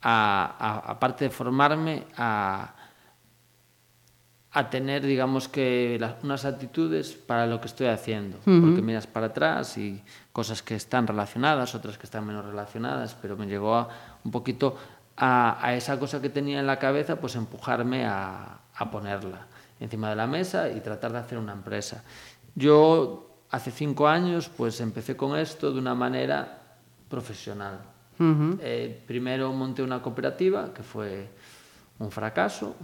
a, 0.02 0.82
aparte 0.90 1.24
de 1.26 1.30
formarme, 1.30 2.04
a, 2.16 2.74
a 4.52 4.70
tener, 4.70 5.04
digamos 5.04 5.48
que, 5.48 5.96
las- 6.00 6.14
unas 6.24 6.44
actitudes 6.44 7.12
para 7.12 7.46
lo 7.46 7.60
que 7.60 7.66
estoy 7.66 7.88
haciendo. 7.88 8.38
Porque 8.44 8.82
miras 8.82 9.06
para 9.06 9.26
atrás 9.26 9.76
y 9.76 10.00
cosas 10.36 10.62
que 10.62 10.74
están 10.74 11.06
relacionadas, 11.06 11.74
otras 11.74 11.96
que 11.96 12.04
están 12.04 12.26
menos 12.26 12.44
relacionadas, 12.44 13.16
pero 13.22 13.38
me 13.38 13.46
llevó 13.46 13.74
a, 13.74 13.88
un 14.22 14.30
poquito 14.30 14.76
a, 15.16 15.56
a 15.66 15.74
esa 15.74 15.98
cosa 15.98 16.20
que 16.20 16.28
tenía 16.28 16.60
en 16.60 16.66
la 16.66 16.78
cabeza, 16.78 17.16
pues 17.16 17.36
empujarme 17.36 18.04
a, 18.04 18.58
a 18.74 18.90
ponerla 18.90 19.46
encima 19.80 20.10
de 20.10 20.16
la 20.16 20.26
mesa 20.26 20.68
y 20.68 20.80
tratar 20.82 21.12
de 21.12 21.20
hacer 21.20 21.38
una 21.38 21.54
empresa. 21.54 22.04
Yo 22.54 23.30
hace 23.50 23.70
cinco 23.70 24.08
años 24.08 24.50
pues 24.54 24.78
empecé 24.82 25.16
con 25.16 25.38
esto 25.38 25.72
de 25.72 25.78
una 25.78 25.94
manera 25.94 26.60
profesional. 27.08 27.80
Eh, 28.60 29.04
primero 29.06 29.54
monté 29.54 29.82
una 29.82 30.02
cooperativa 30.02 30.74
que 30.74 30.82
fue 30.82 31.30
un 31.98 32.10
fracaso 32.10 32.76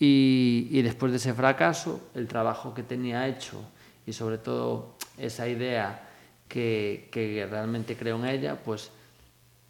y, 0.00 0.66
y 0.68 0.82
después 0.82 1.12
de 1.12 1.18
ese 1.18 1.32
fracaso 1.32 2.10
el 2.16 2.26
trabajo 2.26 2.74
que 2.74 2.82
tenía 2.82 3.28
hecho 3.28 3.62
y 4.04 4.12
sobre 4.12 4.38
todo 4.38 4.96
esa 5.16 5.46
idea 5.46 6.08
que, 6.52 7.08
que 7.10 7.46
realmente 7.50 7.96
creo 7.96 8.16
en 8.18 8.26
ella 8.26 8.56
pues 8.62 8.90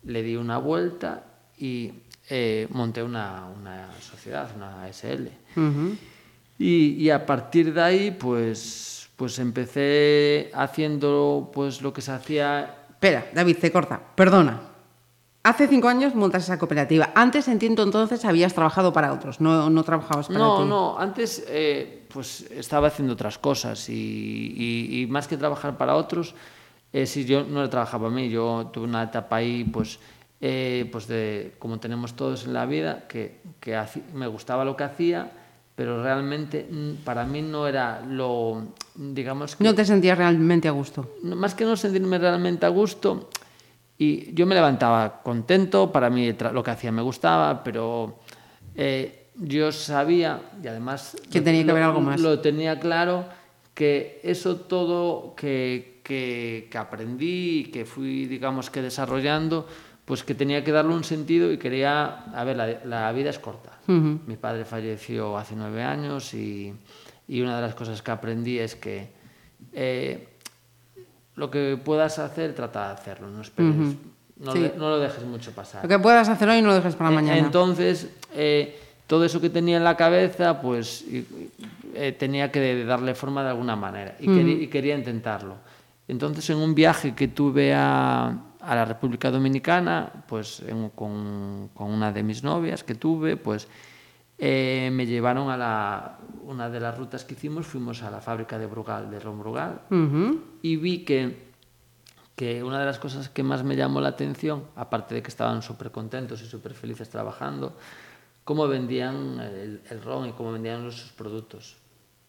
le 0.04 0.20
di 0.24 0.34
una 0.34 0.58
vuelta 0.58 1.22
y 1.56 1.92
eh, 2.28 2.66
monté 2.70 3.04
una, 3.04 3.46
una 3.56 3.88
sociedad, 4.00 4.50
una 4.56 4.88
SL. 4.88 5.28
Y, 6.58 6.94
y 6.98 7.10
a 7.10 7.24
partir 7.24 7.72
de 7.72 7.82
ahí, 7.82 8.10
pues, 8.10 9.08
pues 9.16 9.38
empecé 9.38 10.50
haciendo 10.54 11.50
pues 11.54 11.82
lo 11.82 11.92
que 11.92 12.00
se 12.02 12.10
hacía. 12.12 12.74
Espera, 12.90 13.26
David, 13.32 13.56
te 13.60 13.70
corta. 13.70 14.00
Perdona. 14.16 14.60
Hace 15.44 15.66
cinco 15.66 15.88
años 15.88 16.14
montas 16.14 16.44
esa 16.44 16.56
cooperativa. 16.58 17.10
Antes, 17.16 17.48
entiendo, 17.48 17.82
entonces 17.82 18.24
habías 18.24 18.54
trabajado 18.54 18.92
para 18.92 19.12
otros, 19.12 19.40
no, 19.40 19.70
no 19.70 19.82
trabajabas 19.82 20.28
para 20.28 20.38
No, 20.38 20.56
ti. 20.62 20.68
no, 20.68 20.98
antes 20.98 21.44
eh, 21.48 22.06
pues 22.12 22.42
estaba 22.52 22.86
haciendo 22.88 23.14
otras 23.14 23.38
cosas 23.38 23.88
y, 23.88 23.92
y- 24.56 25.02
y 25.02 25.06
más 25.06 25.26
que 25.26 25.36
trabajar 25.36 25.76
para 25.76 25.96
otros, 25.96 26.36
eh, 26.92 27.06
si 27.06 27.24
yo 27.24 27.44
no 27.44 27.62
le 27.62 27.68
trabajaba 27.68 28.08
a 28.08 28.10
mí, 28.10 28.28
yo 28.28 28.70
tuve 28.72 28.84
una 28.84 29.02
etapa 29.04 29.36
ahí, 29.36 29.64
pues, 29.64 29.98
eh, 30.40 30.88
pues 30.92 31.06
de, 31.06 31.54
como 31.58 31.78
tenemos 31.78 32.14
todos 32.14 32.44
en 32.46 32.52
la 32.52 32.66
vida, 32.66 33.04
que, 33.08 33.40
que 33.60 33.80
me 34.14 34.26
gustaba 34.26 34.64
lo 34.64 34.76
que 34.76 34.84
hacía, 34.84 35.30
pero 35.74 36.02
realmente 36.02 36.66
mm, 36.70 37.04
para 37.04 37.24
mí 37.24 37.40
no 37.42 37.66
era 37.66 38.02
lo, 38.06 38.62
digamos 38.94 39.56
que... 39.56 39.64
No 39.64 39.74
te 39.74 39.84
sentías 39.84 40.18
realmente 40.18 40.68
a 40.68 40.72
gusto. 40.72 41.14
más 41.22 41.54
que 41.54 41.64
no 41.64 41.76
sentirme 41.76 42.18
realmente 42.18 42.66
a 42.66 42.70
gusto, 42.70 43.30
y 43.96 44.34
yo 44.34 44.46
me 44.46 44.54
levantaba 44.54 45.22
contento, 45.22 45.92
para 45.92 46.10
mí 46.10 46.32
lo 46.52 46.62
que 46.62 46.70
hacía 46.72 46.90
me 46.92 47.02
gustaba, 47.02 47.62
pero 47.62 48.18
eh, 48.74 49.28
yo 49.36 49.70
sabía, 49.72 50.40
y 50.62 50.66
además... 50.66 51.16
Que 51.30 51.38
lo- 51.38 51.44
tenía 51.44 51.60
que 51.62 51.66
lo- 51.66 51.72
haber 51.72 51.84
algo 51.84 52.00
más. 52.00 52.20
Lo 52.20 52.40
tenía 52.40 52.78
claro, 52.80 53.24
que 53.74 54.20
eso 54.22 54.56
todo 54.56 55.34
que, 55.36 56.00
que, 56.04 56.68
que 56.70 56.78
aprendí 56.78 57.60
y 57.60 57.64
que 57.70 57.84
fui, 57.84 58.26
digamos, 58.26 58.68
que 58.70 58.82
desarrollando, 58.82 59.66
pues 60.04 60.22
que 60.24 60.34
tenía 60.34 60.62
que 60.64 60.72
darle 60.72 60.94
un 60.94 61.04
sentido 61.04 61.50
y 61.52 61.58
quería... 61.58 62.24
A 62.34 62.44
ver, 62.44 62.56
la, 62.56 62.80
la 62.84 63.12
vida 63.12 63.30
es 63.30 63.38
corta. 63.38 63.78
Mi 63.86 64.36
padre 64.36 64.64
falleció 64.64 65.36
hace 65.38 65.54
nueve 65.56 65.82
años 65.82 66.34
y, 66.34 66.74
y 67.28 67.40
una 67.40 67.56
de 67.56 67.62
las 67.62 67.74
cosas 67.74 68.02
que 68.02 68.10
aprendí 68.10 68.58
es 68.58 68.74
que... 68.76 69.08
eh, 69.72 70.28
lo 71.34 71.50
que 71.50 71.78
puedas 71.82 72.18
hacer, 72.18 72.54
trata 72.54 72.88
de 72.88 72.92
hacerlo, 72.92 73.28
no 73.28 73.40
esperes, 73.40 73.74
no, 74.36 74.52
Sí. 74.52 74.60
de- 74.60 74.74
no 74.76 74.90
lo 74.90 74.98
dejes 74.98 75.24
mucho 75.24 75.50
pasar. 75.52 75.82
Lo 75.82 75.88
que 75.88 75.98
puedas 75.98 76.28
hacer 76.28 76.46
hoy 76.46 76.60
no 76.60 76.68
lo 76.68 76.74
dejes 76.74 76.94
para 76.94 77.10
Eh, 77.10 77.14
mañana. 77.14 77.38
Entonces, 77.38 78.10
eh, 78.34 78.78
todo 79.12 79.26
eso 79.26 79.42
que 79.42 79.50
tenía 79.50 79.76
en 79.76 79.84
la 79.84 79.94
cabeza, 79.94 80.62
pues 80.62 81.04
eh, 81.92 82.16
tenía 82.18 82.50
que 82.50 82.82
darle 82.86 83.14
forma 83.14 83.42
de 83.44 83.50
alguna 83.50 83.76
manera 83.76 84.16
y, 84.18 84.26
quería, 84.34 84.54
y 84.64 84.68
quería 84.68 84.96
intentarlo. 84.96 85.56
Entonces, 86.08 86.48
en 86.48 86.56
un 86.56 86.74
viaje 86.74 87.14
que 87.14 87.28
tuve 87.28 87.74
a, 87.74 88.28
a 88.58 88.74
la 88.74 88.84
República 88.86 89.30
Dominicana, 89.30 90.10
pues 90.26 90.60
en- 90.66 90.88
con, 90.96 91.68
con 91.74 91.90
una 91.90 92.10
de 92.10 92.22
mis 92.22 92.42
novias 92.42 92.82
que 92.84 92.94
tuve, 92.94 93.36
pues 93.36 93.68
eh, 94.38 94.88
me 94.90 95.04
llevaron 95.04 95.50
a 95.50 95.58
la, 95.58 96.16
una 96.44 96.70
de 96.70 96.80
las 96.80 96.96
rutas 96.96 97.22
que 97.26 97.34
hicimos, 97.34 97.66
fuimos 97.66 98.02
a 98.02 98.10
la 98.10 98.22
fábrica 98.22 98.58
de 98.58 98.64
Brugal, 98.64 99.10
de 99.10 99.20
Ron 99.20 99.38
Brugal, 99.38 99.80
y 100.62 100.76
vi 100.76 101.04
que, 101.04 101.52
que 102.34 102.62
una 102.64 102.80
de 102.80 102.86
las 102.86 102.98
cosas 102.98 103.28
que 103.28 103.42
más 103.42 103.62
me 103.62 103.76
llamó 103.76 104.00
la 104.00 104.08
atención, 104.08 104.64
aparte 104.74 105.14
de 105.14 105.22
que 105.22 105.28
estaban 105.28 105.60
súper 105.60 105.90
contentos 105.90 106.40
y 106.40 106.46
súper 106.46 106.72
felices 106.72 107.10
trabajando, 107.10 107.76
cómo 108.44 108.66
vendían 108.68 109.38
el, 109.40 109.80
el 109.88 110.02
ron 110.02 110.28
y 110.28 110.32
cómo 110.32 110.52
vendían 110.52 110.84
los, 110.84 110.96
sus 110.96 111.12
productos. 111.12 111.76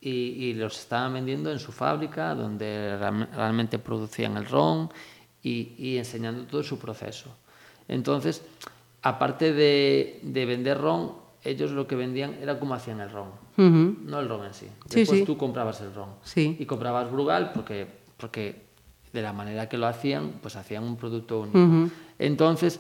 Y, 0.02 0.10
y 0.10 0.54
los 0.54 0.78
estaban 0.80 1.14
vendiendo 1.14 1.52
en 1.52 1.60
su 1.60 1.72
fábrica, 1.72 2.36
donde 2.36 2.98
real- 2.98 3.30
realmente 3.34 3.80
producían 3.80 4.36
el 4.38 4.46
ron 4.46 4.90
y, 5.42 5.74
y 5.78 5.98
enseñando 5.98 6.44
todo 6.46 6.62
su 6.62 6.78
proceso. 6.78 7.30
Entonces, 7.88 8.42
aparte 9.02 9.54
de, 9.54 10.20
de 10.24 10.46
vender 10.46 10.78
ron, 10.80 11.14
ellos 11.44 11.72
lo 11.72 11.88
que 11.88 11.96
vendían 11.96 12.36
era 12.42 12.60
cómo 12.60 12.74
hacían 12.74 13.00
el 13.02 13.10
ron, 13.10 13.30
Ujú. 13.58 13.98
no 14.06 14.20
el 14.20 14.28
ron 14.30 14.46
en 14.46 14.54
sí. 14.54 14.68
Sí, 14.90 15.00
Después 15.00 15.20
sí. 15.20 15.26
tú 15.26 15.38
comprabas 15.38 15.82
el 15.82 15.94
ron. 15.94 16.10
Sí. 16.24 16.56
Y 16.60 16.66
comprabas 16.66 17.10
Brugal 17.12 17.52
porque, 17.54 17.88
porque 18.18 18.62
de 19.12 19.22
la 19.22 19.32
manera 19.34 19.68
que 19.70 19.78
lo 19.78 19.88
hacían, 19.88 20.34
pues 20.42 20.56
hacían 20.56 20.84
un 20.84 20.96
producto 20.98 21.42
único. 21.42 21.58
Ujú. 21.60 21.90
Entonces, 22.20 22.80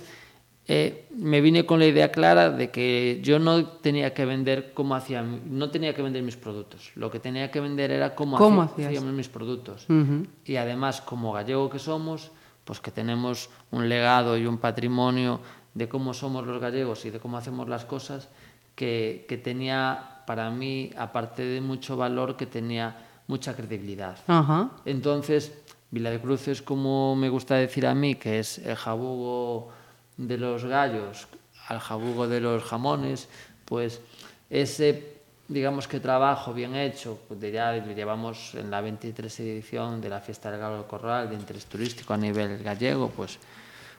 eh, 0.68 1.08
me 1.16 1.42
vine 1.42 1.66
con 1.66 1.80
la 1.80 1.86
idea 1.88 2.12
clara 2.12 2.50
de 2.50 2.72
que 2.72 3.20
yo 3.22 3.38
no 3.40 3.66
tenía 3.68 4.14
que 4.14 4.26
vender 4.26 4.72
cómo 4.74 4.96
hacían, 4.96 5.42
no 5.58 5.70
tenía 5.70 5.94
que 5.94 6.02
vender 6.02 6.24
mis 6.24 6.38
productos. 6.38 6.92
Lo 6.96 7.12
que 7.12 7.20
tenía 7.20 7.52
que 7.52 7.60
vender 7.60 7.92
era 7.92 8.16
cómo, 8.16 8.38
¿Cómo 8.38 8.62
hacía- 8.62 8.88
hacíamos 8.88 9.14
mis 9.14 9.28
productos. 9.30 9.86
Ujú. 9.90 10.26
Y 10.46 10.56
además, 10.56 11.02
como 11.02 11.34
gallego 11.34 11.70
que 11.70 11.80
somos, 11.80 12.32
pues 12.64 12.80
que 12.80 12.92
tenemos 12.92 13.50
un 13.72 13.90
legado 13.90 14.38
y 14.38 14.46
un 14.46 14.58
patrimonio 14.58 15.42
de 15.74 15.90
cómo 15.90 16.14
somos 16.14 16.48
los 16.48 16.62
gallegos 16.62 17.04
y 17.06 17.10
de 17.10 17.20
cómo 17.20 17.38
hacemos 17.38 17.68
las 17.68 17.84
cosas, 17.84 18.30
que, 18.76 19.26
que 19.28 19.38
tenía 19.38 20.22
para 20.26 20.50
mí, 20.50 20.92
aparte 20.98 21.44
de 21.44 21.60
mucho 21.62 21.98
valor, 21.98 22.38
que 22.38 22.46
tenía 22.46 22.96
mucha 23.28 23.54
credibilidad. 23.56 24.18
Ajá. 24.28 24.72
Entonces, 24.86 25.52
Vila 25.92 26.10
de 26.10 26.20
Cruz 26.22 26.48
es 26.48 26.62
como 26.62 27.16
me 27.16 27.28
gusta 27.30 27.56
decir 27.56 27.86
a 27.86 27.94
mí, 27.94 28.16
que 28.16 28.40
es 28.40 28.60
el 28.60 28.76
jabugo 28.76 29.70
de 30.18 30.38
los 30.38 30.66
gallos 30.66 31.28
al 31.68 31.80
jabugo 31.80 32.28
de 32.28 32.40
los 32.40 32.64
jamones, 32.64 33.28
pues 33.66 34.02
ese, 34.50 35.22
digamos 35.48 35.88
que 35.88 36.00
trabajo 36.00 36.54
bien 36.54 36.76
hecho, 36.76 37.20
pues 37.28 37.40
ya 37.52 37.74
lo 37.74 37.94
llevamos 37.94 38.56
en 38.56 38.70
la 38.70 38.82
23 38.82 39.40
edición 39.40 40.02
de 40.02 40.10
la 40.10 40.20
Fiesta 40.20 40.52
del 40.52 40.60
Galo 40.60 40.78
del 40.78 40.86
Corral, 40.86 41.30
de 41.30 41.36
interés 41.36 41.66
turístico 41.66 42.14
a 42.14 42.18
nivel 42.18 42.62
gallego, 42.62 43.10
pues, 43.10 43.40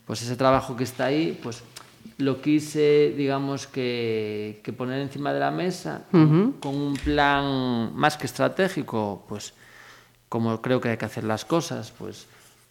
pues 0.07 0.23
ese 0.23 0.37
trabajo 0.37 0.77
que 0.77 0.85
está 0.85 1.07
ahí, 1.07 1.39
pues 1.43 1.63
lo 2.19 2.41
quise, 2.41 3.15
digamos, 3.17 3.67
que, 3.67 4.61
que 4.63 4.73
poner 4.73 5.01
encima 5.01 5.33
de 5.33 5.41
la 5.41 5.51
mesa 5.51 6.03
con 6.11 6.75
un 6.75 6.95
plan 7.03 7.95
más 7.97 8.17
que 8.19 8.27
estratégico, 8.27 9.25
pues 9.29 9.55
como 10.29 10.61
creo 10.61 10.81
que 10.81 10.91
hay 10.91 10.97
que 10.97 11.07
hacer 11.07 11.25
las 11.25 11.45
cosas, 11.45 11.93
pues 11.97 12.27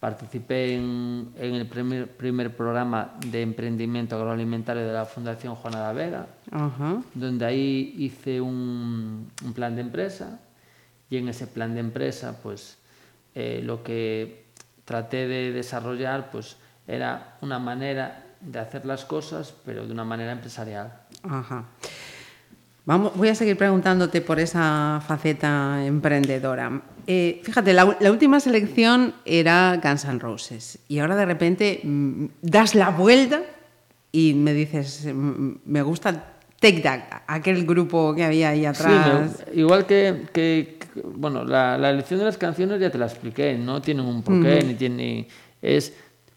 participé 0.08 0.74
en, 0.74 1.32
en 1.38 1.54
el 1.54 1.66
primer, 1.66 2.06
primer 2.08 2.54
programa 2.54 3.14
de 3.26 3.40
emprendimiento 3.40 4.16
agroalimentario 4.16 4.86
de 4.86 4.92
la 4.92 5.06
Fundación 5.06 5.54
Juana 5.54 5.90
Vega, 5.94 6.26
Ajá. 6.52 7.00
donde 7.14 7.46
ahí 7.46 7.94
hice 7.96 8.38
un, 8.38 9.30
un 9.42 9.52
plan 9.54 9.74
de 9.74 9.80
empresa 9.80 10.40
y 11.08 11.16
en 11.16 11.30
ese 11.30 11.46
plan 11.46 11.72
de 11.72 11.80
empresa 11.80 12.38
pues 12.42 12.76
eh, 13.34 13.62
lo 13.64 13.82
que 13.82 14.44
traté 14.84 15.26
de 15.26 15.52
desarrollar 15.52 16.30
pues 16.30 16.58
era 16.86 17.38
una 17.40 17.58
manera 17.58 18.26
de 18.42 18.58
hacer 18.58 18.84
las 18.84 19.06
cosas 19.06 19.54
pero 19.64 19.86
de 19.86 19.92
una 19.94 20.04
manera 20.04 20.32
empresarial. 20.32 20.92
Ajá. 21.22 21.64
Vamos, 22.86 23.12
voy 23.16 23.28
a 23.28 23.34
seguir 23.34 23.56
preguntándote 23.56 24.20
por 24.20 24.38
esa 24.38 25.02
faceta 25.06 25.84
emprendedora. 25.86 26.82
Eh, 27.06 27.40
fíjate, 27.42 27.72
la, 27.72 27.96
la 27.98 28.10
última 28.10 28.40
selección 28.40 29.14
era 29.24 29.80
Guns 29.82 30.04
N' 30.04 30.18
Roses 30.18 30.78
y 30.88 30.98
ahora 30.98 31.16
de 31.16 31.24
repente 31.24 31.80
mm, 31.82 32.24
das 32.42 32.74
la 32.74 32.90
vuelta 32.90 33.40
y 34.12 34.34
me 34.34 34.52
dices, 34.52 35.06
me 35.14 35.82
gusta 35.82 36.30
Take 36.60 36.80
That, 36.80 37.00
aquel 37.26 37.66
grupo 37.66 38.14
que 38.14 38.24
había 38.24 38.50
ahí 38.50 38.60
Sí, 38.60 38.66
atrás. 38.66 39.44
me- 39.54 39.60
igual 39.60 39.86
que, 39.86 40.22
que- 40.32 40.78
que- 40.94 41.00
bueno, 41.02 41.44
la, 41.44 41.76
la 41.78 41.90
elección 41.90 42.20
de 42.20 42.26
las 42.26 42.38
canciones 42.38 42.80
ya 42.80 42.90
te 42.90 42.98
la 42.98 43.06
expliqué, 43.06 43.54
no 43.58 43.80
tienen 43.82 44.04
un 44.06 44.22
porqué, 44.22 44.62
ni 44.62 44.74
tiene, 44.74 45.26
es 45.60 45.92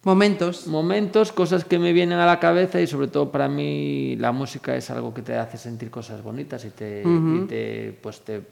Momentos. 0.08 0.68
momentos, 0.68 1.34
cosas 1.34 1.66
que 1.66 1.78
me 1.78 1.92
vienen 1.92 2.18
a 2.18 2.26
la 2.26 2.40
cabeza 2.40 2.80
y 2.80 2.88
sobre 2.88 3.10
todo 3.10 3.30
para 3.30 3.50
mí 3.50 4.16
la 4.16 4.32
música 4.32 4.74
es 4.74 4.90
algo 4.90 5.14
que 5.14 5.22
te 5.22 5.36
hace 5.36 5.58
sentir 5.58 5.90
cosas 5.92 6.24
bonitas 6.24 6.64
y 6.64 6.70
te, 6.70 7.04
y 7.04 7.46
te 7.46 7.94
pues 8.02 8.22
te, 8.22 8.44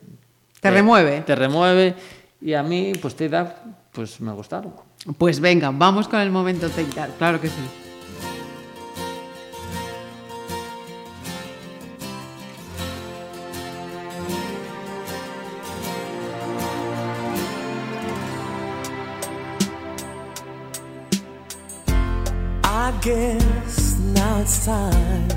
Te 0.60 0.70
remueve. 0.70 1.22
Te 1.22 1.34
remueve 1.34 1.96
y 2.42 2.56
a 2.56 2.62
mí 2.62 2.92
pues 3.02 3.16
te 3.16 3.30
da 3.30 3.64
pues 3.94 4.20
me 4.20 4.34
gustaron. 4.34 4.74
Pues 5.18 5.40
venga, 5.40 5.72
vamos 5.74 6.10
con 6.10 6.20
el 6.20 6.30
momento 6.30 6.68
Take 6.68 6.92
That, 6.94 7.12
claro 7.18 7.40
que 7.40 7.48
sí. 7.48 7.85
Time 24.66 25.30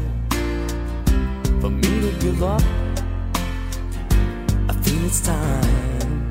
for 1.61 1.69
me 1.69 2.01
to 2.01 2.13
give 2.19 2.43
up. 2.43 2.63
I 4.71 4.73
feel 4.81 5.05
it's 5.05 5.21
time. 5.21 6.27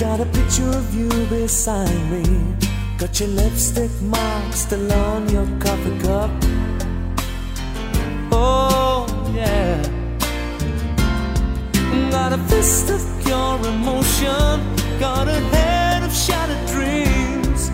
Got 0.00 0.20
a 0.20 0.26
picture 0.32 0.70
of 0.70 0.94
you 0.94 1.10
beside 1.26 2.00
me. 2.10 2.24
Got 2.96 3.20
your 3.20 3.28
lipstick 3.28 3.90
mark 4.00 4.54
still 4.54 4.90
on 4.90 5.28
your 5.28 5.46
coffee 5.60 5.98
cup. 5.98 6.30
Oh, 8.32 9.06
yeah. 9.34 9.82
Got 12.10 12.32
a 12.32 12.38
fist 12.48 12.88
of 12.88 13.02
pure 13.22 13.58
emotion. 13.68 14.64
Got 14.98 15.28
a 15.28 15.40
head 15.52 16.04
of 16.04 16.12
shattered 16.14 16.66
dreams. 16.68 17.68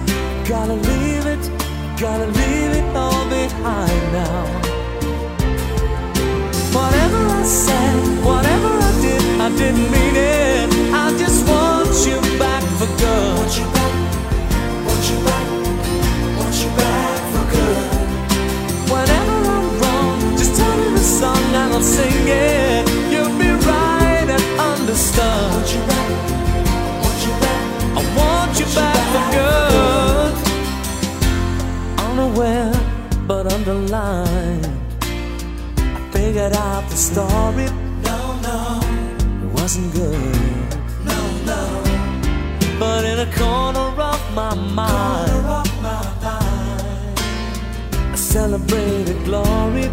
Gotta 0.48 0.74
leave 0.74 1.26
it, 1.26 1.61
gotta 2.02 2.26
leave 2.26 2.72
it 2.80 2.96
all 2.96 3.24
behind 3.30 4.02
now. 4.12 4.42
Whatever 6.74 7.20
I 7.40 7.44
said, 7.44 7.94
whatever 8.26 8.70
I 8.88 8.92
did, 9.00 9.22
I 9.40 9.48
didn't 9.60 9.88
mean 9.94 10.16
it. 10.16 10.66
I 10.92 11.16
just 11.16 11.46
want 11.46 11.94
you 12.04 12.18
back 12.40 12.64
for 12.78 12.90
good. 12.98 13.38
Want 13.38 13.54
you 13.56 13.66
back, 13.78 13.94
want 14.86 15.04
you 15.10 15.18
back, 15.28 15.46
want 16.38 16.56
you 16.62 16.70
back 16.82 17.20
for 17.32 17.44
good. 17.54 17.86
Whenever 18.90 19.36
I'm 19.56 19.68
wrong, 19.80 20.18
just 20.36 20.56
tell 20.58 20.76
me 20.82 20.88
the 20.98 21.06
song 21.20 21.44
and 21.60 21.72
I'll 21.72 21.82
sing 21.82 22.26
it. 22.26 22.82
You'll 23.12 23.38
be 23.38 23.50
right 23.70 24.26
and 24.36 24.46
understood. 24.58 25.52
Want 25.54 25.70
you 25.72 25.82
back, 25.86 26.10
want 27.02 27.18
you 27.26 27.34
back, 27.44 27.64
I 27.98 28.02
want 28.18 28.58
you 28.58 28.66
back 28.74 29.02
for 29.14 29.24
good. 29.36 29.71
Unaware 32.22 32.72
but 33.26 33.52
underlined, 33.52 34.64
I 35.00 36.10
figured 36.12 36.52
out 36.54 36.88
the 36.88 36.94
story. 36.94 37.66
No, 38.08 38.18
no, 38.46 38.80
it 39.42 39.50
wasn't 39.58 39.92
good. 39.92 40.36
No, 41.04 41.18
no, 41.50 41.82
but 42.78 43.04
in 43.04 43.18
a 43.18 43.30
corner 43.34 43.88
of 44.00 44.20
my 44.36 44.54
mind, 44.54 45.32
I 48.12 48.14
celebrated 48.14 49.24
glory. 49.24 49.90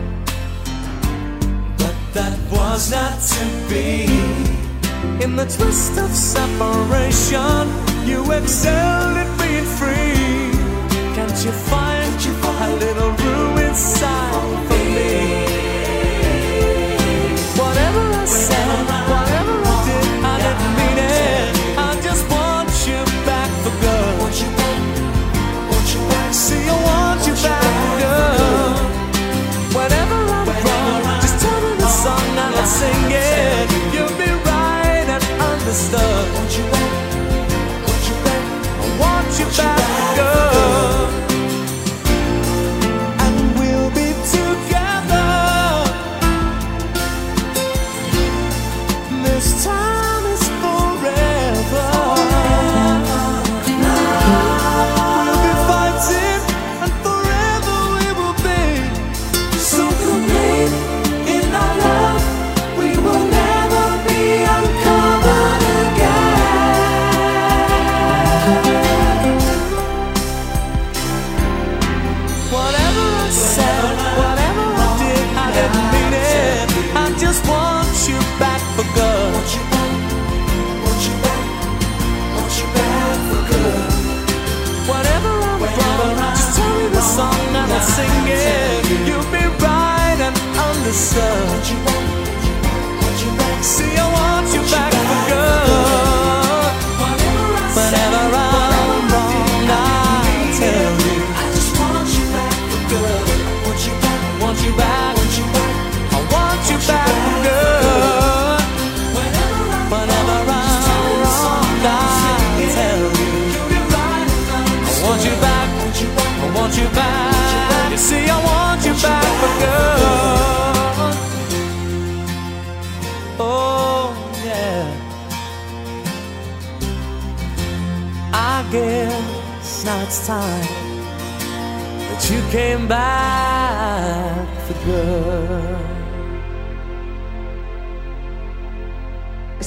But 1.79 1.95
that 2.13 2.37
was 2.51 2.91
not 2.91 3.19
to 3.33 3.45
be. 3.69 4.05
In 5.23 5.35
the 5.35 5.45
twist 5.45 5.97
of 5.97 6.11
separation, 6.11 7.67
you 8.05 8.21
excelled 8.31 9.17
at 9.17 9.29
being 9.41 9.65
free. 9.79 10.53
Can't 11.15 11.43
you 11.43 11.51
find 11.51 11.88
a 12.61 12.75
little 12.75 13.11
room 13.11 13.57
inside 13.57 14.78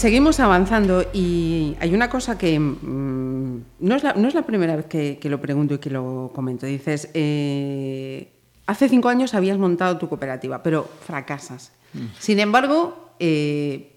Seguimos 0.03 0.41
avanzando 0.41 1.05
y 1.13 1.77
hay 1.79 1.95
una 1.95 2.11
cosa 2.11 2.37
que 2.37 2.59
mm, 2.59 3.63
no, 3.79 3.95
es 3.95 4.03
la, 4.03 4.15
no 4.15 4.27
es 4.27 4.35
la 4.35 4.43
primera 4.43 4.75
vez 4.75 4.87
que, 4.87 5.17
que 5.21 5.31
lo 5.31 5.41
pregunto 5.41 5.75
y 5.75 5.79
que 5.79 5.91
lo 5.91 6.33
comento. 6.35 6.67
Dices, 6.67 7.09
eh, 7.15 8.33
hace 8.67 8.89
cinco 8.89 9.09
años 9.11 9.33
habías 9.33 9.59
montado 9.59 9.99
tu 9.99 10.09
cooperativa, 10.09 10.61
pero 10.61 10.89
fracasas. 11.07 11.71
Sin 12.19 12.41
embargo, 12.41 13.11
eh, 13.21 13.93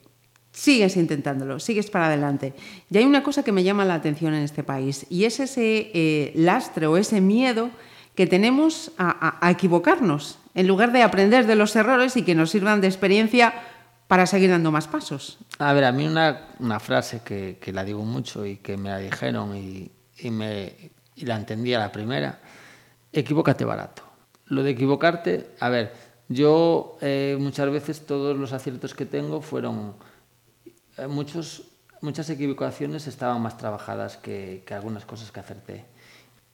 sigues 0.51 0.95
intentándolo, 0.95 1.59
sigues 1.59 1.89
para 1.89 2.05
adelante. 2.05 2.53
Y 2.91 2.97
hay 2.99 3.05
una 3.05 3.23
cosa 3.23 3.41
que 3.41 3.51
me 3.51 3.63
llama 3.63 3.83
la 3.83 3.95
atención 3.95 4.35
en 4.35 4.43
este 4.43 4.61
país 4.61 5.07
y 5.09 5.23
es 5.23 5.39
ese 5.39 5.89
eh, 5.95 6.33
lastre 6.35 6.85
o 6.85 6.97
ese 6.97 7.19
miedo 7.19 7.71
que 8.13 8.27
tenemos 8.27 8.91
a, 8.99 9.09
a- 9.39 9.47
a 9.47 9.49
equivocarnos 9.49 10.37
en 10.53 10.67
lugar 10.67 10.91
de 10.91 11.01
aprender 11.01 11.47
de 11.47 11.55
los 11.55 11.75
errores 11.75 12.15
y 12.15 12.21
que 12.21 12.35
nos 12.35 12.51
sirvan 12.51 12.79
de 12.79 12.85
experiencia 12.87 13.55
para 14.07 14.25
seguir 14.25 14.49
dando 14.49 14.71
más 14.71 14.87
pasos. 14.87 15.37
A 15.59 15.73
ver, 15.73 15.85
a 15.85 15.91
mí 15.91 16.05
una, 16.05 16.47
una 16.59 16.79
frase 16.79 17.21
que, 17.23 17.57
que 17.59 17.71
la 17.73 17.83
digo 17.83 18.03
mucho 18.03 18.45
y 18.45 18.57
que 18.57 18.77
me 18.77 18.89
la 18.89 18.99
dijeron 18.99 19.55
y, 19.55 19.91
y 20.19 20.29
me, 20.29 20.91
y 21.15 21.25
la 21.25 21.35
entendí 21.35 21.73
a 21.73 21.79
la 21.79 21.91
primera, 21.91 22.39
equivócate 23.11 23.65
barato. 23.65 24.03
Lo 24.47 24.61
de 24.63 24.71
equivocarte, 24.71 25.51
a 25.59 25.69
ver, 25.69 25.93
yo 26.29 26.97
eh, 27.01 27.37
muchas 27.39 27.69
veces 27.71 28.05
todos 28.05 28.37
los 28.37 28.53
aciertos 28.53 28.93
que 28.93 29.05
tengo 29.05 29.41
fueron, 29.41 29.95
eh, 30.97 31.07
muchos, 31.07 31.63
muchas 32.01 32.29
equivocaciones 32.29 33.07
estaban 33.07 33.41
más 33.41 33.57
trabajadas 33.57 34.17
que, 34.17 34.63
que 34.65 34.73
algunas 34.73 35.05
cosas 35.05 35.31
que 35.31 35.39
acerté. 35.39 35.85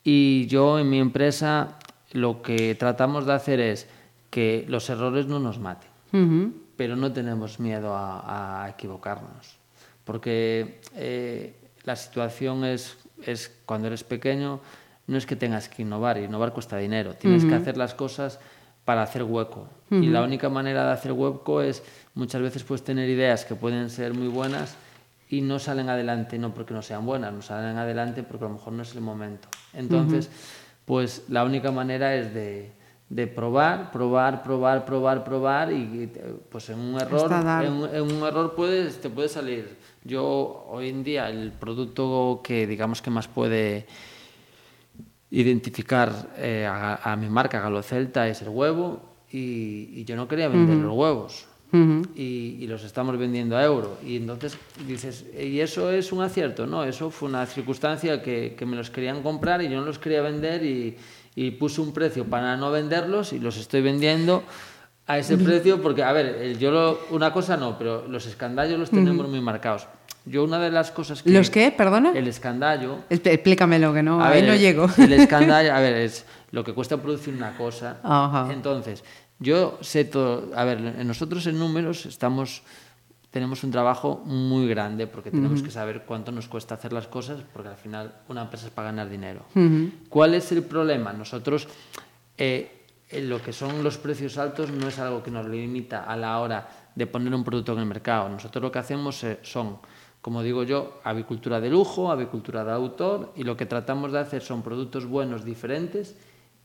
Y 0.04 0.48
yo 0.48 0.80
en 0.80 0.90
mi 0.90 1.00
empresa 1.00 1.78
lo 2.12 2.42
que 2.42 2.76
tratamos 2.76 3.26
de 3.26 3.34
hacer 3.34 3.60
es 3.60 3.88
que 4.30 4.66
los 4.68 4.90
errores 4.90 5.28
no 5.28 5.40
nos 5.40 5.60
maten 5.60 5.90
Ujú. 6.14 6.54
Pero 6.76 6.96
no 6.96 7.12
tenemos 7.12 7.60
miedo 7.60 7.96
a, 7.96 8.64
a 8.64 8.70
equivocarnos, 8.70 9.58
porque 10.04 10.82
eh, 10.96 11.56
la 11.84 11.96
situación 11.96 12.66
es, 12.66 12.98
es 13.24 13.52
cuando 13.66 13.88
eres 13.88 14.04
pequeño, 14.04 14.60
no 15.08 15.18
es 15.18 15.26
que 15.26 15.36
tengas 15.36 15.68
que 15.70 15.82
innovar, 15.82 16.18
innovar 16.18 16.54
cuesta 16.54 16.78
dinero, 16.78 17.16
tienes 17.16 17.44
que 17.46 17.54
hacer 17.54 17.78
las 17.78 17.94
cosas 17.94 18.40
para 18.86 19.04
hacer 19.04 19.24
hueco. 19.24 19.68
Y 19.90 20.08
la 20.08 20.24
única 20.24 20.50
manera 20.50 20.86
de 20.86 20.92
hacer 20.92 21.12
hueco 21.12 21.62
es, 21.62 21.84
muchas 22.16 22.42
veces 22.42 22.64
puedes 22.64 22.84
tener 22.84 23.10
ideas 23.10 23.44
que 23.44 23.56
pueden 23.56 23.90
ser 23.90 24.14
muy 24.14 24.28
buenas 24.28 24.76
y 25.30 25.42
no 25.42 25.60
salen 25.60 25.90
adelante, 25.90 26.38
no 26.38 26.54
porque 26.54 26.74
no 26.74 26.82
sean 26.82 27.06
buenas, 27.06 27.34
no 27.34 27.42
salen 27.42 27.78
adelante 27.78 28.24
porque 28.24 28.46
a 28.46 28.48
lo 28.48 28.56
mejor 28.56 28.74
no 28.74 28.84
es 28.84 28.96
el 28.96 29.02
momento. 29.02 29.50
Entonces, 29.74 30.30
pues 30.86 31.24
la 31.30 31.44
única 31.44 31.72
manera 31.72 32.16
es 32.16 32.34
de, 32.34 32.72
de 33.12 33.28
probar, 33.28 33.92
probar, 33.92 34.42
probar, 34.42 34.86
probar, 34.86 35.24
probar 35.26 35.74
y 35.74 36.10
pues 36.50 36.70
en 36.70 36.80
un 36.80 36.96
error, 37.02 37.28
en, 37.66 37.74
un- 37.74 37.94
en 37.94 38.02
un 38.04 38.24
error 38.26 38.56
puedes, 38.56 39.02
te 39.02 39.10
puede 39.10 39.28
salir. 39.28 39.76
Yo 40.06 40.66
hoy 40.70 40.88
en 40.88 41.04
día 41.04 41.30
el 41.30 41.52
producto 41.52 42.40
que 42.42 42.66
digamos 42.66 43.02
que 43.02 43.10
más 43.10 43.28
puede 43.28 43.86
identificar 45.30 46.12
eh, 46.38 46.66
a, 46.70 47.12
a 47.12 47.16
mi 47.16 47.30
marca 47.30 47.60
Galo 47.60 47.82
Celta 47.84 48.28
es 48.28 48.42
el 48.42 48.50
huevo 48.50 49.02
y, 49.32 49.90
y 49.94 50.06
yo 50.06 50.16
no 50.16 50.28
quería 50.28 50.48
vender 50.48 50.78
los 50.78 50.94
huevos. 50.96 51.46
Y, 51.74 52.58
y 52.60 52.68
los 52.68 52.84
estamos 52.84 53.18
vendiendo 53.18 53.56
a 53.56 53.64
euro. 53.64 53.98
Y 54.06 54.18
entonces 54.18 54.58
dices 54.86 55.26
y 55.40 55.62
eso 55.62 55.90
es 55.90 56.12
un 56.12 56.22
acierto 56.22 56.66
no 56.68 56.84
eso 56.84 57.10
fue 57.10 57.30
una 57.30 57.46
circunstancia 57.46 58.22
que, 58.22 58.56
que 58.58 58.66
me 58.66 58.76
los 58.76 58.90
querían 58.90 59.24
comprar 59.24 59.62
y 59.62 59.70
yo 59.70 59.80
no 59.80 59.86
los 59.86 59.98
quería 60.00 60.22
vender 60.22 60.66
y, 60.66 60.98
y 61.36 61.52
puse 61.52 61.82
un 61.82 61.94
precio 61.94 62.26
para 62.26 62.58
no 62.58 62.72
venderlos 62.72 63.34
y 63.34 63.40
los 63.40 63.58
estoy 63.58 63.82
vendiendo 63.82 64.44
a 65.08 65.18
ese 65.18 65.38
precio 65.38 65.82
porque 65.82 66.04
a 66.04 66.12
ver 66.12 66.26
el- 66.28 66.60
yo 66.60 66.72
lo- 66.72 67.00
una 67.12 67.34
cosa 67.34 67.58
no 67.58 67.78
pero 67.78 68.08
los 68.08 68.26
escandallos 68.28 68.80
los 68.80 68.90
tenemos 68.92 69.28
muy 69.28 69.42
marcados 69.42 69.88
yo 70.26 70.44
una 70.44 70.60
de 70.60 70.70
las 70.70 70.92
cosas 70.92 71.24
que 71.24 71.32
¿Los 71.32 71.50
qué? 71.50 71.72
Perdona. 71.72 72.12
el 72.16 72.28
escandallo 72.28 72.98
Expl- 73.10 73.32
Explícamelo, 73.32 73.92
que 73.94 74.04
no, 74.04 74.22
a 74.22 74.28
ahí 74.30 74.42
ver, 74.42 74.48
no 74.50 74.54
el- 74.54 74.60
llego. 74.60 74.88
El 74.98 75.14
escándalo, 75.54 75.74
a 75.74 75.80
ver, 75.80 75.96
es 75.96 76.26
lo 76.52 76.64
que 76.64 76.74
cuesta 76.74 76.98
producir 76.98 77.34
una 77.34 77.58
cosa. 77.58 77.98
Ajá. 78.04 78.48
Entonces, 78.54 79.04
yo 79.40 79.80
sé 79.82 80.06
todo. 80.06 80.52
A 80.56 80.64
ver, 80.64 80.80
nosotros 81.04 81.48
en 81.48 81.58
números 81.58 82.06
estamos. 82.06 82.62
Tenemos 83.32 83.64
un 83.64 83.72
trabajo 83.72 84.22
muy 84.26 84.68
grande 84.68 85.08
porque 85.08 85.32
tenemos 85.32 85.64
que 85.64 85.72
saber 85.72 86.04
cuánto 86.06 86.34
nos 86.34 86.50
cuesta 86.50 86.76
hacer 86.76 86.92
las 86.92 87.08
cosas, 87.08 87.40
porque 87.54 87.70
al 87.70 87.78
final 87.78 88.14
una 88.28 88.42
empresa 88.42 88.68
es 88.68 88.74
para 88.74 88.90
ganar 88.90 89.10
dinero. 89.10 89.46
¿Cuál 90.10 90.34
es 90.34 90.52
el 90.52 90.64
problema? 90.64 91.14
Nosotros, 91.14 91.66
eh, 92.38 92.84
lo 93.24 93.42
que 93.42 93.54
son 93.54 93.86
los 93.86 93.98
precios 93.98 94.38
altos 94.38 94.70
no 94.70 94.90
es 94.90 95.00
algo 95.00 95.24
que 95.24 95.32
nos 95.32 95.48
limita 95.48 96.04
a 96.04 96.18
la 96.18 96.40
hora 96.40 96.68
de 96.94 97.08
poner 97.08 97.34
un 97.34 97.46
producto 97.46 97.72
en 97.72 97.80
el 97.80 97.86
mercado. 97.86 98.28
Nosotros 98.28 98.62
lo 98.62 98.70
que 98.70 98.80
hacemos 98.80 99.24
eh, 99.24 99.40
son, 99.44 99.78
como 100.22 100.44
digo 100.44 100.64
yo, 100.64 101.00
avicultura 101.06 101.62
de 101.62 101.70
lujo, 101.70 102.12
avicultura 102.12 102.66
de 102.66 102.74
autor, 102.74 103.32
y 103.38 103.44
lo 103.44 103.56
que 103.56 103.66
tratamos 103.66 104.12
de 104.12 104.20
hacer 104.20 104.42
son 104.42 104.62
productos 104.62 105.06
buenos, 105.06 105.46
diferentes, 105.46 106.18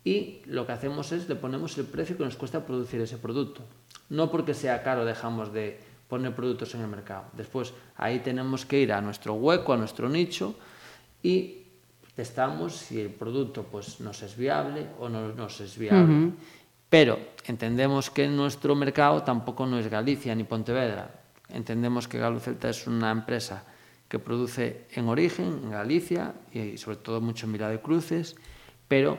y 0.02 0.42
lo 0.46 0.66
que 0.66 0.72
hacemos 0.72 1.12
es 1.12 1.28
le 1.28 1.36
ponemos 1.36 1.78
el 1.78 1.84
precio 1.84 2.16
que 2.16 2.24
nos 2.24 2.34
cuesta 2.34 2.66
producir 2.66 3.00
ese 3.00 3.18
producto. 3.18 3.62
No 4.08 4.32
porque 4.32 4.52
sea 4.52 4.82
caro 4.82 5.04
dejamos 5.04 5.52
de 5.52 5.85
poner 6.08 6.34
productos 6.34 6.74
en 6.74 6.82
el 6.82 6.88
mercado. 6.88 7.24
Después 7.32 7.72
ahí 7.96 8.20
tenemos 8.20 8.64
que 8.64 8.80
ir 8.80 8.92
a 8.92 9.00
nuestro 9.00 9.34
hueco, 9.34 9.72
a 9.72 9.76
nuestro 9.76 10.08
nicho 10.08 10.54
y 11.22 11.62
testamos 12.14 12.74
si 12.74 13.00
el 13.00 13.10
producto 13.10 13.64
pues, 13.64 14.00
nos 14.00 14.22
es 14.22 14.36
viable 14.36 14.86
o 14.98 15.08
no 15.08 15.32
nos 15.34 15.60
es 15.60 15.76
viable. 15.76 16.32
Pero 16.88 17.18
entendemos 17.44 18.10
que 18.10 18.28
nuestro 18.28 18.74
mercado 18.74 19.22
tampoco 19.22 19.66
no 19.66 19.78
es 19.78 19.88
Galicia 19.88 20.34
ni 20.34 20.44
Pontevedra. 20.44 21.10
Entendemos 21.48 22.08
que 22.08 22.18
Galo 22.18 22.40
Celta 22.40 22.70
es 22.70 22.86
una 22.86 23.10
empresa 23.10 23.64
que 24.08 24.18
produce 24.18 24.86
en 24.92 25.08
origen, 25.08 25.60
en 25.64 25.70
Galicia, 25.70 26.34
y 26.52 26.78
sobre 26.78 26.98
todo 26.98 27.20
mucho 27.20 27.46
en 27.46 27.52
Vila 27.52 27.68
de 27.68 27.80
Cruces, 27.80 28.36
pero 28.86 29.18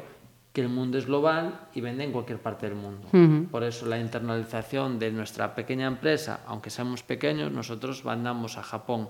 que 0.58 0.62
el 0.62 0.70
mundo 0.70 0.98
es 0.98 1.06
global 1.06 1.70
y 1.76 1.82
vende 1.82 2.04
en 2.04 2.12
cualquier 2.12 2.40
parte 2.40 2.66
del 2.66 2.74
mundo. 2.74 3.08
Por 3.52 3.64
eso 3.64 3.86
la 3.86 4.00
internalización 4.00 4.98
de 4.98 5.12
nuestra 5.12 5.54
pequeña 5.54 5.86
empresa, 5.86 6.40
aunque 6.48 6.72
seamos 6.72 7.04
pequeños, 7.04 7.52
nosotros 7.52 8.04
mandamos 8.04 8.58
a 8.58 8.64
Japón 8.64 9.08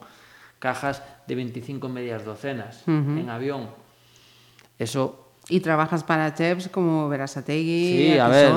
cajas 0.60 1.02
de 1.26 1.36
25 1.36 1.88
medias 1.88 2.26
docenas 2.26 2.84
en 3.20 3.30
avión. 3.30 3.70
Eso 4.78 5.24
Y 5.50 5.62
trabajas 5.62 6.04
para 6.04 6.34
chefs 6.34 6.68
como 6.68 7.08
Verasategui, 7.08 8.12
Sí, 8.14 8.20
a 8.20 8.28
ver, 8.28 8.48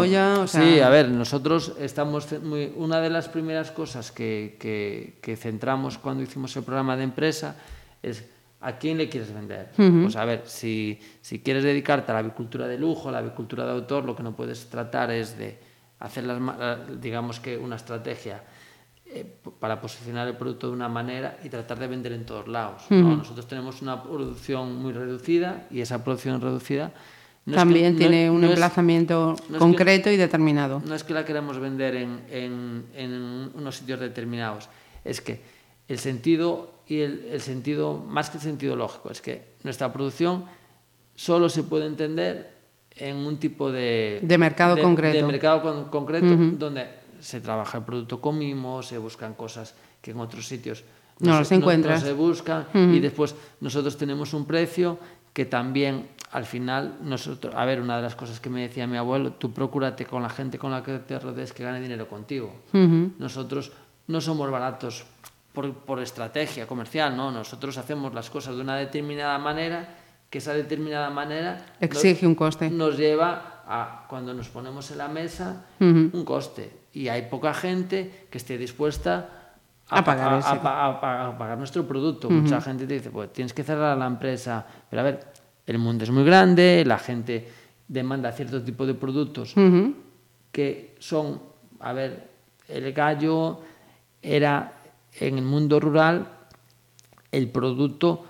o 0.43 0.47
sea, 0.49 0.61
sí, 0.61 0.81
a 0.81 0.89
ver, 0.89 1.09
nosotros 1.11 1.75
estamos 1.79 2.27
muy, 2.43 2.73
una 2.75 3.01
de 3.01 3.11
las 3.11 3.29
primeras 3.29 3.71
cosas 3.71 4.11
que, 4.11 4.57
que- 4.59 5.19
que 5.23 5.37
centramos 5.37 5.99
cuando 5.99 6.25
hicimos 6.25 6.57
el 6.57 6.65
programa 6.65 6.97
de 6.97 7.05
empresa 7.05 7.55
es 8.03 8.25
a 8.61 8.77
quién 8.79 8.99
le 8.99 9.09
quieres 9.09 9.33
vender. 9.33 9.71
Pues 9.77 10.17
a 10.17 10.25
ver, 10.25 10.43
si, 10.45 10.99
si 11.23 11.39
quieres 11.41 11.65
dedicarte 11.65 12.11
a 12.13 12.15
la 12.15 12.21
avicultura 12.21 12.67
de 12.69 12.79
lujo, 12.79 13.09
a 13.09 13.13
la 13.13 13.19
avicultura 13.19 13.65
de 13.65 13.73
autor, 13.73 14.05
lo 14.05 14.15
que 14.15 14.23
no 14.23 14.37
puedes 14.37 14.69
tratar 14.69 15.11
es 15.11 15.39
de 15.39 15.59
hacer 15.99 16.25
las, 16.25 16.41
digamos 17.01 17.41
que 17.41 17.57
una 17.59 17.77
estrategia 17.77 18.43
eh, 19.07 19.25
para 19.59 19.81
posicionar 19.81 20.29
el 20.29 20.37
producto 20.37 20.69
de 20.69 20.73
una 20.75 20.89
manera 20.89 21.39
y 21.43 21.49
tratar 21.49 21.79
de 21.79 21.87
vender 21.89 22.13
en 22.13 22.25
todos 22.27 22.47
lados. 22.49 22.83
¿no? 22.91 23.17
Nosotros 23.17 23.47
tenemos 23.49 23.83
una 23.83 24.03
producción 24.03 24.77
muy 24.77 24.93
reducida 24.93 25.67
y 25.71 25.81
esa 25.81 26.05
producción 26.05 26.41
reducida 26.41 26.93
no 27.47 27.53
es 27.53 27.57
que- 27.57 27.57
también 27.57 27.93
no- 27.95 27.99
tiene 27.99 28.31
un 28.31 28.45
es- 28.45 28.51
emplazamiento 28.51 29.29
no 29.31 29.35
es 29.35 29.51
que- 29.53 29.59
concreto 29.59 30.11
y 30.11 30.17
determinado. 30.17 30.83
no 30.87 30.95
es 30.95 31.03
que 31.03 31.15
la 31.15 31.25
queramos 31.25 31.59
vender 31.59 31.97
en, 31.97 32.21
en- 32.31 32.85
en 32.95 33.51
unos 33.55 33.77
sitios 33.77 33.99
determinados, 34.01 34.69
es 35.05 35.21
que 35.21 35.41
el 35.89 35.99
sentido 35.99 36.75
y 36.91 37.01
el, 37.01 37.29
el 37.31 37.41
sentido, 37.41 37.95
más 37.97 38.31
que 38.31 38.39
el 38.39 38.43
sentido 38.43 38.75
lógico, 38.75 39.11
es 39.11 39.21
que 39.21 39.45
nuestra 39.63 39.93
producción 39.93 40.45
solo 41.15 41.49
se 41.49 41.63
puede 41.63 41.87
entender 41.87 42.51
en 42.97 43.17
un 43.17 43.39
tipo 43.39 43.71
de, 43.71 44.19
De 44.23 44.37
mercado 44.39 44.77
concreto. 44.81 45.17
de 45.17 45.23
mercado 45.23 45.63
con- 45.63 45.85
concreto 45.85 46.27
donde 46.59 46.89
se 47.21 47.41
trabaja 47.41 47.79
el 47.79 47.85
producto 47.85 48.21
con 48.21 48.37
mimos, 48.39 48.87
se 48.89 48.99
buscan 48.99 49.35
cosas 49.35 49.75
que 50.03 50.11
en 50.11 50.19
otros 50.21 50.47
sitios 50.47 50.83
No 51.21 51.39
los 51.39 51.49
se, 51.49 51.55
encuentras. 51.55 52.03
se 52.03 52.13
buscan 52.13 52.67
y 52.75 52.99
después 52.99 53.37
nosotros 53.61 53.97
tenemos 53.97 54.35
un 54.35 54.45
precio 54.47 54.99
que 55.33 55.45
también 55.45 56.09
al 56.33 56.45
final 56.45 56.97
nosotros, 57.03 57.55
a 57.55 57.65
ver, 57.65 57.81
una 57.81 57.97
de 57.99 58.03
las 58.03 58.17
cosas 58.17 58.41
que 58.41 58.51
me 58.51 58.63
decía 58.63 58.87
mi 58.89 58.97
abuelo, 58.97 59.33
tú 59.35 59.53
procúrate 59.53 60.07
con 60.07 60.23
la 60.23 60.29
gente 60.31 60.59
con 60.59 60.73
la 60.73 60.83
que 60.83 60.99
te 60.99 61.19
rodees 61.19 61.53
que 61.53 61.63
gane 61.63 61.81
dinero 61.81 62.09
contigo. 62.09 62.53
Nosotros 63.19 63.71
no 64.09 64.21
somos 64.21 64.51
baratos 64.51 65.05
por, 65.53 65.73
por 65.75 66.01
estrategia 66.01 66.67
comercial, 66.67 67.17
no, 67.17 67.31
nosotros 67.31 67.77
hacemos 67.79 68.15
las 68.15 68.31
cosas 68.31 68.55
de 68.57 68.61
una 68.63 68.77
determinada 68.77 69.39
manera 69.39 69.97
que 70.31 70.39
esa 70.39 70.55
determinada 70.55 71.11
manera 71.11 71.57
nos- 71.81 71.91
Exige 71.91 72.27
un 72.27 72.35
coste. 72.37 72.71
nos 72.71 72.97
lleva 72.97 73.63
a 73.67 74.07
cuando 74.09 74.33
nos 74.35 74.49
ponemos 74.49 74.91
en 74.91 74.99
la 74.99 75.09
mesa 75.09 75.67
un 75.81 76.25
coste 76.25 76.71
y 76.93 77.09
hay 77.09 77.23
poca 77.23 77.53
gente 77.55 78.27
que 78.31 78.39
esté 78.39 78.57
dispuesta 78.59 79.29
A 79.89 80.05
pagar 80.05 80.35
a, 80.35 80.39
ese. 80.39 80.49
a 80.49 80.63
pa- 80.63 80.87
a 80.87 81.01
pa- 81.01 81.27
a 81.27 81.39
pagar 81.39 81.59
nuestro 81.59 81.85
producto. 81.87 82.31
Mucha 82.31 82.61
gente 82.61 82.87
te 82.87 82.95
dice, 82.95 83.11
pues 83.11 83.33
tienes 83.33 83.53
que 83.53 83.63
cerrar 83.65 83.97
la 83.99 84.07
empresa. 84.07 84.65
Pero 84.89 85.01
a 85.01 85.05
ver, 85.05 85.27
el 85.67 85.79
mundo 85.79 86.05
es 86.05 86.11
muy 86.11 86.25
grande, 86.25 86.85
la 86.87 86.99
gente 86.99 87.49
demanda 87.89 88.31
cierto 88.33 88.63
tipo 88.63 88.87
de 88.87 88.95
productos 88.95 89.55
que 90.53 90.97
son, 91.01 91.41
a 91.81 91.93
ver, 91.93 92.29
el 92.69 92.93
gallo 92.93 93.61
era 94.23 94.73
en 95.19 95.39
el 95.39 95.45
mundo 95.45 95.81
rural 95.81 96.29
el 97.33 97.49
producto 97.49 98.25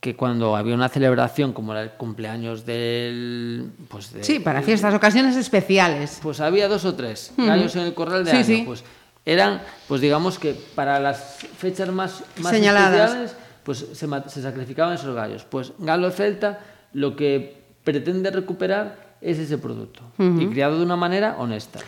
que 0.00 0.16
cuando 0.16 0.56
había 0.56 0.74
una 0.74 0.88
celebración 0.88 1.52
como 1.52 1.72
era 1.72 1.82
el 1.82 1.90
cumpleaños 1.92 2.66
del 2.66 3.70
pues 3.88 4.12
de- 4.12 4.24
Sí, 4.24 4.40
para 4.40 4.60
fiestas, 4.62 4.92
ocasiones 4.94 5.36
especiales. 5.36 6.18
pues 6.22 6.40
había 6.40 6.66
dos 6.68 6.84
o 6.84 6.94
tres 6.94 7.32
gallos 7.36 7.76
en 7.76 7.82
el 7.82 7.94
corral 7.94 8.24
de 8.24 8.30
Sí, 8.32 8.36
año. 8.38 8.44
sí. 8.46 8.62
Pues 8.66 8.82
eran, 9.24 9.62
pues 9.86 10.00
digamos 10.00 10.38
que 10.40 10.54
para 10.74 10.98
las 10.98 11.36
fechas 11.56 11.88
más, 11.90 12.24
más 12.40 12.50
Señaladas. 12.52 13.10
especiales, 13.12 13.36
pues 13.62 13.78
se, 13.92 14.08
se 14.28 14.42
sacrificaban 14.42 14.94
esos 14.94 15.14
gallos. 15.14 15.44
Pues 15.44 15.72
Galo 15.78 16.10
Celta 16.10 16.58
lo 16.92 17.14
que 17.14 17.62
pretende 17.84 18.30
recuperar 18.32 19.12
es 19.20 19.38
ese 19.38 19.56
producto 19.56 20.02
y 20.18 20.46
criado 20.48 20.78
de 20.78 20.84
una 20.84 20.96
manera 20.96 21.36
honesta. 21.38 21.78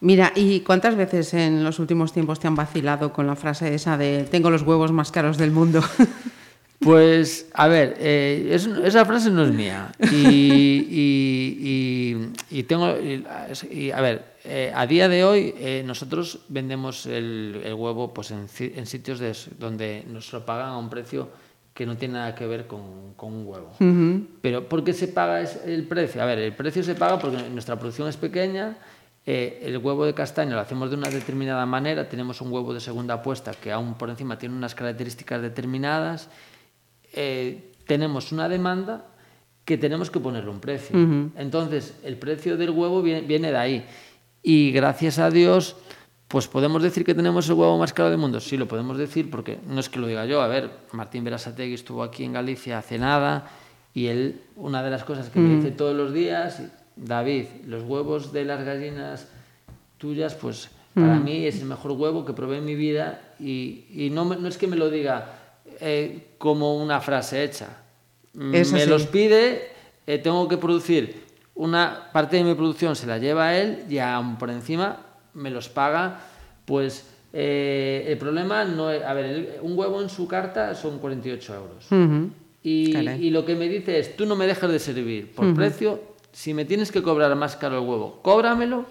Mira, 0.00 0.32
¿y 0.36 0.60
cuántas 0.60 0.94
veces 0.94 1.32
en 1.34 1.64
los 1.64 1.78
últimos 1.78 2.12
tiempos 2.12 2.38
te 2.40 2.46
han 2.46 2.54
vacilado 2.54 3.12
con 3.12 3.26
la 3.26 3.34
frase 3.36 3.74
esa 3.74 3.96
de 3.96 4.24
tengo 4.30 4.50
los 4.50 4.62
huevos 4.62 4.92
más 4.92 5.10
caros 5.10 5.38
del 5.38 5.50
mundo? 5.50 5.82
Pues, 6.78 7.48
a 7.54 7.68
ver, 7.68 7.96
eh, 7.98 8.50
es- 8.52 8.66
esa 8.66 9.06
frase 9.06 9.30
no 9.30 9.44
es 9.44 9.50
mía. 9.50 9.92
Y, 10.12 10.86
y- 10.90 11.58
y- 12.50 12.58
y 12.58 12.62
tengo. 12.64 12.84
a 12.84 14.00
ver, 14.02 14.24
eh, 14.44 14.72
a 14.74 14.86
día 14.86 15.08
de 15.08 15.24
hoy 15.24 15.54
eh, 15.58 15.82
nosotros 15.86 16.40
vendemos 16.48 17.06
el, 17.06 17.62
el 17.64 17.72
huevo 17.72 18.12
pues, 18.12 18.30
en, 18.30 18.46
en 18.60 18.84
sitios 18.86 19.18
de- 19.18 19.32
donde 19.58 20.04
nos 20.12 20.30
lo 20.34 20.44
pagan 20.44 20.68
a 20.68 20.76
un 20.78 20.90
precio 20.90 21.30
que 21.72 21.86
no 21.86 21.96
tiene 21.96 22.14
nada 22.14 22.34
que 22.34 22.46
ver 22.46 22.66
con, 22.66 23.14
con 23.16 23.32
un 23.32 23.46
huevo. 23.46 23.72
Pero 24.42 24.68
¿por 24.68 24.84
qué 24.84 24.92
se 24.92 25.08
paga 25.08 25.40
el 25.64 25.84
precio? 25.88 26.22
A 26.22 26.26
ver, 26.26 26.38
el 26.40 26.52
precio 26.54 26.82
se 26.82 26.94
paga 26.94 27.18
porque 27.18 27.38
nuestra 27.50 27.76
producción 27.78 28.06
es 28.08 28.18
pequeña. 28.18 28.76
Eh, 29.26 29.60
el 29.62 29.78
huevo 29.78 30.06
de 30.06 30.14
castaño 30.14 30.54
lo 30.54 30.60
hacemos 30.60 30.88
de 30.90 30.96
una 30.96 31.10
determinada 31.10 31.66
manera. 31.66 32.08
Tenemos 32.08 32.40
un 32.40 32.52
huevo 32.52 32.72
de 32.72 32.80
segunda 32.80 33.22
puesta 33.22 33.52
que 33.52 33.72
aún 33.72 33.94
por 33.94 34.08
encima 34.08 34.38
tiene 34.38 34.54
unas 34.54 34.74
características 34.74 35.42
determinadas 35.42 36.30
eh, 37.16 37.72
tenemos 37.86 38.30
una 38.30 38.48
demanda 38.48 39.06
que 39.64 39.78
tenemos 39.78 40.10
que 40.10 40.20
ponerle 40.20 40.50
un 40.50 40.60
precio. 40.60 40.96
Entonces, 41.36 41.98
el 42.04 42.16
precio 42.18 42.56
del 42.56 42.70
huevo 42.70 43.02
viene, 43.02 43.22
viene 43.22 43.50
de 43.50 43.56
ahí. 43.56 43.86
Y 44.42 44.70
gracias 44.70 45.18
a 45.18 45.30
Dios, 45.30 45.76
pues 46.28 46.46
podemos 46.46 46.82
decir 46.82 47.04
que 47.04 47.14
tenemos 47.14 47.48
el 47.48 47.54
huevo 47.54 47.76
más 47.78 47.92
caro 47.92 48.10
del 48.10 48.18
mundo. 48.18 48.38
Sí, 48.38 48.56
lo 48.56 48.68
podemos 48.68 48.98
decir 48.98 49.28
porque 49.30 49.58
no 49.66 49.80
es 49.80 49.88
que 49.88 49.98
lo 49.98 50.06
diga 50.06 50.24
yo. 50.26 50.40
A 50.40 50.46
ver, 50.46 50.70
Martín 50.92 51.24
Berasategui 51.24 51.74
estuvo 51.74 52.02
aquí 52.04 52.22
en 52.22 52.32
Galicia 52.32 52.78
hace 52.78 52.98
nada 52.98 53.50
y 53.92 54.06
él, 54.06 54.42
una 54.56 54.82
de 54.82 54.90
las 54.90 55.02
cosas 55.02 55.30
que 55.30 55.40
me 55.40 55.56
dice 55.56 55.70
todos 55.70 55.96
los 55.96 56.12
días, 56.12 56.62
David, 56.96 57.44
los 57.66 57.82
huevos 57.84 58.32
de 58.32 58.44
las 58.44 58.64
gallinas 58.64 59.28
tuyas, 59.98 60.34
pues 60.34 60.70
para 60.94 61.18
mí 61.20 61.44
es 61.46 61.60
el 61.60 61.66
mejor 61.66 61.92
huevo 61.92 62.24
que 62.24 62.32
probé 62.32 62.58
en 62.58 62.64
mi 62.64 62.74
vida 62.74 63.20
y, 63.38 63.84
y 63.90 64.10
no, 64.10 64.24
me- 64.24 64.36
no 64.36 64.48
es 64.48 64.56
que 64.56 64.66
me 64.66 64.76
lo 64.76 64.88
diga 64.90 65.34
eh, 65.80 66.28
como 66.38 66.76
una 66.82 67.00
frase 67.02 67.44
hecha. 67.44 67.68
Mm, 68.32 68.54
me 68.72 68.86
los 68.86 69.06
pide, 69.06 69.68
eh, 70.06 70.18
tengo 70.18 70.48
que 70.48 70.56
producir. 70.56 71.24
Una 71.54 72.10
parte 72.12 72.36
de 72.36 72.44
mi 72.44 72.54
producción 72.54 72.96
se 72.96 73.06
la 73.06 73.18
lleva 73.18 73.48
a 73.48 73.58
él 73.58 73.84
y 73.90 73.98
aún 73.98 74.36
por 74.38 74.50
encima 74.50 75.04
me 75.34 75.50
los 75.50 75.68
paga, 75.68 76.20
pues 76.64 77.10
eh, 77.32 78.06
el 78.08 78.16
problema 78.16 78.64
no 78.64 78.90
es, 78.90 79.02
a 79.02 79.12
ver, 79.12 79.24
el- 79.26 79.48
un 79.60 79.76
huevo 79.78 80.00
en 80.00 80.08
su 80.08 80.26
carta 80.26 80.74
son 80.74 80.98
48 80.98 81.54
euros. 81.54 81.86
Y, 82.62 82.92
y 83.20 83.30
lo 83.30 83.44
que 83.44 83.54
me 83.54 83.68
dice 83.68 83.98
es, 83.98 84.16
tú 84.16 84.24
no 84.26 84.34
me 84.34 84.46
dejas 84.46 84.70
de 84.70 84.78
servir 84.78 85.32
por 85.32 85.46
precio, 85.54 86.00
si 86.36 86.52
me 86.52 86.66
tienes 86.66 86.92
que 86.92 87.02
cobrar 87.02 87.34
más 87.34 87.56
caro 87.56 87.78
el 87.78 87.88
huevo, 87.88 88.20
cóbramelo, 88.22 88.84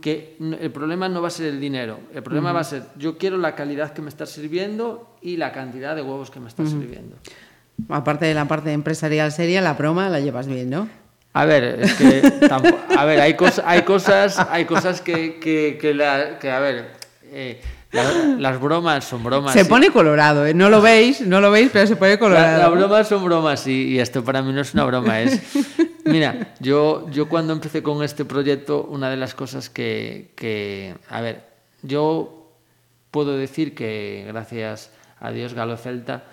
que 0.00 0.36
n- 0.38 0.56
el 0.60 0.70
problema 0.70 1.08
no 1.08 1.20
va 1.20 1.26
a 1.26 1.30
ser 1.32 1.46
el 1.46 1.58
dinero, 1.60 1.98
el 2.14 2.22
problema 2.22 2.52
va 2.52 2.60
a 2.60 2.64
ser, 2.64 2.84
yo 2.96 3.18
quiero 3.18 3.38
la 3.38 3.56
calidad 3.56 3.92
que 3.92 4.00
me 4.02 4.08
estás 4.08 4.30
sirviendo 4.30 5.16
y 5.20 5.36
la 5.36 5.50
cantidad 5.50 5.96
de 5.96 6.02
huevos 6.02 6.30
que 6.30 6.38
me 6.38 6.46
estás 6.48 6.68
sirviendo. 6.70 7.16
Aparte 7.88 8.26
de 8.26 8.34
la 8.34 8.46
parte 8.46 8.70
empresarial 8.72 9.32
seria, 9.32 9.60
la 9.60 9.74
broma 9.74 10.08
la 10.10 10.20
llevas 10.20 10.46
bien, 10.46 10.70
¿no? 10.70 10.88
A 11.32 11.44
ver, 11.44 11.80
es 11.82 11.92
que 11.94 12.22
tampo- 12.48 12.78
a 12.96 13.04
ver, 13.04 13.20
hay, 13.20 13.32
cos- 13.34 13.62
hay 13.66 13.82
cosas, 13.82 14.38
hay 14.38 14.64
cosas 14.64 15.00
que, 15.00 15.40
que, 15.40 15.78
que 15.80 15.94
la- 15.94 16.38
que, 16.38 16.52
a 16.52 16.60
ver, 16.60 16.92
eh, 17.32 17.60
la- 17.90 18.36
las 18.38 18.60
bromas 18.60 19.04
son 19.04 19.22
bromas. 19.24 19.52
Se 19.52 19.64
sí. 19.64 19.68
pone 19.68 19.90
colorado, 19.90 20.46
¿eh? 20.46 20.54
No 20.54 20.70
lo 20.70 20.80
veis, 20.80 21.20
no 21.26 21.40
lo 21.40 21.50
veis, 21.50 21.68
pero 21.72 21.86
se 21.86 21.96
pone 21.96 22.12
La- 22.12 22.18
colorado. 22.18 22.58
Las 22.58 22.70
bromas 22.70 23.08
son 23.08 23.24
bromas 23.24 23.66
y, 23.66 23.88
y 23.94 23.98
esto 23.98 24.22
para 24.24 24.40
mí 24.42 24.52
no 24.52 24.60
es 24.62 24.72
una 24.72 24.84
broma. 24.84 25.20
Es, 25.20 25.40
mira, 26.04 26.54
yo, 26.60 27.08
yo 27.10 27.28
cuando 27.28 27.52
empecé 27.52 27.82
con 27.82 28.02
este 28.02 28.24
proyecto, 28.24 28.84
una 28.84 29.10
de 29.10 29.16
las 29.16 29.34
cosas 29.34 29.70
que, 29.70 30.32
que, 30.36 30.96
a 31.08 31.20
ver, 31.20 31.44
yo 31.82 32.50
puedo 33.10 33.36
decir 33.36 33.74
que 33.74 34.24
gracias 34.26 34.90
a 35.20 35.30
Dios 35.30 35.54
Galo 35.54 35.76
Celta 35.76 36.24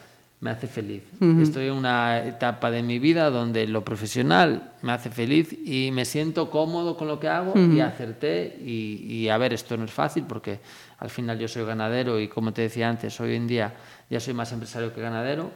me 0.42 0.52
hace 0.52 0.68
feliz. 0.68 1.04
Estoy 1.42 1.68
en 1.68 1.74
una 1.74 2.26
etapa 2.26 2.72
de 2.72 2.82
mi 2.82 2.98
vida 2.98 3.30
donde 3.30 3.68
lo 3.68 3.84
profesional 3.84 4.72
me 4.82 4.94
hace 4.94 5.10
feliz 5.10 5.52
y 5.52 5.92
me 5.92 6.06
siento 6.06 6.50
cómodo 6.50 6.96
con 6.96 7.10
lo 7.10 7.20
que 7.20 7.28
hago 7.28 7.54
y 7.60 7.82
acerté. 7.82 8.58
Y, 8.64 9.06
y, 9.06 9.28
a 9.28 9.38
ver, 9.38 9.52
esto 9.52 9.76
no 9.76 9.84
es 9.84 9.92
fácil 9.92 10.24
porque 10.24 10.62
al 10.98 11.10
final 11.10 11.38
yo 11.38 11.50
soy 11.50 11.66
ganadero 11.66 12.22
y 12.22 12.30
como 12.30 12.54
te 12.54 12.62
decía 12.62 12.88
antes, 12.88 13.20
hoy 13.20 13.36
en 13.36 13.48
día 13.48 13.74
ya 14.10 14.22
soy 14.22 14.34
más 14.34 14.54
empresario 14.54 14.94
que 14.94 15.02
ganadero. 15.02 15.52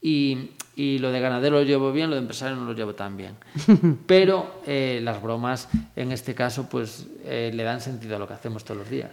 Y, 0.00 0.52
y 0.74 0.98
lo 0.98 1.10
de 1.12 1.20
ganadero 1.20 1.56
lo 1.56 1.62
llevo 1.64 1.92
bien, 1.92 2.08
lo 2.08 2.16
de 2.16 2.22
empresario 2.22 2.56
no 2.56 2.64
lo 2.64 2.72
llevo 2.72 2.94
tan 2.94 3.16
bien. 3.16 3.34
Pero 4.06 4.62
eh, 4.66 5.00
las 5.02 5.22
bromas, 5.22 5.68
en 5.96 6.12
este 6.12 6.34
caso, 6.34 6.68
pues 6.68 7.06
eh, 7.24 7.50
le 7.52 7.62
dan 7.62 7.80
sentido 7.80 8.16
a 8.16 8.18
lo 8.18 8.26
que 8.26 8.34
hacemos 8.34 8.64
todos 8.64 8.78
los 8.78 8.90
días. 8.90 9.10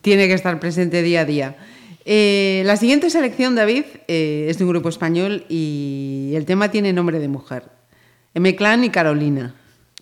Tiene 0.00 0.28
que 0.28 0.34
estar 0.34 0.58
presente 0.60 1.02
día 1.02 1.22
a 1.22 1.24
día. 1.24 1.56
Eh, 2.08 2.62
la 2.64 2.76
siguiente 2.76 3.10
selección, 3.10 3.56
David, 3.56 3.84
eh, 4.06 4.46
es 4.48 4.58
de 4.58 4.64
un 4.64 4.70
grupo 4.70 4.88
español 4.88 5.44
y 5.48 6.32
el 6.36 6.44
tema 6.44 6.70
tiene 6.70 6.92
nombre 6.92 7.18
de 7.18 7.26
mujer. 7.26 7.64
M-Clan 8.34 8.84
y 8.84 8.90
Carolina. 8.90 9.54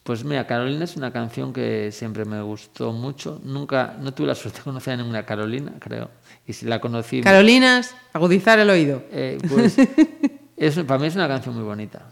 Pues 0.03 0.23
mira, 0.23 0.47
Carolina 0.47 0.85
es 0.85 0.97
una 0.97 1.11
canción 1.11 1.55
que 1.55 1.91
siempre 1.93 2.27
me 2.27 2.43
gustó 2.43 2.93
mucho. 2.93 3.41
Nunca, 3.43 3.97
no 3.99 4.13
tuve 4.13 4.27
la 4.27 4.35
suerte 4.35 4.59
de 4.59 4.65
conocer 4.65 4.93
a 4.93 4.97
ninguna 4.99 5.25
Carolina, 5.25 5.73
creo. 5.79 6.11
Y 6.47 6.53
si 6.53 6.67
la 6.67 6.79
conocí, 6.79 7.23
Carolinas, 7.23 7.95
agudizar 8.13 8.59
el 8.59 8.69
oído. 8.69 9.03
eh, 9.11 9.39
pues 9.49 9.77
es, 10.57 10.79
para 10.85 10.99
mí 10.99 11.07
es 11.07 11.15
una 11.17 11.29
canción 11.29 11.55
muy 11.55 11.65
bonita. 11.65 12.09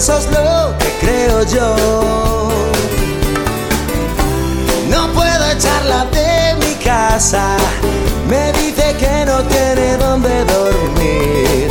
Eso 0.00 0.16
es 0.16 0.26
lo 0.30 0.78
que 0.78 0.90
creo 0.98 1.42
yo. 1.42 2.48
No 4.88 5.12
puedo 5.12 5.50
echarla 5.50 6.06
de 6.06 6.54
mi 6.54 6.74
casa, 6.82 7.44
me 8.26 8.50
dice 8.52 8.96
que 8.98 9.26
no 9.26 9.42
tiene 9.42 9.98
dónde 9.98 10.46
dormir. 10.46 11.70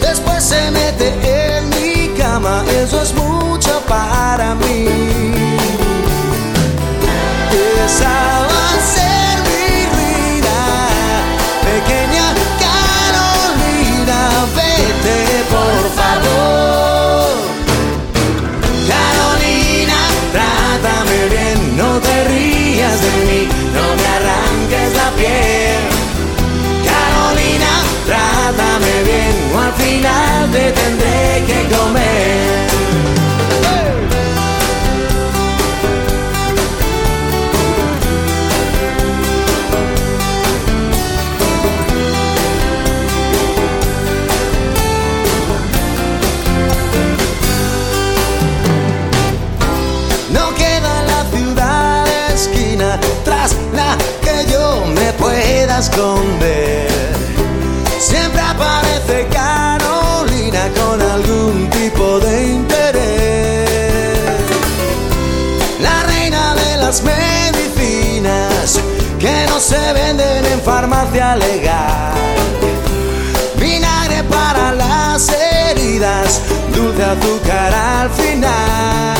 Después 0.00 0.44
se 0.44 0.70
mete 0.70 1.08
en 1.58 1.68
mi 1.68 2.18
cama, 2.18 2.64
eso 2.82 3.02
es 3.02 3.12
mucho 3.12 3.82
para 3.86 4.54
mí. 4.54 4.88
Esa 7.84 8.46
Siempre 57.98 58.40
aparece 58.40 59.28
Carolina 59.30 60.70
con 60.74 61.02
algún 61.02 61.68
tipo 61.68 62.18
de 62.20 62.46
interés. 62.46 63.68
La 65.82 66.02
reina 66.04 66.54
de 66.54 66.78
las 66.78 67.02
medicinas 67.02 68.80
que 69.20 69.46
no 69.50 69.60
se 69.60 69.92
venden 69.92 70.46
en 70.46 70.62
farmacia 70.62 71.36
legal. 71.36 72.14
Vinagre 73.60 74.22
para 74.30 74.72
las 74.72 75.28
heridas, 75.28 76.40
dulce 76.74 77.02
azúcar 77.04 77.74
al 77.74 78.10
final. 78.12 79.14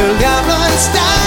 El 0.00 0.16
diablo 0.16 0.54
está 0.76 1.17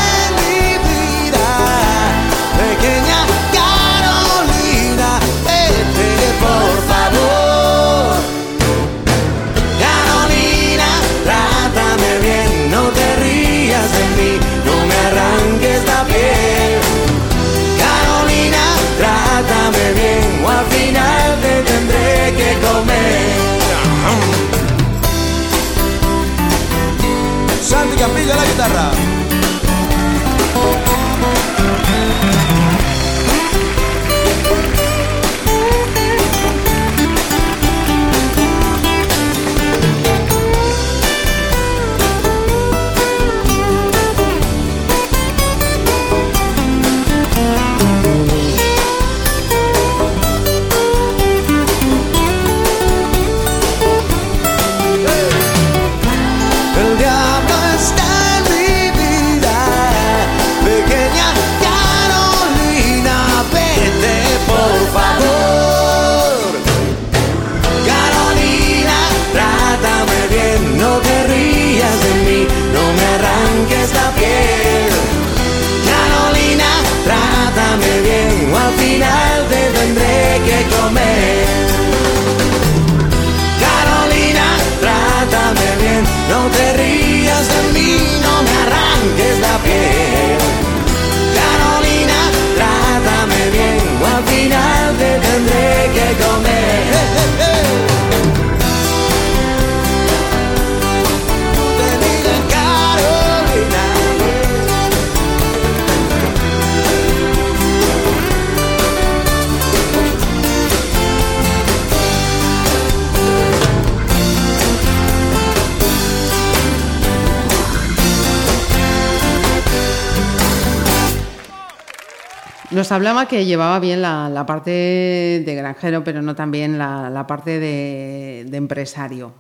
Nos 122.92 122.98
hablaba 122.98 123.26
que 123.26 123.46
llevaba 123.46 123.80
bien 123.80 124.02
la, 124.02 124.28
la 124.28 124.46
parte 124.46 124.70
de 124.70 125.56
granjero, 125.56 126.04
pero 126.04 126.22
no 126.22 126.36
también 126.36 126.78
la, 126.78 127.10
la 127.10 127.26
parte 127.26 127.58
de, 127.58 128.46
de 128.50 128.58
empresario. 128.58 129.34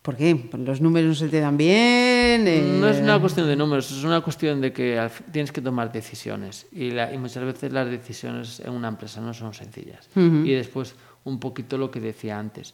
¿Por 0.00 0.16
qué? 0.16 0.36
Pues 0.50 0.62
¿Los 0.62 0.80
números 0.80 1.06
no 1.10 1.14
se 1.16 1.28
te 1.28 1.38
dan 1.38 1.58
bien? 1.58 2.48
eh, 2.48 2.78
No 2.80 2.88
es 2.88 2.98
una 3.02 3.20
cuestión 3.20 3.46
de 3.46 3.56
números, 3.56 3.90
es 3.90 4.04
una 4.04 4.22
cuestión 4.22 4.62
de 4.62 4.72
que 4.72 5.06
tienes 5.30 5.52
que 5.52 5.60
tomar 5.60 5.92
decisiones. 5.92 6.66
Y, 6.72 6.92
la- 6.92 7.12
y 7.12 7.18
muchas 7.18 7.44
veces 7.44 7.74
las 7.74 7.90
decisiones 7.90 8.60
en 8.60 8.70
una 8.72 8.88
empresa 8.88 9.20
no 9.20 9.34
son 9.34 9.52
sencillas. 9.52 10.08
Y 10.16 10.52
después, 10.54 10.94
un 11.24 11.38
poquito 11.40 11.76
lo 11.76 11.90
que 11.90 12.00
decía 12.00 12.38
antes. 12.38 12.72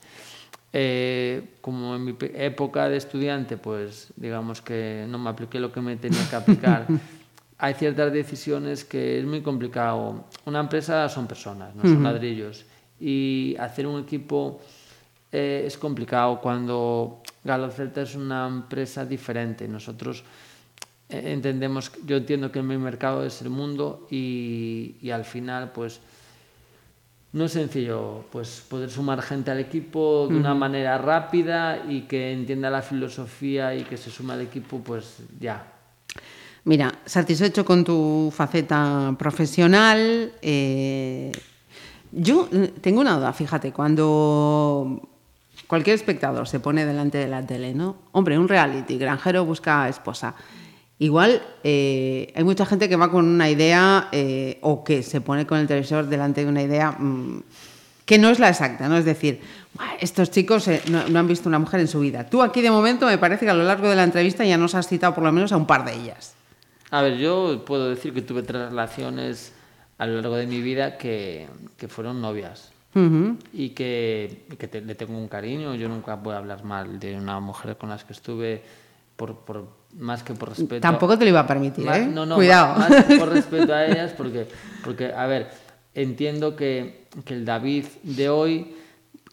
Eh, 0.72 1.42
como 1.60 1.96
en 1.96 2.04
mi 2.04 2.16
época 2.20 2.88
de 2.88 2.98
estudiante, 2.98 3.56
pues 3.56 4.12
digamos 4.14 4.62
que 4.62 5.06
no 5.08 5.18
me 5.18 5.28
apliqué 5.30 5.58
lo 5.58 5.72
que 5.72 5.80
me 5.80 5.96
tenía 5.96 6.22
que 6.30 6.36
aplicar. 6.36 6.86
Hay 7.58 7.74
ciertas 7.74 8.12
decisiones 8.12 8.84
que 8.84 9.18
es 9.18 9.24
muy 9.24 9.40
complicado. 9.40 10.24
Una 10.44 10.60
empresa 10.60 11.08
son 11.08 11.26
personas, 11.26 11.74
no 11.74 11.82
son 11.82 12.02
ladrillos. 12.02 12.64
Y 13.00 13.56
hacer 13.58 13.86
un 13.86 14.00
equipo 14.00 14.60
eh, 15.32 15.64
es 15.66 15.78
complicado 15.78 16.40
cuando 16.40 17.22
Galocelta 17.44 18.02
es 18.02 18.14
una 18.14 18.46
empresa 18.46 19.06
diferente. 19.06 19.66
Nosotros 19.68 20.22
eh, 21.08 21.32
entendemos, 21.32 21.92
yo 22.04 22.18
entiendo 22.18 22.52
que 22.52 22.60
mi 22.60 22.76
mercado 22.76 23.24
es 23.24 23.40
el 23.40 23.50
mundo 23.50 24.06
y, 24.10 24.96
y 25.00 25.10
al 25.10 25.24
final, 25.24 25.72
pues, 25.72 26.00
no 27.32 27.44
es 27.44 27.52
sencillo 27.52 28.24
pues 28.32 28.64
poder 28.66 28.88
sumar 28.88 29.20
gente 29.20 29.50
al 29.50 29.60
equipo 29.60 30.26
de 30.26 30.36
una 30.36 30.54
manera 30.54 30.96
rápida 30.96 31.84
y 31.86 32.02
que 32.02 32.32
entienda 32.32 32.70
la 32.70 32.80
filosofía 32.80 33.74
y 33.74 33.82
que 33.82 33.98
se 33.98 34.10
sume 34.10 34.32
al 34.32 34.40
equipo, 34.40 34.78
pues 34.78 35.18
ya. 35.38 35.75
Mira, 36.66 36.92
satisfecho 37.06 37.64
con 37.64 37.84
tu 37.84 38.32
faceta 38.34 39.14
profesional. 39.16 40.32
eh, 40.42 41.30
yo 42.10 42.48
eh, 42.52 42.72
tengo 42.80 43.00
una 43.00 43.14
duda, 43.16 43.32
fíjate, 43.32 43.72
cuando 43.72 45.00
cualquier 45.68 45.94
espectador 45.94 46.48
se 46.48 46.58
pone 46.58 46.84
delante 46.84 47.18
de 47.18 47.28
la 47.28 47.46
tele, 47.46 47.72
¿no? 47.72 47.96
Hombre, 48.10 48.36
un 48.36 48.48
reality, 48.48 48.98
granjero 48.98 49.44
busca 49.44 49.88
esposa. 49.88 50.34
Igual 50.98 51.40
eh, 51.62 52.32
hay 52.34 52.42
mucha 52.42 52.66
gente 52.66 52.88
que 52.88 52.96
va 52.96 53.12
con 53.12 53.26
una 53.26 53.48
idea 53.48 54.08
eh, 54.10 54.58
o 54.62 54.82
que 54.82 55.04
se 55.04 55.20
pone 55.20 55.46
con 55.46 55.58
el 55.58 55.68
televisor 55.68 56.06
delante 56.06 56.42
de 56.42 56.48
una 56.50 56.62
idea 56.62 56.90
mm, 56.92 57.42
que 58.04 58.18
no 58.18 58.28
es 58.30 58.40
la 58.40 58.48
exacta, 58.48 58.88
¿no? 58.88 58.96
Es 58.96 59.04
decir, 59.04 59.40
"Buah, 59.74 59.96
estos 60.00 60.32
chicos 60.32 60.66
eh, 60.66 60.82
no, 60.90 61.06
no 61.08 61.18
han 61.20 61.28
visto 61.28 61.48
una 61.48 61.60
mujer 61.60 61.78
en 61.78 61.88
su 61.88 62.00
vida. 62.00 62.24
Tú 62.24 62.42
aquí 62.42 62.60
de 62.60 62.72
momento 62.72 63.06
me 63.06 63.18
parece 63.18 63.44
que 63.44 63.50
a 63.52 63.54
lo 63.54 63.62
largo 63.62 63.88
de 63.88 63.94
la 63.94 64.02
entrevista 64.04 64.44
ya 64.44 64.58
nos 64.58 64.74
has 64.74 64.88
citado 64.88 65.14
por 65.14 65.22
lo 65.22 65.30
menos 65.30 65.52
a 65.52 65.56
un 65.56 65.66
par 65.66 65.84
de 65.84 65.94
ellas. 65.94 66.35
A 66.98 67.02
ver, 67.02 67.16
yo 67.18 67.62
puedo 67.64 67.88
decir 67.90 68.12
que 68.14 68.22
tuve 68.22 68.42
tres 68.42 68.70
relaciones 68.70 69.52
a 69.98 70.06
lo 70.06 70.14
largo 70.16 70.36
de 70.36 70.46
mi 70.46 70.60
vida 70.62 70.96
que, 70.98 71.46
que 71.76 71.88
fueron 71.88 72.20
novias. 72.20 72.72
Y 73.52 73.70
que, 73.70 74.46
que 74.58 74.68
te- 74.68 74.80
le 74.80 74.94
tengo 74.94 75.18
un 75.18 75.28
cariño. 75.28 75.74
Yo 75.74 75.86
nunca 75.86 76.14
voy 76.14 76.32
a 76.32 76.38
hablar 76.38 76.64
mal 76.64 76.98
de 76.98 77.14
una 77.14 77.38
mujer 77.40 77.76
con 77.76 77.90
las 77.90 78.04
que 78.04 78.14
estuve, 78.14 78.62
por, 79.16 79.36
por, 79.40 79.68
más 79.98 80.22
que 80.22 80.32
por 80.32 80.48
respeto. 80.48 80.80
Tampoco 80.80 81.18
te 81.18 81.24
lo 81.26 81.30
iba 81.30 81.40
a 81.40 81.46
permitir, 81.46 81.84
Más- 81.84 81.98
¿eh? 81.98 82.06
no, 82.06 82.24
no, 82.24 82.36
Cuidado. 82.36 82.78
Más, 82.78 82.88
más 82.90 83.04
por 83.18 83.28
respeto 83.28 83.74
a 83.74 83.84
ellas, 83.84 84.14
porque, 84.16 84.46
porque 84.82 85.12
a 85.12 85.26
ver, 85.26 85.50
entiendo 85.94 86.56
que, 86.56 87.04
que 87.26 87.34
el 87.34 87.44
David 87.44 87.84
de 88.02 88.30
hoy 88.30 88.74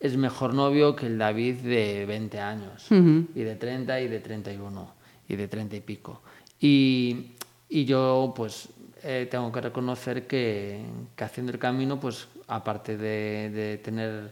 es 0.02 0.18
mejor 0.18 0.54
novio 0.54 0.94
que 0.98 1.06
el 1.08 1.18
David 1.18 1.56
de 1.62 2.06
20 2.06 2.40
años, 2.42 2.86
y 2.92 3.44
de 3.44 3.56
30 3.56 4.02
y 4.02 4.08
de 4.10 4.20
31, 4.20 4.94
y 5.30 5.36
de 5.38 5.48
30 5.48 5.78
y 5.78 5.80
pico. 5.80 6.22
Y, 6.60 7.28
y 7.74 7.86
yo, 7.86 8.34
pues, 8.36 8.70
eh, 9.02 9.28
tengo 9.32 9.52
que 9.52 9.60
reconocer 9.60 10.28
que, 10.28 10.80
que 11.16 11.24
haciendo 11.24 11.52
el 11.52 11.58
camino, 11.58 12.00
pues, 12.00 12.28
aparte 12.48 12.98
de, 12.98 13.50
de 13.50 13.78
tener 13.80 14.32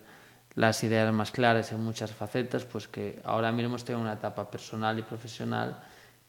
las 0.54 0.84
ideas 0.84 1.12
más 1.12 1.32
claras 1.32 1.72
en 1.72 1.84
muchas 1.84 2.12
facetas, 2.12 2.66
pues 2.66 2.88
que 2.88 3.20
ahora 3.24 3.52
mismo 3.52 3.78
estoy 3.78 3.96
en 3.96 4.02
una 4.02 4.14
etapa 4.14 4.52
personal 4.52 5.00
y 5.00 5.02
profesional 5.02 5.80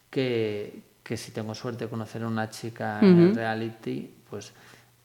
que, 0.09 0.81
que 1.03 1.19
si 1.19 1.33
tengo 1.33 1.55
suerte 1.55 1.85
de 1.85 1.91
conocer 1.91 2.23
a 2.23 2.29
una 2.29 2.49
chica 2.49 2.99
en 3.03 3.21
el 3.21 3.35
reality, 3.35 4.09
pues, 4.31 4.55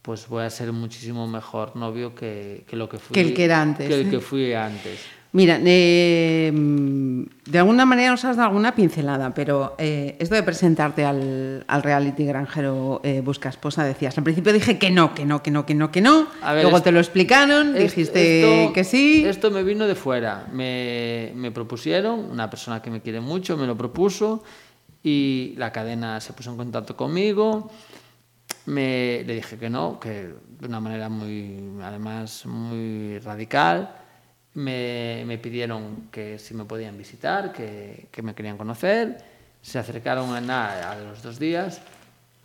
pues 0.02 0.30
voy 0.30 0.46
a 0.46 0.50
ser 0.50 0.72
muchísimo 0.72 1.28
mejor 1.28 1.76
novio 1.76 2.16
que, 2.16 2.64
que 2.66 2.78
lo 2.78 2.88
que 2.88 3.00
fui 3.00 3.14
Que 3.16 3.20
el 3.20 3.34
que 3.34 3.44
era 3.44 3.62
antes, 3.62 3.86
que 3.90 4.00
el 4.00 4.08
¿eh? 4.08 4.10
que 4.12 4.20
fui 4.22 4.54
antes. 4.54 5.02
Mira, 5.34 5.60
eh, 5.64 6.52
de 6.54 7.60
alguna 7.60 7.86
manera 7.86 8.12
nos 8.12 8.24
has 8.26 8.38
dado 8.38 8.48
alguna 8.48 8.74
pincelada, 8.74 9.34
pero 9.34 9.76
eh, 9.78 10.16
esto 10.20 10.36
de 10.36 10.42
presentarte 10.42 11.04
al, 11.06 11.64
al 11.68 11.84
reality 11.84 12.26
granjero 12.26 13.02
eh, 13.04 13.22
Busca 13.22 13.50
Esposa, 13.50 13.84
decías, 13.84 14.18
al 14.18 14.24
principio 14.24 14.54
dije 14.54 14.80
que 14.80 14.90
no, 14.90 15.14
que 15.14 15.26
no, 15.26 15.44
que 15.44 15.52
no, 15.52 15.66
que 15.66 15.76
no, 15.76 15.92
que 15.92 16.02
no, 16.02 16.28
ver, 16.54 16.64
luego 16.64 16.78
es- 16.78 16.84
te 16.84 16.92
lo 16.92 17.00
explicaron, 17.00 17.76
Es- 17.76 17.84
dijiste 17.84 18.40
esto- 18.66 18.74
que 18.74 18.84
sí. 18.84 19.26
Esto 19.26 19.52
me 19.52 19.64
vino 19.64 19.86
de 19.86 19.96
fuera. 19.96 20.48
Me, 20.52 21.32
me 21.36 21.52
propusieron, 21.52 22.20
una 22.32 22.50
persona 22.50 22.82
que 22.82 22.90
me 22.90 23.02
quiere 23.02 23.20
mucho 23.20 23.58
me 23.58 23.68
lo 23.68 23.78
propuso 23.78 24.44
y 25.04 25.54
la 25.58 25.72
cadena 25.72 26.20
se 26.22 26.34
puso 26.34 26.52
en 26.52 26.58
contacto 26.58 26.96
conmigo. 26.96 27.70
Me, 28.66 29.24
le 29.26 29.36
dije 29.36 29.58
que 29.58 29.70
no, 29.70 30.00
que 30.00 30.34
de 30.60 30.68
una 30.68 30.80
manera 30.80 31.10
muy, 31.10 31.60
además, 31.84 32.46
muy 32.46 33.20
radical. 33.20 33.90
Me, 34.58 35.24
me 35.28 35.38
pidieron 35.38 36.08
que 36.12 36.40
si 36.40 36.56
me 36.56 36.66
podían 36.66 36.98
visitar, 36.98 37.54
que, 37.54 38.08
que 38.12 38.22
me 38.24 38.34
querían 38.34 38.58
conocer. 38.58 39.18
Se 39.62 39.78
acercaron 39.78 40.34
a 40.34 40.42
nada 40.42 40.92
a 40.94 40.96
los 41.00 41.22
dos 41.22 41.38
días. 41.38 41.80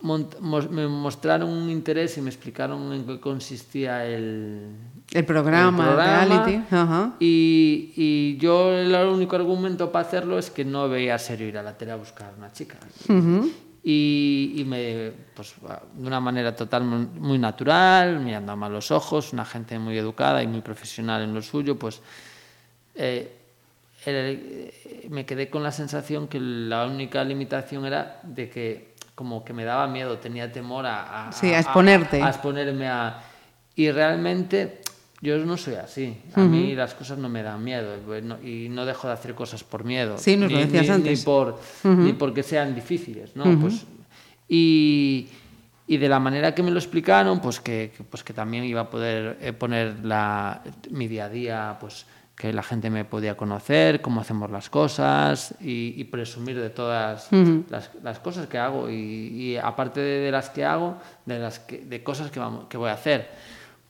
Mont- 0.02 0.36
mos- 0.40 0.68
me 0.68 0.86
mostraron 0.88 1.48
un 1.48 1.70
interés 1.70 2.18
y 2.18 2.20
me 2.20 2.28
explicaron 2.28 2.92
en 2.92 3.06
qué 3.06 3.18
consistía 3.20 4.04
el, 4.04 4.72
El 5.12 5.24
programa, 5.24 5.84
el 5.90 5.96
reality. 5.96 6.64
Y, 7.20 7.92
y 7.96 8.36
yo 8.38 8.72
el 8.76 8.94
único 9.08 9.36
argumento 9.36 9.90
para 9.92 10.06
hacerlo 10.06 10.38
es 10.38 10.50
que 10.50 10.64
no 10.66 10.88
veía 10.90 11.18
serio 11.18 11.46
ir 11.48 11.56
a 11.56 11.62
la 11.62 11.78
tele 11.78 11.92
a 11.92 11.96
buscar 11.96 12.34
una 12.36 12.52
chica. 12.52 12.76
Y, 13.84 14.54
y 14.58 14.64
me, 14.64 15.12
pues, 15.34 15.54
de 15.94 16.06
una 16.06 16.20
manera 16.20 16.54
total 16.54 16.84
muy 16.84 17.38
natural, 17.38 18.20
mirando 18.20 18.52
a 18.52 18.68
los 18.68 18.90
ojos, 18.90 19.32
una 19.32 19.44
gente 19.44 19.78
muy 19.78 19.98
educada 19.98 20.42
y 20.42 20.46
muy 20.46 20.60
profesional 20.60 21.22
en 21.22 21.34
lo 21.34 21.42
suyo, 21.42 21.76
pues 21.78 22.00
eh, 22.94 23.36
el- 24.06 24.72
me 25.10 25.24
quedé 25.26 25.48
con 25.50 25.62
la 25.62 25.72
sensación 25.72 26.28
que 26.28 26.38
la 26.40 26.86
única 26.86 27.24
limitación 27.24 27.84
era 27.86 28.20
de 28.22 28.48
que 28.48 28.92
como 29.14 29.44
que 29.44 29.52
me 29.52 29.64
daba 29.64 29.86
miedo, 29.86 30.18
tenía 30.18 30.50
temor 30.50 30.86
a, 30.86 31.28
a- 31.28 31.32
Sí, 31.32 31.52
a 31.52 31.58
exponerte. 31.60 32.22
a 32.22 32.28
exponerme 32.28 32.88
a... 32.88 33.20
Y 33.74 33.90
realmente 33.90 34.80
yo 35.22 35.38
no 35.38 35.56
soy 35.56 35.76
así. 35.76 36.18
A 36.34 36.40
mí 36.40 36.74
las 36.74 36.92
cosas 36.94 37.16
no 37.16 37.28
me 37.30 37.42
dan 37.42 37.62
miedo 37.64 37.94
y 38.42 38.68
no 38.68 38.84
dejo 38.84 39.06
de 39.06 39.14
hacer 39.14 39.34
cosas 39.34 39.62
por 39.64 39.84
miedo. 39.84 40.18
Sí, 40.18 40.36
nos 40.36 40.50
lo 40.52 40.58
ni, 40.58 40.64
decías 40.64 40.86
ni- 40.88 40.92
antes. 40.94 41.18
Ni, 41.20 41.24
por, 41.24 41.58
ni 41.84 42.12
porque 42.12 42.42
sean 42.42 42.74
difíciles, 42.74 43.34
¿no? 43.36 43.44
pues, 43.60 43.84
y, 44.48 45.28
y 45.86 45.96
de 45.96 46.08
la 46.08 46.18
manera 46.18 46.54
que 46.54 46.62
me 46.62 46.70
lo 46.70 46.78
explicaron, 46.78 47.40
pues 47.40 47.60
que, 47.60 47.92
pues 48.10 48.22
que 48.24 48.32
también 48.32 48.64
iba 48.64 48.82
a 48.82 48.90
poder 48.90 49.38
eh, 49.40 49.52
poner 49.52 50.04
la, 50.04 50.62
mi 50.90 51.08
día 51.08 51.26
a 51.26 51.28
día, 51.28 51.76
pues 51.80 52.04
que 52.36 52.52
la 52.52 52.62
gente 52.62 52.90
me 52.90 53.04
podía 53.04 53.36
conocer, 53.36 54.00
cómo 54.00 54.20
hacemos 54.20 54.50
las 54.50 54.68
cosas 54.70 55.54
y, 55.60 55.94
y 55.96 56.04
presumir 56.04 56.58
de 56.60 56.70
todas 56.70 57.28
las, 57.70 57.90
las 58.02 58.18
cosas 58.18 58.46
que 58.48 58.58
hago 58.58 58.90
y, 58.90 58.94
y 58.96 59.56
aparte 59.56 60.00
de, 60.00 60.18
de 60.20 60.30
las 60.32 60.50
que 60.50 60.64
hago, 60.64 60.96
de 61.26 61.38
las 61.38 61.60
que, 61.60 61.78
de 61.78 62.02
cosas 62.02 62.30
que, 62.30 62.40
vamos, 62.40 62.66
que 62.68 62.76
voy 62.76 62.90
a 62.90 62.94
hacer. 62.94 63.28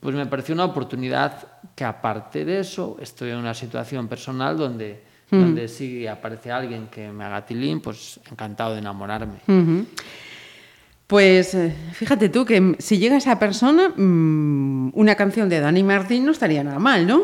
Pues 0.02 0.14
me 0.16 0.26
pareció 0.26 0.52
una 0.54 0.64
oportunidad 0.64 1.46
que 1.76 1.84
aparte 1.84 2.44
de 2.44 2.58
eso 2.58 2.96
estoy 3.00 3.30
en 3.30 3.36
una 3.36 3.54
situación 3.54 4.08
personal 4.08 4.56
donde, 4.58 5.00
donde 5.30 5.68
si 5.68 6.06
aparece 6.08 6.50
alguien 6.50 6.88
que 6.88 7.10
me 7.12 7.22
haga 7.24 7.46
tilín, 7.46 7.80
pues 7.80 8.18
encantado 8.30 8.72
de 8.72 8.80
enamorarme. 8.80 9.38
Pues 11.06 11.54
eh, 11.54 11.74
fíjate 11.92 12.28
tú 12.30 12.44
que 12.44 12.60
mm, 12.60 12.76
si 12.78 12.98
llega 12.98 13.16
esa 13.16 13.38
persona, 13.38 13.90
mm, 13.94 14.90
una 14.94 15.14
canción 15.14 15.48
de 15.48 15.60
Dani 15.60 15.82
Martín 15.82 16.24
no 16.26 16.32
estaría 16.32 16.64
nada 16.64 16.78
mal, 16.78 17.06
¿no? 17.06 17.22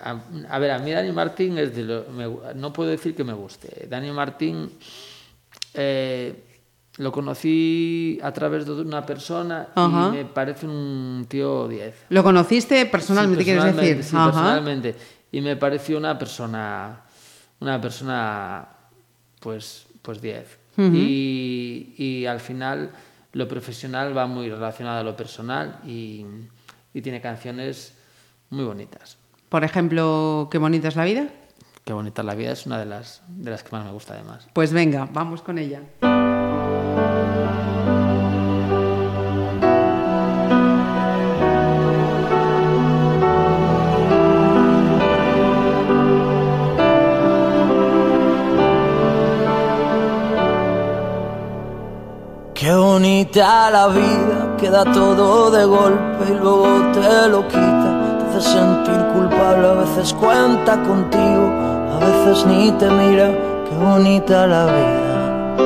A, 0.00 0.20
a 0.50 0.58
ver, 0.58 0.70
a 0.72 0.78
mí 0.80 0.90
Dani 0.92 1.12
Martín 1.12 1.56
es 1.58 1.74
de 1.74 1.82
lo, 1.82 2.04
me- 2.10 2.54
no 2.56 2.72
puedo 2.72 2.90
decir 2.90 3.14
que 3.14 3.24
me 3.24 3.32
guste. 3.32 3.86
Dani 3.88 4.10
Martín 4.12 4.70
eh, 5.74 6.44
lo 6.98 7.12
conocí 7.12 8.18
a 8.22 8.32
través 8.32 8.66
de 8.66 8.72
una 8.72 9.06
persona 9.06 9.68
Ajá. 9.74 10.08
y 10.08 10.16
me 10.18 10.24
parece 10.24 10.66
un 10.66 11.24
tío 11.28 11.66
10. 11.68 12.06
Lo 12.10 12.22
conociste 12.22 12.86
personalmente, 12.86 13.44
Sí, 13.44 13.50
quieres 13.50 13.76
decir. 13.76 14.04
Sí, 14.04 14.16
Ajá. 14.16 14.26
personalmente. 14.26 14.94
Y 15.32 15.40
me 15.40 15.56
pareció 15.56 15.96
una 15.98 16.18
persona, 16.18 17.02
una 17.60 17.80
persona, 17.80 18.68
pues, 19.40 19.86
pues 20.02 20.20
10. 20.20 20.58
y, 20.78 21.94
y 21.98 22.26
al 22.26 22.40
final 22.40 22.90
lo 23.32 23.46
profesional 23.48 24.16
va 24.16 24.26
muy 24.26 24.48
relacionado 24.48 25.00
a 25.00 25.02
lo 25.04 25.16
personal 25.16 25.80
y, 25.86 26.24
y 26.94 27.02
tiene 27.02 27.20
canciones 27.20 27.94
muy 28.50 28.64
bonitas. 28.64 29.18
Por 29.48 29.64
ejemplo, 29.64 30.48
qué 30.50 30.58
bonita 30.58 30.88
es 30.88 30.96
la 30.96 31.04
vida. 31.04 31.28
Qué 31.84 31.92
bonita 31.92 32.22
la 32.22 32.34
vida 32.34 32.52
es 32.52 32.66
una 32.66 32.78
de 32.78 32.86
las, 32.86 33.22
de 33.28 33.50
las 33.50 33.62
que 33.62 33.70
más 33.72 33.84
me 33.84 33.92
gusta 33.92 34.14
además. 34.14 34.46
Pues 34.52 34.72
venga, 34.72 35.08
vamos 35.12 35.42
con 35.42 35.58
ella. 35.58 35.82
Qué 52.68 52.74
bonita 52.74 53.70
la 53.70 53.88
vida, 53.88 54.54
queda 54.58 54.84
todo 54.84 55.50
de 55.50 55.64
golpe 55.64 56.24
y 56.28 56.34
luego 56.34 56.66
te 56.92 57.26
lo 57.26 57.48
quita. 57.48 58.18
Te 58.18 58.36
hace 58.36 58.50
sentir 58.50 59.06
culpable, 59.14 59.68
a 59.68 59.72
veces 59.72 60.12
cuenta 60.12 60.76
contigo, 60.82 61.50
a 61.94 61.98
veces 61.98 62.44
ni 62.44 62.70
te 62.72 62.90
mira. 62.90 63.30
Qué 63.66 63.74
bonita 63.74 64.46
la 64.46 64.66
vida. 64.66 65.56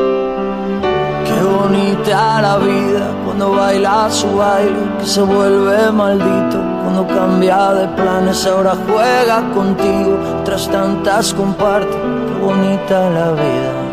Qué 1.24 1.42
bonita 1.42 2.40
la 2.40 2.58
vida 2.58 3.10
cuando 3.24 3.50
baila 3.50 4.08
su 4.08 4.36
baile, 4.36 4.78
que 5.00 5.06
se 5.06 5.22
vuelve 5.22 5.90
maldito. 5.90 6.58
Cuando 6.84 7.04
cambia 7.08 7.74
de 7.74 7.88
planes, 7.96 8.46
ahora 8.46 8.76
juega 8.86 9.42
contigo, 9.52 10.18
tras 10.44 10.68
tantas 10.68 11.34
comparte. 11.34 11.96
Qué 11.96 12.44
bonita 12.46 13.10
la 13.10 13.32
vida. 13.32 13.91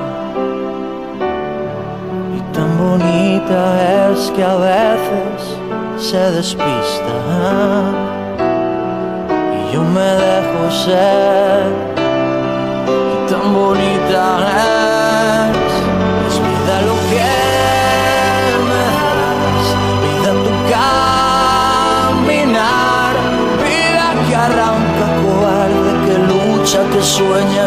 Bonita 2.80 4.10
es 4.10 4.32
que 4.32 4.42
a 4.42 4.56
veces 4.56 5.40
se 5.98 6.32
despista. 6.32 7.16
Y 9.58 9.74
yo 9.74 9.82
me 9.84 10.10
dejo 10.26 10.62
ser. 10.86 11.68
Y 12.88 13.18
tan 13.30 13.46
bonita 13.54 14.24
es. 15.52 15.74
Es 16.28 16.36
vida 16.48 16.76
lo 16.88 16.96
que 17.12 17.32
me 18.70 18.86
das. 19.20 19.66
Vida 20.04 20.32
tu 20.46 20.54
caminar. 22.32 23.14
Vida 23.68 24.06
que 24.26 24.34
arranca 24.48 25.06
cobarde, 25.22 25.92
que 26.06 26.16
lucha, 26.32 26.80
que 26.94 27.02
sueña 27.04 27.59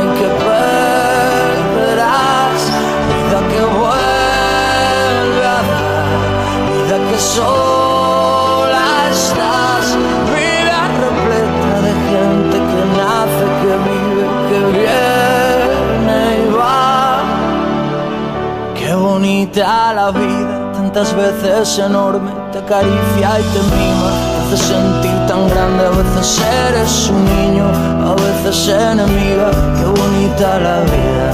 bonita 19.42 19.92
la 19.92 20.10
vida, 20.12 20.72
tantas 20.72 21.14
veces 21.16 21.78
enorme, 21.78 22.30
te 22.52 22.58
acaricia 22.58 23.40
y 23.40 23.42
te 23.52 23.60
mima, 23.74 24.10
te 24.48 24.54
hace 24.54 24.68
sentir 24.68 25.26
tan 25.26 25.48
grande, 25.48 25.84
a 25.84 25.90
veces 25.90 26.40
eres 26.68 27.10
un 27.10 27.24
niño, 27.24 27.64
a 28.06 28.14
veces 28.14 28.68
enemiga, 28.68 29.50
qué 29.76 29.84
bonita 29.84 30.58
la 30.60 30.80
vida. 30.82 31.32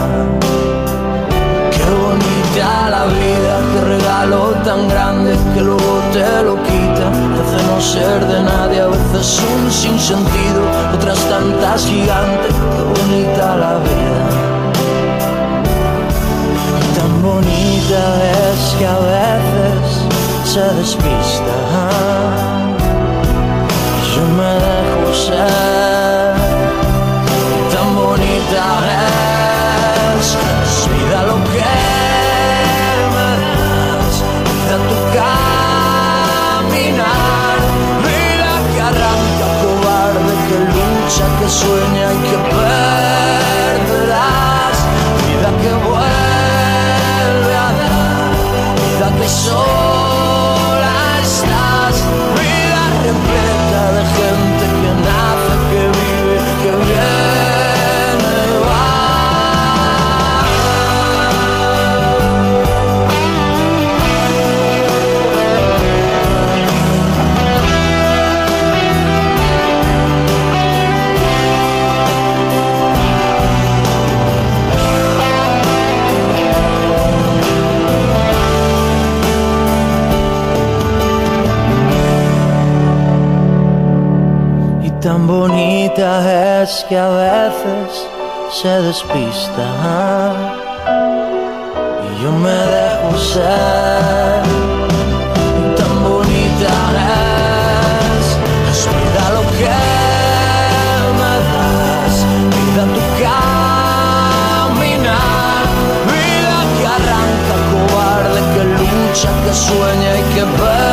Qué 1.71 1.85
bonita 1.85 2.89
la 2.91 3.05
vida, 3.05 3.55
qué 3.73 3.81
regalo 3.85 4.55
tan 4.65 4.89
grande 4.89 5.37
que 5.55 5.61
luego 5.61 6.01
te 6.13 6.43
lo 6.45 6.57
quita. 6.63 7.07
Te 7.35 7.41
hace 7.43 7.67
no 7.67 7.81
ser 7.81 8.27
de 8.27 8.43
nadie, 8.43 8.81
a 8.81 8.87
veces 8.87 9.43
un 9.55 9.71
sinsentido, 9.71 10.63
otras 10.95 11.19
tantas 11.29 11.85
gigantes. 11.85 12.55
Qué 12.55 13.03
bonita 13.03 13.57
la 13.57 13.79
vida. 13.79 14.38
Tan 16.99 17.15
bonita 17.23 18.03
es 18.51 18.61
que 18.77 18.85
a 18.85 18.99
veces 18.99 19.83
se 20.45 20.65
despista. 20.79 21.57
Yo 24.13 24.23
me 24.39 24.53
dejo 24.67 25.09
ser. 25.15 26.35
Tan 27.73 27.89
bonita 27.95 28.65
es, 30.19 30.27
es 30.65 30.75
vida 30.91 31.19
lo 31.23 31.37
que 31.53 31.73
me 33.15 33.31
das, 33.47 34.15
vida 34.49 34.77
tu 34.89 34.99
caminar, 35.19 36.77
vida 38.09 38.53
que 38.73 38.81
arranca, 38.91 39.47
cobarde, 39.63 40.35
que 40.49 40.59
lucha, 40.75 41.27
que 41.39 41.49
sueña 41.49 42.07
y 42.13 42.19
que 42.29 42.39
perderás, 43.87 44.27
vida 45.23 45.51
que 45.63 45.71
vida 49.29 49.98
tan 85.19 85.27
bonita 85.27 86.63
es 86.63 86.87
que 86.89 86.97
a 86.97 87.09
veces 87.09 88.07
se 88.53 88.69
despista. 88.69 89.67
Y 92.07 92.23
yo 92.23 92.31
me 92.33 92.59
dejo 92.77 93.19
ser. 93.19 94.43
Tan 95.79 95.95
bonita 96.09 96.73
es, 98.15 98.27
es 98.71 98.81
vida 98.97 99.25
lo 99.37 99.43
que 99.59 99.81
me 101.21 101.35
das, 101.51 102.15
vida 102.55 102.83
tu 102.95 103.05
caminar, 103.23 104.73
vida 106.13 106.59
que 106.77 106.85
arranca, 106.97 107.55
cobarde, 107.73 108.41
que 108.55 108.63
lucha, 108.79 109.31
que 109.45 109.53
sueña 109.67 110.11
y 110.17 110.25
que 110.35 110.45
perderás, 110.59 110.88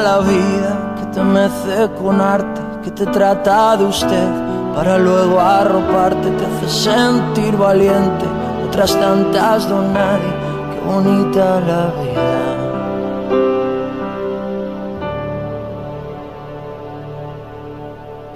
la 0.00 0.20
vida 0.20 0.94
que 0.96 1.06
te 1.06 1.22
mece 1.22 1.90
con 2.00 2.20
arte, 2.20 2.60
que 2.82 2.90
te 2.90 3.06
trata 3.06 3.76
de 3.76 3.84
usted 3.84 4.47
para 4.78 4.96
luego 4.96 5.40
arroparte, 5.40 6.30
te 6.30 6.46
hace 6.46 6.68
sentir 6.68 7.56
valiente, 7.56 8.24
otras 8.64 8.92
tantas 9.00 9.68
don 9.68 9.92
nadie. 9.92 10.32
Qué 10.70 10.80
bonita 10.86 11.60
la 11.66 11.86
vida. 12.00 12.47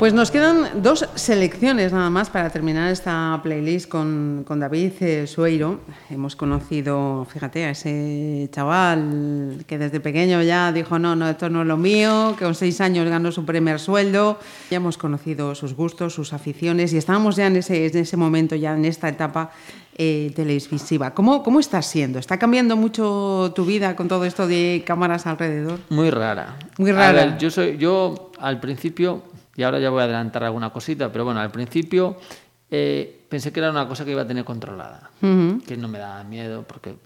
Pues 0.02 0.14
nos 0.14 0.32
quedan 0.32 0.82
dos 0.82 1.08
selecciones 1.14 1.92
nada 1.92 2.10
más 2.10 2.28
para 2.28 2.50
terminar 2.50 2.90
esta 2.90 3.38
playlist 3.40 3.88
con, 3.88 4.42
con 4.44 4.58
David 4.58 4.94
eh, 4.98 5.28
Sueiro. 5.28 5.78
Hemos 6.10 6.34
conocido, 6.34 7.24
fíjate, 7.32 7.66
a 7.66 7.70
ese 7.70 8.48
chaval 8.50 9.62
que 9.64 9.78
desde 9.78 10.00
pequeño 10.00 10.42
ya 10.42 10.72
dijo, 10.72 10.98
no, 10.98 11.14
no, 11.14 11.28
esto 11.28 11.48
no 11.50 11.62
es 11.62 11.68
lo 11.68 11.76
mío, 11.76 12.34
que 12.36 12.44
con 12.44 12.56
seis 12.56 12.80
años 12.80 13.08
ganó 13.08 13.30
su 13.30 13.46
primer 13.46 13.78
sueldo. 13.78 14.40
Ya 14.72 14.78
hemos 14.78 14.98
conocido 14.98 15.54
sus 15.54 15.74
gustos, 15.74 16.12
sus 16.14 16.32
aficiones 16.32 16.92
y 16.92 16.96
estábamos 16.96 17.36
ya 17.36 17.46
en 17.46 17.54
ese, 17.54 17.86
en 17.86 17.96
ese 17.96 18.16
momento, 18.16 18.56
ya 18.56 18.74
en 18.74 18.84
esta 18.84 19.08
etapa 19.08 19.52
eh, 19.96 20.32
televisiva. 20.34 21.14
¿Cómo, 21.14 21.44
¿Cómo 21.44 21.60
está 21.60 21.80
siendo? 21.80 22.18
¿Está 22.18 22.40
cambiando 22.40 22.76
mucho 22.76 23.52
tu 23.54 23.64
vida 23.64 23.94
con 23.94 24.08
todo 24.08 24.24
esto 24.24 24.48
de 24.48 24.82
cámaras 24.84 25.28
alrededor? 25.28 25.78
Muy 25.90 26.10
rara. 26.10 26.56
Muy 26.76 26.90
rara. 26.90 27.12
ver, 27.12 27.38
yo 27.38 27.52
soy, 27.52 27.76
yo 27.78 28.32
al 28.40 28.58
principio, 28.58 29.22
y 29.56 29.62
ahora 29.62 29.78
ya 29.78 29.90
voy 29.90 30.00
a 30.00 30.04
adelantar 30.04 30.44
alguna 30.44 30.70
cosita, 30.70 31.10
pero 31.12 31.24
bueno, 31.24 31.40
al 31.40 31.50
principio 31.50 32.16
eh, 32.70 33.24
pensé 33.28 33.52
que 33.52 33.60
era 33.60 33.70
una 33.70 33.86
cosa 33.86 34.04
que 34.04 34.12
iba 34.12 34.22
a 34.22 34.26
tener 34.26 34.44
controlada, 34.44 35.10
que 35.20 35.76
no 35.76 35.88
me 35.88 35.98
daba 35.98 36.24
miedo 36.24 36.62
porque 36.66 36.96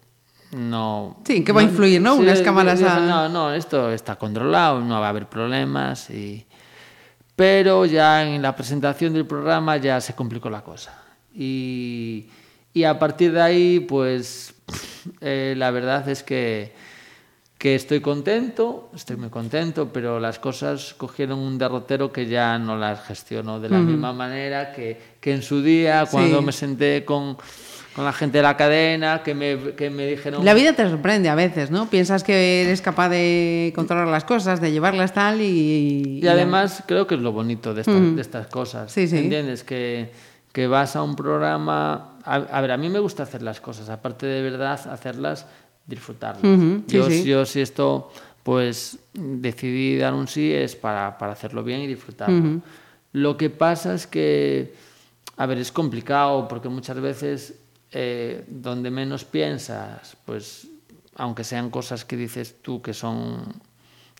no... 0.52 1.18
Sí, 1.26 1.42
que 1.42 1.52
va 1.52 1.60
a 1.60 1.64
influir, 1.64 2.00
¿no? 2.00 2.14
Unas 2.16 2.40
cámaras 2.40 2.80
a- 2.82 3.00
No, 3.00 3.28
no, 3.28 3.52
esto 3.52 3.90
está 3.92 4.14
controlado, 4.16 4.80
no 4.80 5.00
va 5.00 5.06
a 5.06 5.10
haber 5.10 5.26
problemas 5.26 6.08
y... 6.10 6.46
Pero 7.34 7.84
ya 7.84 8.24
en 8.26 8.40
la 8.40 8.56
presentación 8.56 9.12
del 9.12 9.26
programa 9.26 9.76
ya 9.76 10.00
se 10.00 10.14
complicó 10.14 10.48
la 10.48 10.62
cosa. 10.62 11.02
Y, 11.34 12.28
y 12.72 12.84
a 12.84 12.98
partir 12.98 13.32
de 13.32 13.42
ahí, 13.42 13.80
pues 13.80 14.54
eh, 15.20 15.52
la 15.56 15.70
verdad 15.70 16.08
es 16.08 16.22
que, 16.22 16.74
que 17.58 17.74
estoy 17.74 18.00
contento, 18.00 18.90
estoy 18.94 19.16
muy 19.16 19.30
contento, 19.30 19.88
pero 19.92 20.20
las 20.20 20.38
cosas 20.38 20.92
cogieron 20.94 21.38
un 21.38 21.56
derrotero 21.56 22.12
que 22.12 22.26
ya 22.26 22.58
no 22.58 22.76
las 22.76 23.02
gestiono 23.04 23.60
de 23.60 23.70
la 23.70 23.78
misma 23.78 24.12
manera 24.12 24.72
que, 24.72 25.00
que 25.20 25.32
en 25.32 25.42
su 25.42 25.62
día, 25.62 26.04
cuando 26.10 26.40
Sí. 26.40 26.44
me 26.44 26.52
senté 26.52 27.04
con, 27.06 27.38
con 27.94 28.04
la 28.04 28.12
gente 28.12 28.38
de 28.38 28.42
la 28.42 28.58
cadena, 28.58 29.22
que 29.22 29.34
me, 29.34 29.72
que 29.74 29.88
me 29.88 30.06
dijeron... 30.06 30.44
La 30.44 30.52
vida 30.52 30.74
te 30.74 30.86
sorprende 30.86 31.30
a 31.30 31.34
veces, 31.34 31.70
¿no? 31.70 31.88
Piensas 31.88 32.22
que 32.24 32.60
eres 32.62 32.82
capaz 32.82 33.08
de 33.08 33.72
controlar 33.74 34.08
las 34.08 34.24
cosas, 34.24 34.60
de 34.60 34.70
llevarlas 34.70 35.14
tal 35.14 35.40
y... 35.40 36.20
Y 36.22 36.28
además 36.28 36.82
creo 36.86 37.06
que 37.06 37.14
es 37.14 37.22
lo 37.22 37.32
bonito 37.32 37.72
de, 37.72 37.80
estas- 37.80 38.14
de 38.16 38.20
estas 38.20 38.46
cosas. 38.48 38.92
Sí, 38.92 39.08
sí. 39.08 39.16
¿Entiendes? 39.16 39.64
Que, 39.64 40.12
que 40.52 40.66
vas 40.66 40.94
a 40.94 41.02
un 41.02 41.16
programa... 41.16 42.18
A, 42.22 42.34
a 42.34 42.60
ver, 42.60 42.72
a 42.72 42.76
mí 42.76 42.90
me 42.90 42.98
gusta 42.98 43.22
hacer 43.22 43.40
las 43.40 43.60
cosas, 43.62 43.88
aparte 43.88 44.26
de 44.26 44.42
verdad 44.42 44.78
hacerlas, 44.90 45.46
disfrutarlas. 45.86 46.44
Ujú, 46.44 46.82
sí, 46.88 46.96
yo, 46.96 47.10
sí. 47.10 47.24
yo 47.24 47.46
si 47.46 47.60
esto, 47.60 48.10
pues 48.42 48.98
decidí 49.14 49.96
dar 49.96 50.14
un 50.14 50.28
sí 50.28 50.52
es 50.52 50.76
para, 50.76 51.16
para 51.18 51.32
hacerlo 51.32 51.62
bien 51.64 51.80
y 51.80 51.86
disfrutarlo. 51.86 52.60
Lo 53.12 53.36
que 53.36 53.50
pasa 53.50 53.94
es 53.94 54.06
que, 54.06 54.74
a 55.36 55.46
ver, 55.46 55.58
es 55.58 55.72
complicado 55.72 56.46
porque 56.48 56.68
muchas 56.68 57.00
veces 57.00 57.54
eh, 57.92 58.44
donde 58.48 58.90
menos 58.90 59.24
piensas, 59.24 60.16
pues 60.24 60.68
aunque 61.14 61.44
sean 61.44 61.70
cosas 61.70 62.04
que 62.04 62.16
dices 62.16 62.56
tú 62.60 62.82
que 62.82 62.92
son 62.92 63.54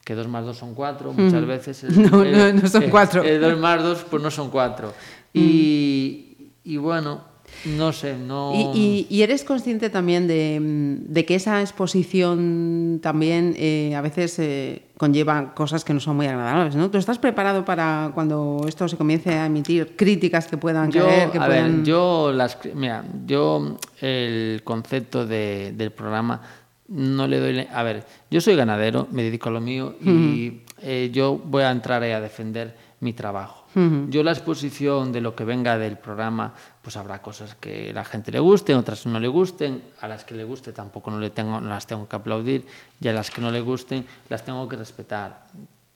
que 0.04 0.14
dos 0.14 0.28
más 0.28 0.44
dos 0.46 0.56
son 0.56 0.72
cuatro, 0.74 1.12
muchas 1.12 1.44
veces 1.44 1.82
No, 1.90 2.24
no, 2.24 2.52
no 2.52 2.68
son 2.68 2.84
el- 2.84 2.90
cuatro. 2.96 3.22
el 3.24 3.40
dos 3.40 3.58
más 3.58 3.82
dos 3.82 4.04
pues 4.08 4.22
no 4.22 4.30
son 4.30 4.50
cuatro. 4.50 4.94
Y, 5.34 6.52
y 6.64 6.76
bueno, 6.78 7.22
no 7.64 7.92
sé, 7.92 8.16
no... 8.16 8.52
Y, 8.54 9.06
y- 9.10 9.16
y 9.16 9.22
eres 9.22 9.42
consciente 9.44 9.90
también 9.90 10.26
de, 10.28 10.58
de 11.00 11.24
que 11.24 11.34
esa 11.34 11.60
exposición 11.62 13.00
también 13.02 13.54
eh, 13.56 13.94
a 13.96 14.00
veces 14.00 14.38
eh, 14.38 14.82
conlleva 14.96 15.54
cosas 15.54 15.84
que 15.84 15.92
no 15.92 16.00
son 16.00 16.16
muy 16.16 16.26
agradables, 16.26 16.76
¿no? 16.76 16.90
¿Tú 16.90 16.98
estás 16.98 17.18
preparado 17.18 17.64
para 17.64 18.12
cuando 18.14 18.64
esto 18.68 18.88
se 18.88 18.96
comience 18.96 19.30
a 19.34 19.46
emitir 19.46 19.96
críticas 19.96 20.46
que 20.46 20.56
puedan 20.56 20.90
Yo, 20.90 21.04
caer, 21.06 21.30
que 21.30 21.38
a 21.38 21.46
puedan... 21.46 21.76
ver, 21.78 21.84
yo 21.84 22.32
las, 22.32 22.58
mira, 22.74 23.04
yo 23.26 23.76
el 24.00 24.60
concepto 24.64 25.26
de- 25.26 25.72
del 25.76 25.90
programa 25.92 26.40
no 26.88 27.26
le 27.26 27.40
doy... 27.40 27.66
A 27.72 27.82
ver, 27.82 28.04
yo 28.30 28.40
soy 28.40 28.54
ganadero, 28.54 29.08
me 29.10 29.22
dedico 29.24 29.48
a 29.48 29.52
lo 29.52 29.60
mío 29.60 29.96
y 30.00 30.60
eh, 30.82 31.10
yo 31.12 31.36
voy 31.44 31.64
a 31.64 31.70
entrar 31.72 32.02
ahí 32.02 32.12
a 32.12 32.20
defender 32.20 32.76
mi 33.00 33.12
trabajo. 33.12 33.65
Yo 34.10 34.22
la 34.22 34.32
exposición 34.32 35.12
de 35.12 35.20
lo 35.20 35.34
que 35.36 35.44
venga 35.44 35.76
del 35.76 35.98
programa, 35.98 36.54
pues 36.80 36.96
habrá 36.96 37.20
cosas 37.20 37.54
que 37.56 37.92
la 37.92 38.04
gente 38.04 38.32
le 38.32 38.38
gusten, 38.40 38.76
otras 38.78 39.04
no 39.06 39.20
le 39.20 39.28
gusten, 39.28 39.82
a 40.00 40.08
las 40.08 40.24
que 40.24 40.34
le 40.34 40.44
guste 40.44 40.72
tampoco 40.72 41.10
no, 41.10 41.18
le 41.20 41.28
tengo, 41.30 41.60
no 41.60 41.68
las 41.68 41.86
tengo 41.86 42.08
que 42.08 42.16
aplaudir. 42.16 42.64
Y 43.00 43.08
a 43.08 43.12
las 43.12 43.30
que 43.30 43.40
no 43.42 43.50
le 43.50 43.60
gusten 43.60 44.06
las 44.30 44.44
tengo 44.44 44.66
que 44.68 44.76
respetar. 44.76 45.46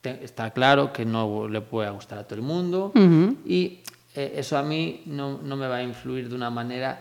Te- 0.03 0.23
está 0.25 0.51
claro 0.51 0.93
que 0.93 1.05
no 1.07 1.49
le 1.49 1.61
puede 1.63 1.89
gustar 1.91 2.19
a 2.19 2.25
todo 2.25 2.35
el 2.37 2.43
mundo. 2.43 2.93
Y 3.47 3.81
eh, 4.15 4.33
eso 4.37 4.59
a 4.59 4.63
mí 4.63 5.03
no, 5.07 5.39
no 5.43 5.57
me 5.57 5.67
va 5.67 5.77
a 5.77 5.83
influir 5.83 6.29
de 6.29 6.35
una 6.35 6.51
manera 6.51 7.01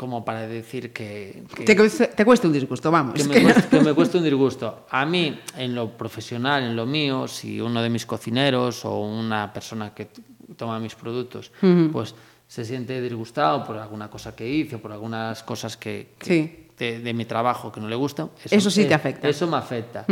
como 0.00 0.24
para 0.24 0.46
decir 0.48 0.94
que, 0.94 1.42
que- 1.54 1.64
Te, 1.64 1.76
cuesta- 1.76 2.06
te 2.08 2.24
cuesta 2.24 2.46
un 2.46 2.54
disgusto, 2.54 2.90
vamos. 2.90 3.12
que 3.12 3.24
me, 3.24 3.42
cuesta, 3.42 3.68
que 3.68 3.80
me 3.80 3.92
cuesta 3.92 4.16
un 4.16 4.24
disgusto. 4.24 4.86
A 4.88 5.04
mí, 5.04 5.38
en 5.58 5.74
lo 5.74 5.90
profesional, 5.90 6.62
en 6.62 6.74
lo 6.74 6.86
mío, 6.86 7.28
si 7.28 7.60
uno 7.60 7.82
de 7.82 7.90
mis 7.90 8.06
cocineros 8.06 8.86
o 8.86 8.98
una 8.98 9.52
persona 9.52 9.92
que 9.94 10.08
toma 10.56 10.78
mis 10.80 10.94
productos, 10.94 11.52
pues 11.92 12.14
se 12.48 12.64
siente 12.64 12.98
disgustado 13.02 13.62
por 13.62 13.76
alguna 13.76 14.08
cosa 14.08 14.34
que 14.34 14.48
hice 14.48 14.76
o 14.76 14.78
por 14.80 14.90
algunas 14.92 15.42
cosas 15.42 15.76
que, 15.76 16.14
que- 16.18 16.24
Sí. 16.26 16.66
de, 16.78 17.00
de 17.00 17.12
mi 17.12 17.26
trabajo 17.26 17.70
que 17.70 17.78
no 17.78 17.86
le 17.86 17.94
gustan. 17.96 18.30
Eso 18.50 18.70
sí 18.70 18.86
te 18.86 18.94
afecta. 18.94 19.28
Eso 19.28 19.46
me 19.46 19.58
afecta. 19.58 20.06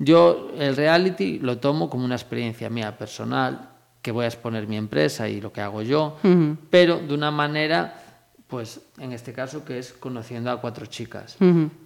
Yo 0.00 0.50
el 0.58 0.74
reality 0.74 1.38
lo 1.38 1.58
tomo 1.58 1.88
como 1.88 2.04
una 2.04 2.16
experiencia 2.16 2.68
mía 2.68 2.98
personal, 2.98 3.70
que 4.02 4.10
voy 4.10 4.24
a 4.24 4.28
exponer 4.28 4.66
mi 4.66 4.76
empresa 4.76 5.28
y 5.28 5.40
lo 5.40 5.52
que 5.52 5.60
hago 5.60 5.82
yo, 5.82 6.16
pero 6.70 6.98
de 6.98 7.14
una 7.14 7.30
manera, 7.30 8.02
pues 8.48 8.80
en 8.98 9.12
este 9.12 9.32
caso 9.32 9.64
que 9.64 9.78
es 9.78 9.92
conociendo 9.92 10.50
a 10.50 10.60
cuatro 10.60 10.86
chicas. 10.86 11.36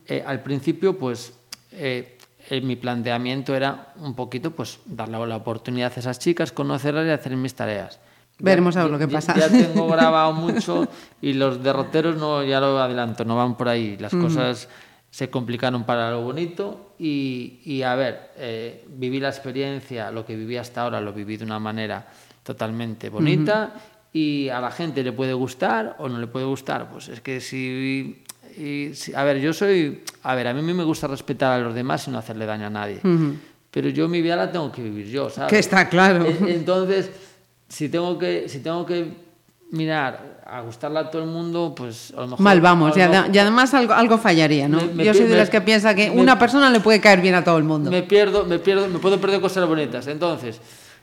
Eh, 0.07 0.23
al 0.25 0.43
principio, 0.43 0.97
pues 0.97 1.35
eh, 1.73 2.19
eh, 2.51 2.61
mi 2.61 2.77
planteamiento 2.77 3.55
era 3.55 3.93
un 3.97 4.15
poquito, 4.15 4.53
pues 4.53 4.81
darle 4.87 5.25
la 5.27 5.37
oportunidad 5.37 5.93
a 5.95 6.01
esas 6.01 6.19
chicas, 6.19 6.53
conocerlas 6.53 7.07
y 7.07 7.11
hacer 7.11 7.37
mis 7.37 7.55
tareas. 7.55 7.99
Veremos 8.39 8.77
a 8.77 8.83
ver 8.83 8.93
lo 8.93 8.99
que 8.99 9.09
pasa. 9.09 9.35
Ya 9.37 9.49
tengo 9.49 9.87
grabado 9.89 10.33
mucho 10.33 10.89
y 11.21 11.33
los 11.35 11.63
derroteros 11.63 12.17
no, 12.17 12.43
ya 12.43 12.61
lo 12.61 12.79
adelanto, 12.79 13.25
no 13.25 13.37
van 13.37 13.57
por 13.57 13.69
ahí. 13.69 13.97
Las 13.99 14.13
cosas 14.13 14.69
se 15.11 15.31
complicaron 15.31 15.85
para 15.85 16.11
lo 16.11 16.23
bonito 16.23 16.95
y, 16.99 17.61
y, 17.65 17.83
a 17.83 17.95
ver, 17.95 18.33
eh, 18.39 18.85
viví 18.89 19.21
la 19.21 19.29
experiencia, 19.29 20.11
lo 20.11 20.25
que 20.25 20.35
viví 20.35 20.57
hasta 20.57 20.83
ahora 20.83 21.01
lo 21.01 21.13
viví 21.13 21.37
de 21.37 21.45
una 21.45 21.59
manera 21.59 22.07
totalmente 22.43 23.09
bonita 23.09 23.75
y 24.13 24.49
a 24.51 24.61
la 24.61 24.71
gente 24.71 25.03
le 25.03 25.13
puede 25.13 25.33
gustar 25.33 25.97
o 25.99 26.09
no 26.09 26.19
le 26.19 26.27
puede 26.27 26.45
gustar. 26.47 26.91
Pues 26.91 27.09
es 27.09 27.21
que 27.21 27.41
si, 27.41 28.23
y 28.59 28.95
si- 28.95 29.15
a 29.15 29.25
ver, 29.25 29.39
yo 29.41 29.53
soy, 29.53 30.03
a 30.23 30.35
ver, 30.35 30.49
a 30.49 30.55
mí 30.55 30.61
me 30.75 30.85
gusta 30.85 31.07
respetar 31.07 31.53
a 31.61 31.63
los 31.65 31.75
demás 31.75 32.07
y 32.09 32.11
no 32.11 32.19
hacerle 32.19 32.45
daño 32.47 32.67
a 32.67 32.71
nadie. 32.71 33.01
Pero 33.71 33.89
yo 33.89 34.09
mi 34.09 34.21
vida 34.21 34.37
la 34.37 34.53
tengo 34.53 34.71
que 34.71 34.83
vivir 34.83 35.07
yo, 35.09 35.31
¿sabes? 35.31 35.51
Que 35.51 35.59
está 35.59 35.89
claro. 35.89 36.27
En- 36.27 36.49
Entonces, 36.49 37.11
si 37.69 37.89
tengo 37.89 38.19
que, 38.19 38.49
si 38.49 38.59
tengo 38.61 38.85
que 38.85 39.15
mirar 39.71 40.43
a 40.47 40.61
gustarle 40.61 40.99
a 40.99 41.11
todo 41.11 41.23
el 41.23 41.31
mundo, 41.31 41.73
pues 41.75 42.13
a 42.15 42.21
lo 42.21 42.27
mejor... 42.27 42.41
Mal 42.41 42.61
vamos, 42.61 42.95
lo 42.95 43.09
mejor 43.09 43.35
y 43.35 43.39
además 43.39 43.73
algo, 43.73 43.95
algo 43.95 44.19
fallaría, 44.19 44.69
¿no? 44.69 44.77
Me- 44.77 44.93
me 44.93 45.05
Yo 45.05 45.15
soy 45.15 45.23
de 45.25 45.31
me- 45.31 45.37
las 45.37 45.49
que 45.49 45.63
piensa 45.63 45.95
que 45.95 46.11
una 46.11 46.39
persona 46.39 46.69
le 46.69 46.81
puede 46.81 47.01
caer 47.01 47.23
bien 47.23 47.35
a 47.35 47.43
todo 47.43 47.57
el 47.57 47.65
mundo. 47.65 47.91
me 47.91 48.03
pierdo, 48.03 48.45
me 48.45 48.59
pierdo, 48.59 48.87
me 48.89 48.99
puedo 48.99 49.19
perder 49.19 49.41
cosas 49.41 49.67
bonitas. 49.67 50.07
Entonces, 50.09 50.61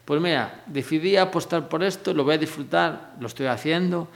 pues 0.09 0.19
mira, 0.23 0.63
decidí 0.65 1.17
apostar 1.17 1.69
por 1.69 1.83
esto, 1.83 2.15
lo 2.15 2.23
voy 2.23 2.33
a 2.33 2.37
disfrutar, 2.39 3.13
lo 3.19 3.27
estoy 3.27 3.45
haciendo 3.45 4.07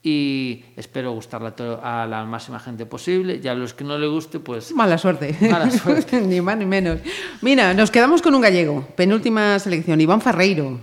y 0.00 0.62
espero 0.76 1.10
gustarle 1.10 1.50
a, 1.82 2.06
la 2.08 2.24
máxima 2.24 2.60
gente 2.60 2.86
posible. 2.86 3.40
Y 3.42 3.48
a 3.48 3.54
los 3.56 3.74
que 3.74 3.82
no 3.82 3.98
le 3.98 4.06
guste, 4.06 4.38
pues 4.38 4.70
Mala 4.70 4.96
suerte. 4.96 5.36
Mala 5.50 5.68
suerte. 5.68 6.20
ni 6.24 6.40
más 6.40 6.56
ni 6.56 6.66
menos. 6.66 7.00
Mira, 7.42 7.74
nos 7.74 7.90
quedamos 7.90 8.22
con 8.22 8.32
un 8.36 8.42
gallego. 8.42 8.86
Penúltima 8.94 9.58
selección, 9.58 10.00
Iván 10.00 10.20
Ferreiro. 10.20 10.78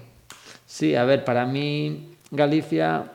Sí, 0.66 0.96
a 0.96 1.06
ver, 1.06 1.24
para 1.24 1.46
mí 1.46 2.18
Galicia, 2.30 3.10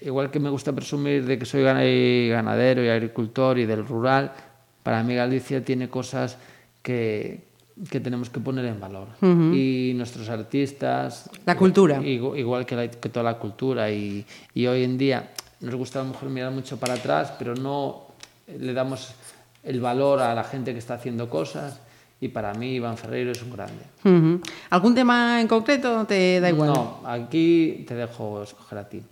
igual 0.00 0.30
que 0.30 0.38
me 0.38 0.48
gusta 0.48 0.72
presumir 0.72 1.24
de 1.26 1.40
que 1.40 1.44
soy 1.44 1.64
gana- 1.64 1.82
ganadero 1.82 2.84
y 2.84 2.88
agricultor 2.88 3.58
y 3.58 3.66
del 3.66 3.84
rural, 3.84 4.32
para 4.84 5.02
mí 5.02 5.16
Galicia 5.16 5.64
tiene 5.64 5.88
cosas 5.88 6.38
que, 6.82 7.40
que 7.90 7.98
tenemos 8.00 8.30
que 8.30 8.40
poner 8.40 8.64
en 8.66 8.80
valor. 8.80 9.08
Y 9.22 9.92
nuestros 9.96 10.28
artistas... 10.28 11.28
La 11.46 11.56
cultura. 11.56 12.00
Igual, 12.02 12.38
igual 12.38 12.66
que, 12.66 12.76
la- 12.76 12.88
que 12.88 13.08
toda 13.08 13.24
la 13.24 13.38
cultura. 13.38 13.90
Y, 13.90 14.24
y 14.54 14.66
hoy 14.66 14.84
en 14.84 14.96
día 14.98 15.30
nos 15.60 15.74
gusta 15.74 16.00
a 16.00 16.04
lo 16.04 16.10
mejor 16.10 16.28
mirar 16.30 16.52
mucho 16.52 16.76
para 16.78 16.94
atrás, 16.94 17.32
pero 17.38 17.54
no 17.54 18.06
le 18.58 18.72
damos 18.72 19.14
el 19.62 19.80
valor 19.80 20.20
a 20.20 20.34
la 20.34 20.44
gente 20.44 20.72
que 20.72 20.78
está 20.78 20.94
haciendo 20.94 21.28
cosas. 21.28 21.80
Y 22.20 22.28
para 22.28 22.54
mí 22.54 22.74
Iván 22.74 22.96
Ferreiro 22.96 23.32
es 23.32 23.42
un 23.42 23.50
grande. 23.50 23.82
Ujú. 24.04 24.40
¿Algún 24.70 24.94
tema 24.94 25.40
en 25.40 25.48
concreto 25.48 26.04
te 26.06 26.40
da 26.40 26.48
igual? 26.48 26.68
No, 26.72 27.00
aquí 27.04 27.84
te 27.88 27.94
dejo 27.94 28.42
escoger 28.44 28.78
a 28.78 28.88
ti. 28.88 29.02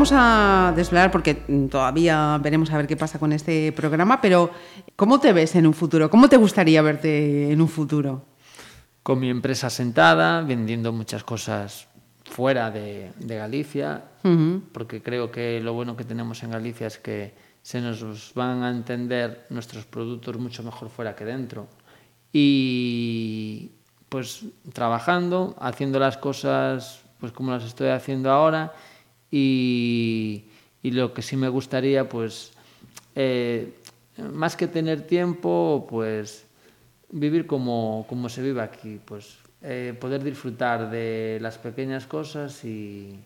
Vamos 0.00 0.12
a 0.16 0.72
desvelar 0.74 1.10
porque 1.10 1.34
todavía 1.70 2.38
veremos 2.42 2.70
a 2.70 2.78
ver 2.78 2.86
qué 2.86 2.96
pasa 2.96 3.18
con 3.18 3.34
este 3.34 3.70
programa, 3.72 4.18
pero 4.18 4.50
¿cómo 4.96 5.20
te 5.20 5.34
ves 5.34 5.54
en 5.56 5.66
un 5.66 5.74
futuro? 5.74 6.08
¿Cómo 6.08 6.26
te 6.26 6.38
gustaría 6.38 6.80
verte 6.80 7.52
en 7.52 7.60
un 7.60 7.68
futuro? 7.68 8.24
Con 9.02 9.20
mi 9.20 9.28
empresa 9.28 9.68
sentada, 9.68 10.40
vendiendo 10.40 10.90
muchas 10.90 11.22
cosas 11.22 11.86
fuera 12.24 12.70
de, 12.70 13.12
de 13.18 13.36
Galicia, 13.36 14.04
Ujú. 14.24 14.62
porque 14.72 15.02
creo 15.02 15.30
que 15.30 15.60
lo 15.60 15.74
bueno 15.74 15.94
que 15.98 16.04
tenemos 16.04 16.42
en 16.44 16.52
Galicia 16.52 16.86
es 16.86 16.96
que 16.96 17.34
se 17.60 17.82
nos 17.82 18.32
van 18.34 18.62
a 18.62 18.70
entender 18.70 19.44
nuestros 19.50 19.84
productos 19.84 20.38
mucho 20.38 20.62
mejor 20.62 20.88
fuera 20.88 21.14
que 21.14 21.26
dentro. 21.26 21.68
Y 22.32 23.72
pues 24.08 24.46
trabajando, 24.72 25.56
haciendo 25.60 25.98
las 25.98 26.16
cosas 26.16 27.02
pues 27.18 27.32
como 27.32 27.50
las 27.52 27.64
estoy 27.64 27.88
haciendo 27.88 28.30
ahora 28.30 28.72
y, 29.30 30.44
lo 30.82 31.12
que 31.12 31.22
sí 31.22 31.36
me 31.36 31.48
gustaría 31.48 32.08
pues 32.08 32.52
eh, 33.14 33.74
más 34.32 34.56
que 34.56 34.66
tener 34.66 35.06
tiempo 35.06 35.86
pues 35.88 36.46
vivir 37.10 37.46
como, 37.46 38.06
como 38.08 38.28
se 38.28 38.42
vive 38.42 38.62
aquí, 38.62 38.98
pues 39.04 39.38
eh, 39.62 39.94
poder 40.00 40.22
disfrutar 40.22 40.90
de 40.90 41.38
las 41.40 41.58
pequeñas 41.58 42.06
cosas 42.06 42.64
y, 42.64 43.18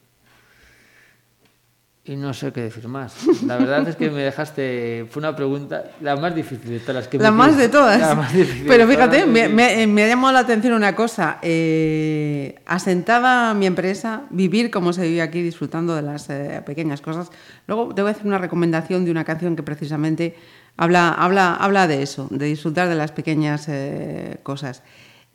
y 2.07 2.17
no 2.17 2.35
sé 2.35 2.53
qué 2.53 2.61
decir 2.63 2.87
más. 2.87 3.15
La 3.47 3.57
verdad 3.57 3.89
es 3.89 3.97
que 3.97 4.11
me 4.11 4.23
dejaste, 4.23 5.07
fue 5.11 5.21
una 5.21 5.35
pregunta 5.35 5.85
la 6.03 6.17
más 6.17 6.35
difícil 6.35 6.69
de 6.71 6.81
todas 6.81 6.97
las 6.97 7.09
que 7.09 7.17
me 7.17 7.25
La 7.25 7.31
más 7.31 7.49
hiciste. 7.49 7.63
de 7.63 7.69
todas. 7.71 7.99
La 8.01 8.15
más 8.15 8.33
difícil 8.35 8.67
Pero 8.69 8.85
todas, 8.85 8.97
fíjate, 8.97 9.25
me, 9.27 9.49
me- 9.49 9.87
me 9.87 10.05
ha 10.05 10.09
llamado 10.09 10.35
la 10.35 10.41
atención 10.41 10.75
una 10.75 10.95
cosa. 10.95 11.39
Eh, 11.43 12.57
asentada 12.67 13.55
mi 13.55 13.65
empresa, 13.67 14.25
vivir 14.31 14.71
como 14.71 14.93
se 14.93 15.03
vive 15.09 15.23
aquí, 15.23 15.41
disfrutando 15.41 15.95
de 15.97 16.03
las 16.03 16.29
eh, 16.29 16.63
pequeñas 16.67 17.01
cosas. 17.01 17.31
Luego 17.67 17.95
te 17.95 18.03
voy 18.03 18.11
a 18.11 18.13
hacer 18.13 18.27
una 18.27 18.39
recomendación 18.39 19.05
de 19.07 19.11
una 19.11 19.25
canción 19.25 19.57
que 19.57 19.63
precisamente 19.63 20.37
habla, 20.77 21.09
habla, 21.11 21.55
habla 21.55 21.87
de 21.87 22.03
eso, 22.03 22.29
de 22.31 22.45
disfrutar 22.47 22.89
de 22.91 22.97
las 22.97 23.13
pequeñas 23.13 23.65
eh, 23.69 24.37
cosas. 24.43 24.83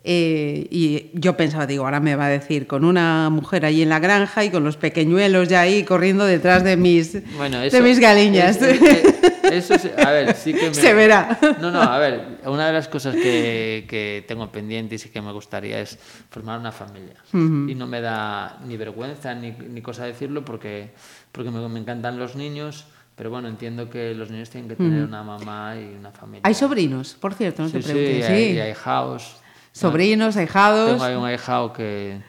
Eh, 0.04 0.68
y 0.72 1.12
yo 1.14 1.36
pensaba, 1.36 1.68
digo, 1.68 1.84
ahora 1.84 2.00
me 2.00 2.16
va 2.16 2.28
a 2.28 2.30
decir, 2.30 2.68
con 2.68 2.86
una 2.86 3.30
mujer 3.30 3.66
ahí 3.66 3.82
en 3.82 3.90
la 3.90 4.00
granja 4.00 4.46
y 4.46 4.50
con 4.50 4.64
los 4.64 4.78
pequeñuelos 4.78 5.50
ya 5.50 5.62
ahí 5.62 5.84
corriendo 5.84 6.26
detrás 6.26 6.64
de 6.64 6.78
mis, 6.78 7.18
Bueno, 7.36 7.60
de 7.60 7.68
eso- 7.68 7.82
mis 7.84 8.00
galiñas. 8.00 8.62
es- 8.62 8.82
es- 8.82 9.16
eso 9.52 9.78
sí- 9.78 9.90
a 9.98 10.12
ver, 10.12 10.36
sí 10.36 10.54
que 10.54 10.68
me... 10.70 10.74
Se 10.74 10.94
verá. 10.94 11.38
No, 11.60 11.70
no, 11.72 11.82
a 11.82 11.98
ver, 11.98 12.40
una 12.46 12.68
de 12.68 12.74
las 12.74 12.88
cosas 12.88 13.14
que, 13.16 13.86
que 13.90 14.24
tengo 14.28 14.50
pendientes 14.52 15.06
y 15.06 15.10
que 15.10 15.22
me 15.22 15.34
gustaría 15.34 15.82
es 15.82 16.00
formar 16.30 16.60
una 16.60 16.72
familia. 16.72 17.16
Y 17.34 17.76
no 17.76 17.86
me 17.88 18.00
da 18.00 18.58
ni 18.66 18.78
vergüenza 18.78 19.34
ni, 19.36 19.52
ni 19.52 19.82
cosa 19.82 20.06
decirlo 20.06 20.46
porque, 20.46 20.92
porque 21.34 21.52
me, 21.52 21.68
me 21.68 21.80
encantan 21.80 22.18
los 22.18 22.36
niños, 22.38 22.86
pero 23.18 23.32
bueno, 23.32 23.50
entiendo 23.50 23.90
que 23.90 24.14
los 24.14 24.30
niños 24.32 24.50
tienen 24.50 24.70
que 24.70 24.76
tener 24.78 25.04
una 25.04 25.24
mamá 25.24 25.76
y 25.76 25.94
una 26.00 26.12
familia. 26.12 26.42
Hay 26.44 26.54
sobrinos, 26.54 27.18
por 27.20 27.34
cierto, 27.34 27.64
no 27.64 27.68
Sí, 27.68 27.74
te 27.74 27.82
sí, 27.82 27.92
pregunté. 27.92 28.26
hay, 28.28 28.60
ahijados. 28.62 29.36
Sobrinos, 29.72 30.36
ahijados. 30.38 30.92
Tengo 30.92 31.04
ahí 31.04 31.16
un 31.16 31.26
ahijado 31.26 31.72
que, 31.74 32.22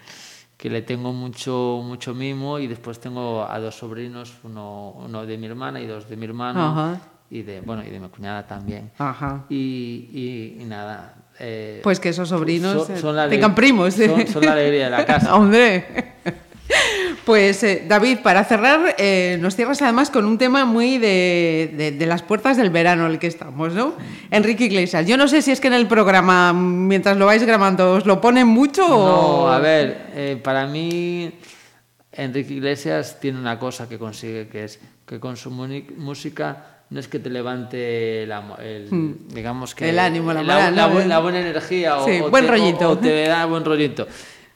que 0.57 0.71
le 0.71 0.83
tengo 0.83 1.13
mucho, 1.13 1.81
mucho 1.85 2.15
mimo 2.15 2.59
y 2.59 2.67
después 2.67 3.01
tengo 3.01 3.45
a 3.49 3.59
dos 3.59 3.75
sobrinos, 3.77 4.35
uno, 4.45 4.93
uno 4.93 5.27
de 5.27 5.39
mi 5.39 5.47
hermana 5.47 5.81
y 5.81 5.87
dos 5.87 6.09
de 6.09 6.17
mi 6.17 6.27
hermano 6.27 6.61
Ajá. 6.71 7.01
y 7.31 7.43
de, 7.43 7.61
bueno, 7.61 7.83
y 7.83 7.91
de 7.91 7.99
mi 8.01 8.09
cuñada 8.09 8.47
también. 8.47 8.91
Ajá. 8.99 9.47
Y, 9.49 9.57
y- 10.13 10.63
y 10.63 10.65
nada. 10.67 11.15
eh, 11.39 11.81
Pues 11.83 11.99
que 11.99 12.11
esos 12.11 12.29
sobrinos 12.29 12.87
son- 12.87 12.97
eh, 12.97 12.99
son 13.01 13.31
tengan 13.31 13.55
primos. 13.55 13.95
Son, 13.95 14.27
son 14.27 14.45
la 14.45 14.53
alegría 14.53 14.85
de 14.85 14.91
la 14.91 15.07
casa. 15.07 15.35
Hombre. 15.37 16.15
Pues 17.31 17.63
eh, 17.63 17.85
David, 17.87 18.19
para 18.25 18.43
cerrar, 18.43 18.97
eh, 18.99 19.39
nos 19.41 19.55
cierras 19.55 19.81
además 19.83 20.11
con 20.11 20.25
un 20.25 20.37
tema 20.37 20.65
muy 20.65 20.99
de, 20.99 21.73
de- 21.77 21.93
de 21.93 22.07
las 22.07 22.23
puertas 22.23 22.57
del 22.57 22.71
verano 22.71 23.07
en 23.07 23.13
el 23.13 23.19
que 23.21 23.29
estamos, 23.29 23.73
¿no? 23.73 23.95
Enrique 24.33 24.65
Iglesias. 24.65 25.07
Yo 25.07 25.17
no 25.17 25.29
sé 25.29 25.41
si 25.41 25.53
es 25.53 25.61
que 25.61 25.69
en 25.69 25.75
el 25.75 25.87
programa, 25.87 26.53
mientras 26.53 27.17
lo 27.17 27.27
vais 27.27 27.45
grabando, 27.45 27.93
os 27.93 28.05
lo 28.05 28.21
ponen 28.21 28.49
mucho 28.49 28.85
o... 28.85 29.45
No, 29.47 29.49
a 29.53 29.61
ver, 29.61 30.07
eh, 30.17 30.41
para 30.43 30.67
mí 30.67 31.31
Enrique 32.11 32.55
Iglesias 32.55 33.21
tiene 33.21 33.39
una 33.39 33.61
cosa 33.61 33.89
que 33.89 33.97
consigue, 33.97 34.49
que 34.49 34.65
es 34.65 34.81
que 35.07 35.21
con 35.21 35.37
su 35.37 35.53
música 35.53 36.81
no 36.91 36.99
es 36.99 37.07
que 37.07 37.21
te 37.21 37.31
levante 37.31 38.27
la 38.27 38.41
mo- 38.41 38.57
el, 38.57 38.89
digamos 39.33 39.77
que 39.77 39.85
Hmm. 39.85 39.89
El 39.91 39.99
ánimo, 40.01 40.33
la 40.33 40.43
la, 40.43 40.55
moral, 40.55 40.75
la 40.75 40.89
¿no? 40.89 40.95
bu- 41.01 41.07
la 41.07 41.19
buena 41.21 41.39
energía 41.41 41.97
o, 41.99 42.07
Sí, 42.07 42.19
o 42.21 42.29
buen 42.29 42.45
te, 42.47 42.51
rollito. 42.51 42.89
o- 42.89 42.93
o 42.95 42.99
te 42.99 43.23
da 43.29 43.47
buen 43.47 43.65
rollito. 43.65 44.09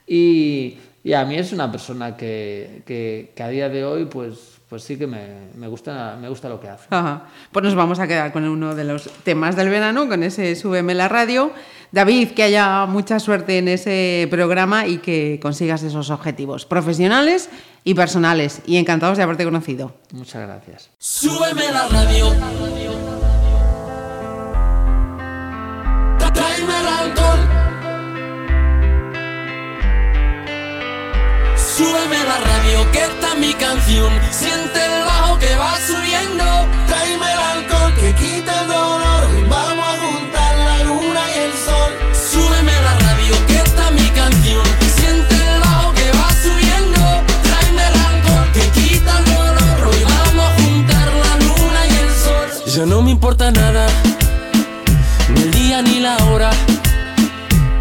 Y, 0.09 0.77
y 1.05 1.13
a 1.13 1.25
mí 1.27 1.37
es 1.37 1.53
una 1.53 1.71
persona 1.71 2.17
que, 2.17 2.83
que, 2.87 3.33
que 3.37 3.43
a 3.43 3.49
día 3.49 3.69
de 3.69 3.85
hoy 3.85 4.07
pues, 4.07 4.55
pues 4.71 4.83
sí 4.83 4.97
que 4.97 5.07
me, 5.07 5.51
me, 5.55 5.69
gusta, 5.69 6.17
me 6.19 6.31
gusta 6.31 6.49
lo 6.49 6.59
que 6.59 6.71
hace. 6.71 6.87
Ajá. 6.89 7.27
Pues 7.53 7.63
nos 7.63 7.75
vamos 7.75 7.99
a 7.99 8.09
quedar 8.09 8.33
con 8.33 8.49
uno 8.49 8.75
de 8.75 8.85
los 8.85 9.11
temas 9.23 9.55
del 9.55 9.69
verano, 9.69 10.09
con 10.09 10.23
ese 10.23 10.57
Súbeme 10.57 10.95
la 10.95 11.09
radio. 11.09 11.53
David, 11.93 12.31
que 12.31 12.43
haya 12.43 12.87
mucha 12.87 13.21
suerte 13.21 13.59
en 13.59 13.69
ese 13.69 14.27
programa 14.31 14.87
y 14.87 14.99
que 14.99 15.39
consigas 15.43 15.83
esos 15.83 16.09
objetivos 16.09 16.65
profesionales 16.65 17.51
y 17.85 17.93
personales. 17.93 18.63
Y 18.67 18.79
encantados 18.79 19.19
de 19.19 19.25
haberte 19.25 19.45
conocido. 19.45 19.95
Muchas 20.11 20.43
gracias. 20.43 20.91
Súbeme 20.99 21.71
la 21.71 21.87
radio. 21.87 22.33
Súbeme 31.77 32.23
la 32.23 32.39
radio, 32.39 32.93
que 32.93 33.03
está 33.03 33.35
mi 33.35 33.53
canción. 33.55 34.13
Siente 34.31 34.79
el 34.79 35.05
bajo 35.05 35.39
que 35.41 35.57
va 35.57 35.77
subiendo. 35.85 36.45
Tráeme 36.87 37.33
el 37.33 37.39
alcohol 37.55 37.93
que 37.97 38.15
quita 38.15 38.61
el 38.61 38.69
dolor. 38.69 39.49
Vamos 39.49 39.85
a 39.85 39.99
juntar 39.99 40.57
la 40.57 40.85
luna 40.85 41.21
y 41.35 41.39
el 41.47 41.53
sol. 41.67 41.93
Súbeme 42.31 42.73
la 42.87 42.95
radio, 43.07 43.35
que 43.49 43.57
está 43.57 43.91
mi 43.91 44.09
canción. 44.11 44.65
Siente 44.97 45.35
el 45.35 45.61
bajo 45.63 45.93
que 45.95 46.13
va 46.13 46.29
subiendo. 46.45 47.01
Tráeme 47.43 47.83
el 47.89 47.97
alcohol 48.09 48.53
que 48.53 48.65
quita 48.79 49.19
el 49.19 49.25
dolor. 49.35 49.89
Hoy 49.89 50.05
vamos 50.05 50.47
a 50.47 50.63
juntar 50.63 51.09
la 51.25 51.33
luna 51.45 51.81
y 51.91 51.95
el 52.05 52.11
sol. 52.25 52.73
Ya 52.73 52.87
no 52.87 53.03
me 53.03 53.11
importa 53.11 53.51
nada, 53.51 53.89
ni 55.29 55.43
el 55.43 55.51
día 55.51 55.83
ni 55.83 55.99
la 55.99 56.17
hora. 56.27 56.51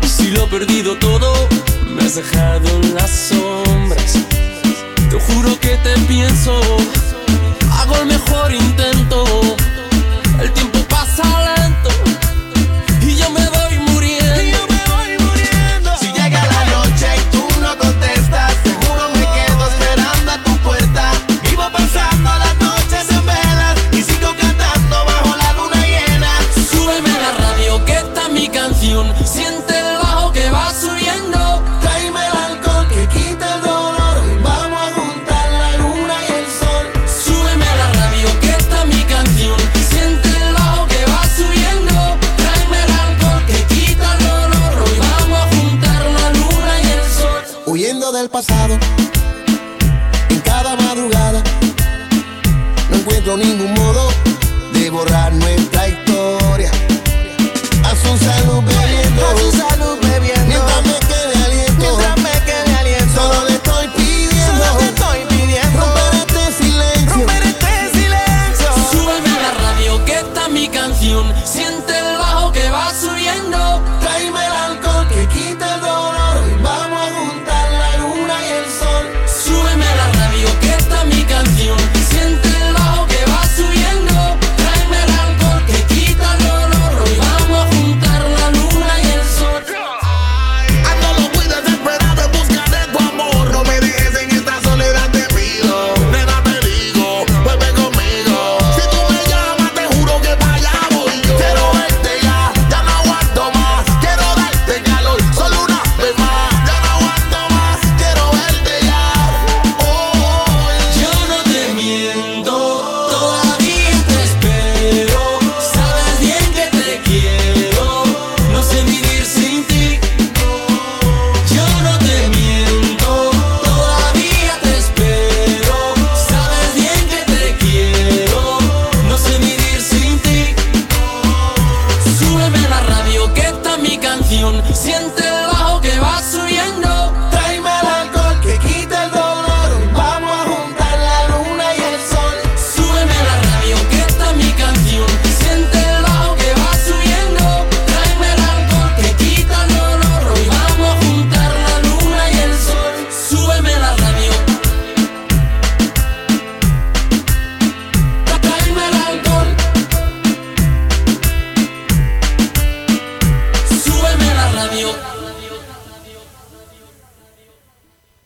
Si 0.01 0.31
lo 0.31 0.45
he 0.45 0.47
perdido 0.47 0.97
todo, 0.97 1.47
me 1.93 2.03
has 2.03 2.15
dejado 2.15 2.67
en 2.81 2.95
las 2.95 3.09
sombras. 3.09 4.17
Te 5.09 5.19
juro 5.19 5.59
que 5.59 5.77
te 5.77 5.97
pienso, 6.07 6.59
hago 7.71 7.95
el 7.97 8.07
mejor 8.07 8.53
intento. 8.53 9.52